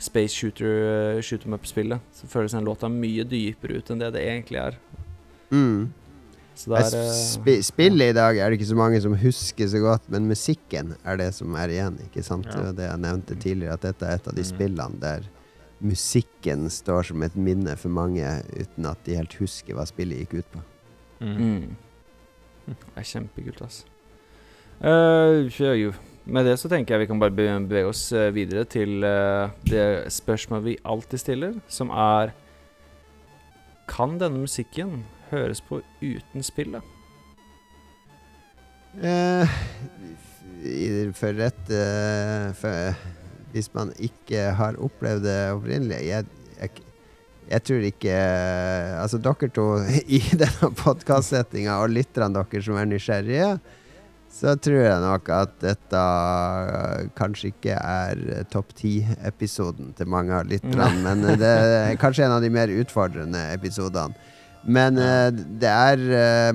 [0.00, 2.00] space shooter shoot 'em up-spillet.
[2.16, 4.78] Så føles den låta mye dypere ut enn det det egentlig er.
[5.52, 5.92] Mm.
[6.54, 9.14] Så det er sp eh, spi spillet i dag er det ikke så mange som
[9.16, 11.98] husker så godt, men musikken er det som er igjen.
[12.08, 12.46] Ikke sant?
[12.46, 12.70] Ja.
[12.70, 14.50] Det det jeg nevnte tidligere, at dette er et av de Mm.
[14.54, 15.28] spillene der
[15.82, 18.24] musikken står som et minne for mange,
[18.56, 20.62] uten at de helt husker hva spillet gikk ut på.
[21.20, 21.36] Mm.
[21.36, 21.76] Mm.
[22.66, 23.84] Det er kjempekult, altså.
[24.80, 25.92] Jo.
[26.30, 29.50] Med det så tenker jeg vi kan bare be- bevege oss eh, videre til eh,
[29.66, 32.32] det spørsmålet vi alltid stiller, som er
[33.90, 35.02] Kan denne musikken
[35.32, 36.82] høres på uten spillet?
[38.90, 39.46] Uh,
[41.14, 42.94] for rett uh, for,
[43.52, 46.26] Hvis man ikke har opplevd det opprinnelig jeg,
[46.58, 46.86] jeg,
[47.52, 48.16] jeg tror ikke
[49.02, 49.66] Altså, dere to
[50.18, 53.52] i denne podkastsettinga og lytterne deres som er nysgjerrige,
[54.30, 56.00] så tror jeg nok at dette
[57.18, 62.42] kanskje ikke er topp ti-episoden til mange av lytterne, men det er kanskje en av
[62.44, 64.14] de mer utfordrende episodene.
[64.60, 66.50] Men eh, det er eh,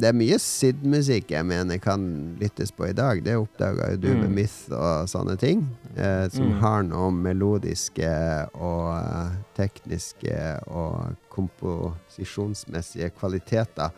[0.00, 2.00] Det er mye Sid-musikk jeg mener kan
[2.40, 3.20] lyttes på i dag.
[3.26, 4.36] Det oppdaga jo du med Mm.
[4.38, 5.60] Myth og sånne ting.
[5.94, 6.60] eh, som Mm.
[6.62, 8.08] har noe melodiske
[8.56, 10.38] og eh, tekniske
[10.72, 13.90] og komposisjonsmessige kvaliteter.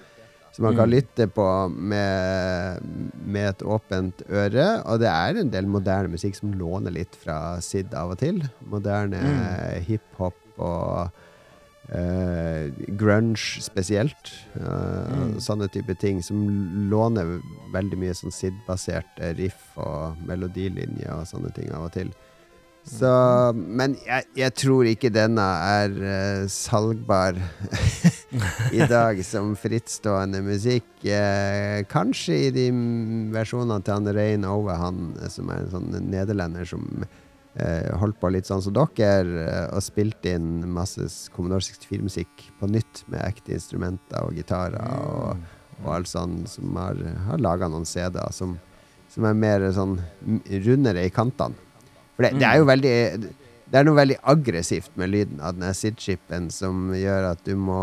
[0.54, 0.94] Som man kan Mm.
[0.94, 2.80] lytte på med,
[3.26, 4.82] med et åpent øre.
[4.86, 8.38] Og det er en del moderne musikk som låner litt fra Sid av og til.
[8.70, 9.82] Moderne Mm.
[9.88, 11.10] hiphop og
[11.90, 14.30] uh, grunge spesielt.
[14.56, 15.40] Uh, Mm.
[15.40, 16.38] Sånne type ting som
[16.90, 17.40] låner
[17.74, 22.12] veldig mye sånn Sid-baserte riff og melodilinjer og sånne ting av og til.
[22.84, 23.08] Så,
[23.56, 27.38] men jeg, jeg tror ikke denne er uh, salgbar
[28.76, 30.90] i dag som frittstående musikk.
[31.00, 32.66] Uh, kanskje i de
[33.32, 38.34] versjonene til han Rein Ove, han som er en sånn nederlender som uh, holdt på
[38.36, 44.28] litt sånn som dere, og spilte inn masse Commodore 64-musikk på nytt med ekte instrumenter
[44.28, 45.40] og gitarer og,
[45.80, 47.00] og alt sånn, som har,
[47.30, 48.58] har laga noen CD-er som,
[49.08, 50.02] som er mer sånn
[50.68, 51.63] rundere i kantene.
[52.16, 52.94] For det, det er jo veldig
[53.72, 57.80] Det er noe veldig aggressivt med lyden av den SID-chipen som gjør at du må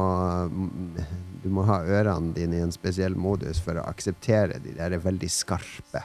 [1.43, 5.29] Du må ha ørene dine i en spesiell modus for å akseptere de der veldig
[5.29, 6.03] skarpe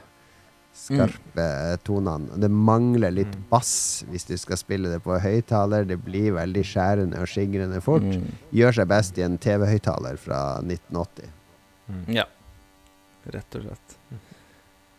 [0.77, 1.45] Skarpe
[1.89, 2.29] tonene.
[2.35, 3.45] Og Det mangler litt Mm.
[3.49, 5.87] bass hvis du skal spille det på høyttaler.
[5.89, 8.03] Det blir veldig skjærende og skingrende fort.
[8.05, 8.27] Mm.
[8.53, 11.31] Gjør seg best i en TV-høyttaler fra 1980.
[12.13, 12.27] Ja.
[13.33, 13.96] Rett og slett.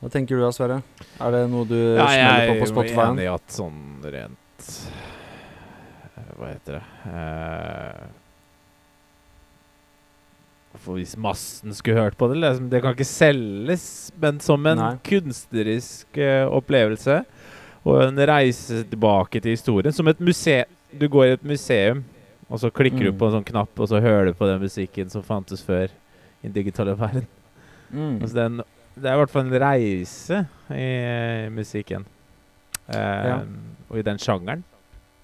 [0.01, 0.81] Hva tenker du da, Sverre?
[1.19, 3.05] Er det noe du Ja, smeller på på Jeg er Spotify?
[3.09, 4.67] enig i at sånn rent
[6.17, 8.03] eh, Hva heter det uh,
[10.77, 13.87] For hvis massen skulle hørt på det liksom, Det kan ikke selges,
[14.21, 14.91] men som en Nei.
[15.07, 17.23] kunstnerisk uh, opplevelse
[17.87, 19.93] og en reise tilbake til historien.
[19.95, 20.67] Som et museum.
[20.99, 22.01] Du går i et museum,
[22.51, 23.17] og så klikker du Mm.
[23.21, 26.49] på en sånn knapp, og så hører du på den musikken som fantes før i
[26.49, 27.23] den digitale verden.
[27.89, 28.17] Mm.
[28.19, 28.61] Altså det, er en,
[29.01, 30.37] det er i hvert fall en reise
[30.73, 32.05] i eh, musikken.
[32.87, 33.37] Eh, Ja.
[33.87, 34.63] Og i den sjangeren.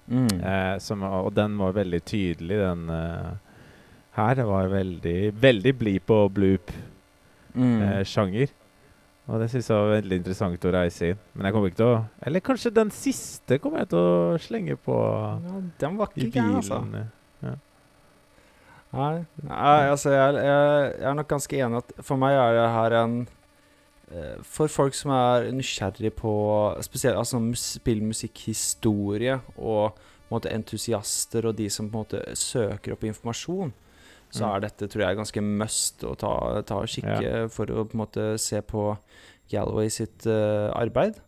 [0.08, 0.40] Mm.
[0.40, 3.32] Eh, som, og den var veldig tydelig, den eh,
[4.16, 4.34] her.
[4.38, 8.48] Det var veldig, veldig blid og bloop-sjanger.
[8.48, 8.54] Mm.
[9.28, 11.18] og det syns jeg var veldig interessant å reise inn.
[11.34, 14.76] Men jeg kommer ikke til å Eller kanskje den siste kommer jeg til å slenge
[14.76, 15.38] på ja,
[15.80, 16.32] den var i bilen.
[16.34, 16.78] gæren, altså.
[16.80, 17.10] bilen.
[18.94, 22.66] Nei, nei altså jeg, jeg, jeg er nok ganske enig at for meg er det
[22.76, 23.28] her en eh,
[24.44, 26.32] For folk som er nysgjerrig på
[26.84, 29.96] spesielt altså spillmusikkhistorie og
[30.30, 33.72] måte, entusiaster og de som på en måte søker opp informasjon,
[34.34, 34.50] så Mm.
[34.50, 38.02] er dette tror jeg ganske must å ta, ta og kikke for å på en
[38.02, 38.96] måte se på
[39.50, 41.20] Galloway sitt uh, arbeid.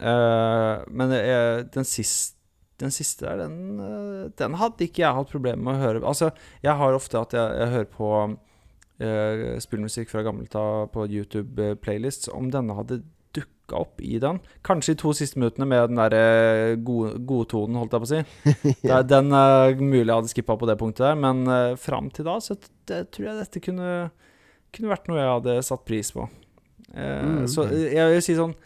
[0.00, 2.38] Uh, men eh, den siste
[2.80, 6.00] den siste der, den, eh, den hadde ikke jeg hatt problemer med å høre.
[6.08, 6.30] Altså,
[6.64, 8.12] jeg har ofte at jeg, jeg hører på
[9.00, 12.30] eh, spillmusikk fra gammelt av på YouTube-playlists.
[12.34, 13.00] Om denne hadde
[13.36, 14.40] dukka opp i den.
[14.66, 18.12] Kanskje i to siste minuttene med den der eh, gode, godtonen, holdt jeg på å
[18.12, 18.22] si.
[18.86, 22.10] Det er den uh, mulig jeg hadde skippa på det punktet der, men uh, fram
[22.14, 22.56] til da så
[22.90, 23.92] det, tror jeg dette kunne,
[24.74, 26.26] kunne vært noe jeg hadde satt pris på.
[26.90, 28.56] Eh, Mm, Så eh, jeg vil si sånn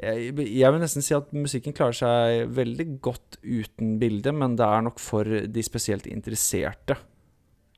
[0.00, 4.64] jeg, jeg vil nesten si at musikken klarer seg veldig godt uten bilde, men det
[4.64, 6.96] er nok for de spesielt interesserte.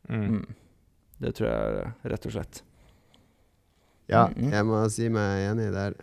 [0.09, 0.23] Mm.
[0.39, 0.45] Mm.
[1.19, 2.61] Det tror jeg, rett og slett.
[4.09, 5.97] Ja, jeg må si meg enig der.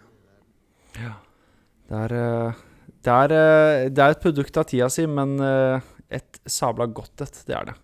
[0.96, 2.60] Det er, eh,
[3.06, 5.82] det er, eh, det er et produkt av tida si, men eh,
[6.20, 7.76] et sabla godt et, det er det.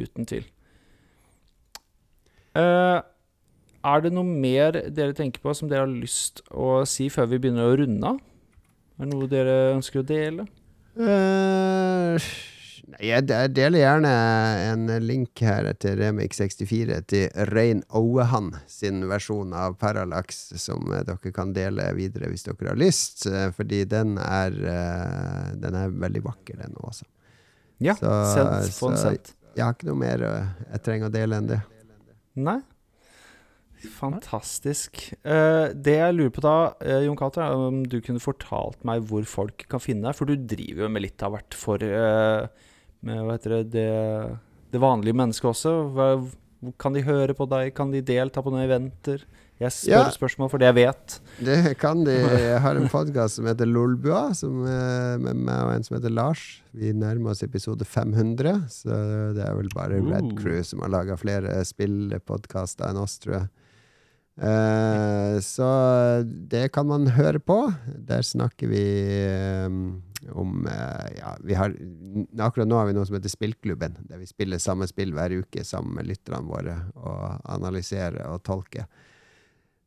[0.00, 0.44] Uten tvil.
[3.80, 7.38] Er det noe mer dere tenker på som dere har lyst å si før vi
[7.40, 8.18] begynner å runde av?
[8.98, 10.44] Er det noe dere ønsker å dele?
[11.00, 12.18] Nei,
[12.98, 14.10] jeg deler gjerne
[14.72, 21.32] en link her til Remix64 til Rein Oehan sin versjon av Parallax, som eh, dere
[21.36, 26.24] kan dele videre hvis dere har lyst, eh, fordi den er, eh, den er veldig
[26.26, 27.06] vakker, den også.
[27.80, 28.74] Ja, Så- sendt.
[28.76, 29.34] få den så- sendt.
[29.56, 30.18] Jeg har ikke noe mer
[30.72, 31.62] jeg trenger å dele enn det.
[32.36, 32.60] Nei?
[33.88, 35.14] Fantastisk.
[35.24, 39.06] Uh, det jeg lurer på da, uh, Jon Cato, er om du kunne fortalt meg
[39.08, 40.18] hvor folk kan finne deg.
[40.18, 42.46] For du driver jo med litt av hvert for eh,
[43.02, 44.38] med, hva heter det, det,
[44.74, 45.74] det vanlige mennesket også.
[45.96, 46.08] Hva,
[46.80, 47.70] kan de høre på deg?
[47.76, 49.22] Kan de delta på noen eventer?
[49.60, 50.10] Jeg spør Ja.
[50.12, 51.14] spørsmål fordi jeg vet.
[51.44, 52.14] Det kan de.
[52.16, 56.12] Jeg har en podkast som heter Lolbua, som, eh, med meg og en som heter
[56.16, 56.62] Lars.
[56.72, 58.88] Vi nærmer oss episode 500, så
[59.36, 60.32] det er vel bare Red.
[60.40, 63.48] Crew som har laga flere spillpodkaster enn oss, tror jeg.
[64.38, 65.70] Eh, så
[66.24, 67.58] det kan man høre på.
[68.08, 68.84] Der snakker vi
[69.66, 70.00] um,
[70.32, 71.74] om uh, Ja, vi har
[72.40, 75.64] Akkurat nå har vi noe som heter Spillklubben, der vi spiller samme spill hver uke
[75.66, 78.88] sammen med lytterne våre og analyserer og tolker.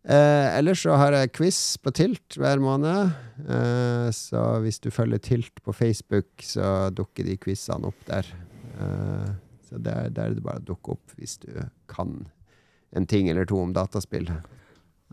[0.03, 3.14] Eh, ellers så har jeg quiz på Tilt hver måned.
[4.14, 8.28] Så hvis du følger Tilt på Facebook, så dukker de quizene opp der.
[9.70, 11.53] Så der, der er det bare å dukke opp hvis du
[11.88, 12.26] kan
[12.95, 14.30] en ting eller to om dataspill.
[14.30, 14.41] Ja,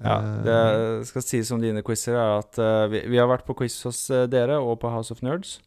[0.01, 3.53] Eh, det skal sies om dine quizer, er at uh, vi, vi har vært på
[3.59, 5.59] quiz hos uh, dere og på House of Nerds.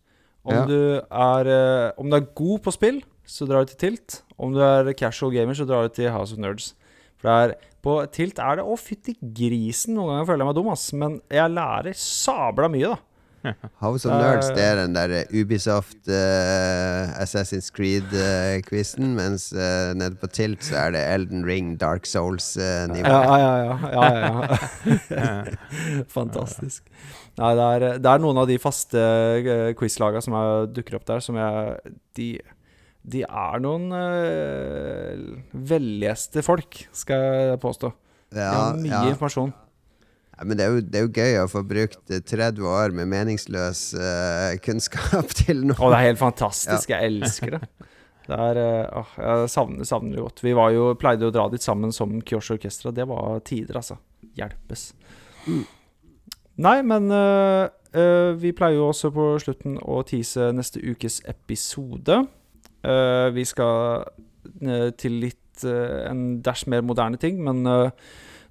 [0.44, 0.64] Om, Ja.
[0.66, 4.24] du er, uh, om du er god på spill, så drar du til Tilt.
[4.42, 6.72] Om du er casual gamer, så drar du til House of Nerds.
[7.22, 10.58] For det er, på Tilt er det Å, fytti grisen, noen ganger føler jeg meg
[10.58, 10.88] dum, ass.
[10.98, 12.98] Men jeg lærer sabla mye, da.
[13.82, 20.16] House of Eh, Nerds det er den der Ubisoft uh, Assassin's Creed-quizen, mens uh, nede
[20.20, 23.04] på Tilt så er det Elden Ring, Dark Souls-nivå.
[23.04, 23.78] Ja, ja, ja.
[23.92, 24.48] ja, ja,
[25.12, 25.28] ja.
[26.18, 26.84] Fantastisk.
[27.40, 29.00] Nei, det er, det er noen av de faste
[29.44, 32.30] uh, quizlaga som er, dukker opp der, som jeg De,
[33.04, 35.42] de er noen uh,
[35.74, 37.92] velleste folk, skal jeg påstå.
[38.34, 39.04] De Ja, har mye ja.
[39.12, 39.52] informasjon.
[40.44, 42.92] Ja, men det er, jo, det er jo gøy å få brukt eh, 30 år
[42.92, 45.78] med meningsløs uh, kunnskap til noe.
[45.80, 46.92] Og det er helt fantastisk.
[46.92, 47.62] Jeg elsker det.
[48.28, 50.44] Det er, uh, jeg savner, savner det godt.
[50.44, 52.92] Vi var jo, pleide å dra dit sammen som Kyoshi Orkestra.
[52.92, 53.96] Det var tider, altså.
[54.36, 54.90] Hjelpes.
[56.68, 62.20] Nei, men uh, eh, vi pleier jo også på slutten å tease neste ukes episode.
[62.84, 64.04] Eh, vi skal
[64.60, 67.92] eh, til litt eh, en dæsj mer moderne ting, men eh,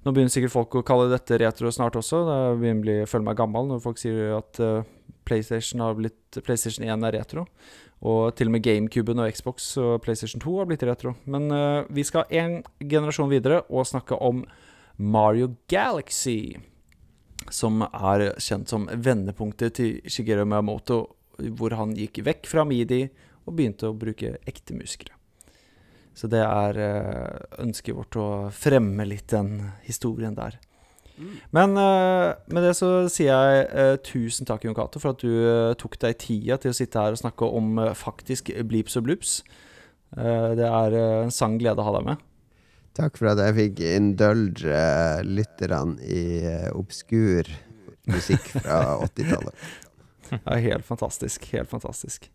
[0.03, 2.25] nå begynner sikkert folk å kalle dette retro snart også.
[2.27, 4.83] Det begynner å bli, føle meg gammel når folk sier at eh,
[5.23, 7.45] PlayStation, blitt, PlayStation 1 er retro.
[8.03, 11.15] Og til og med GameCuben og Xbox og PlayStation 2 har blitt retro.
[11.23, 14.43] Men uh, vi skal en generasjon videre og snakke om
[14.99, 16.57] Mario Galaxy.
[17.47, 20.99] Som er kjent som vendepunktet til Shigeru Miyamoto,
[21.55, 23.05] hvor han gikk vekk fra midi
[23.47, 25.15] og begynte å bruke ekte musikere.
[26.13, 29.57] Så det er eh, ønsket vårt å fremme litt den
[29.87, 30.59] historien der.
[31.53, 35.73] Men eh, med det så sier jeg eh, tusen takk, Jon Cato, for at du
[35.79, 39.39] tok deg tida til å sitte her og snakke om faktisk bleeps og bloops.
[40.17, 42.29] Eh, det er en sann glede å ha deg med.
[42.97, 44.81] Takk for at jeg fikk indulge
[45.25, 46.25] lytterne i
[46.77, 47.49] obskur
[48.09, 49.65] musikk fra 80-tallet.
[50.33, 51.45] Det er helt fantastisk.
[51.53, 52.29] Helt fantastisk.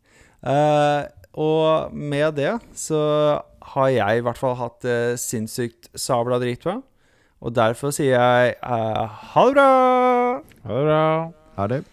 [0.47, 1.03] Eh,
[1.37, 3.01] og med det så
[3.75, 6.81] har jeg i hvert fall hatt det sinnssykt sabla dritbra.
[7.39, 9.69] Og derfor sier jeg uh, ha det bra!
[10.65, 11.05] Ha det bra.
[11.59, 11.85] Ha det.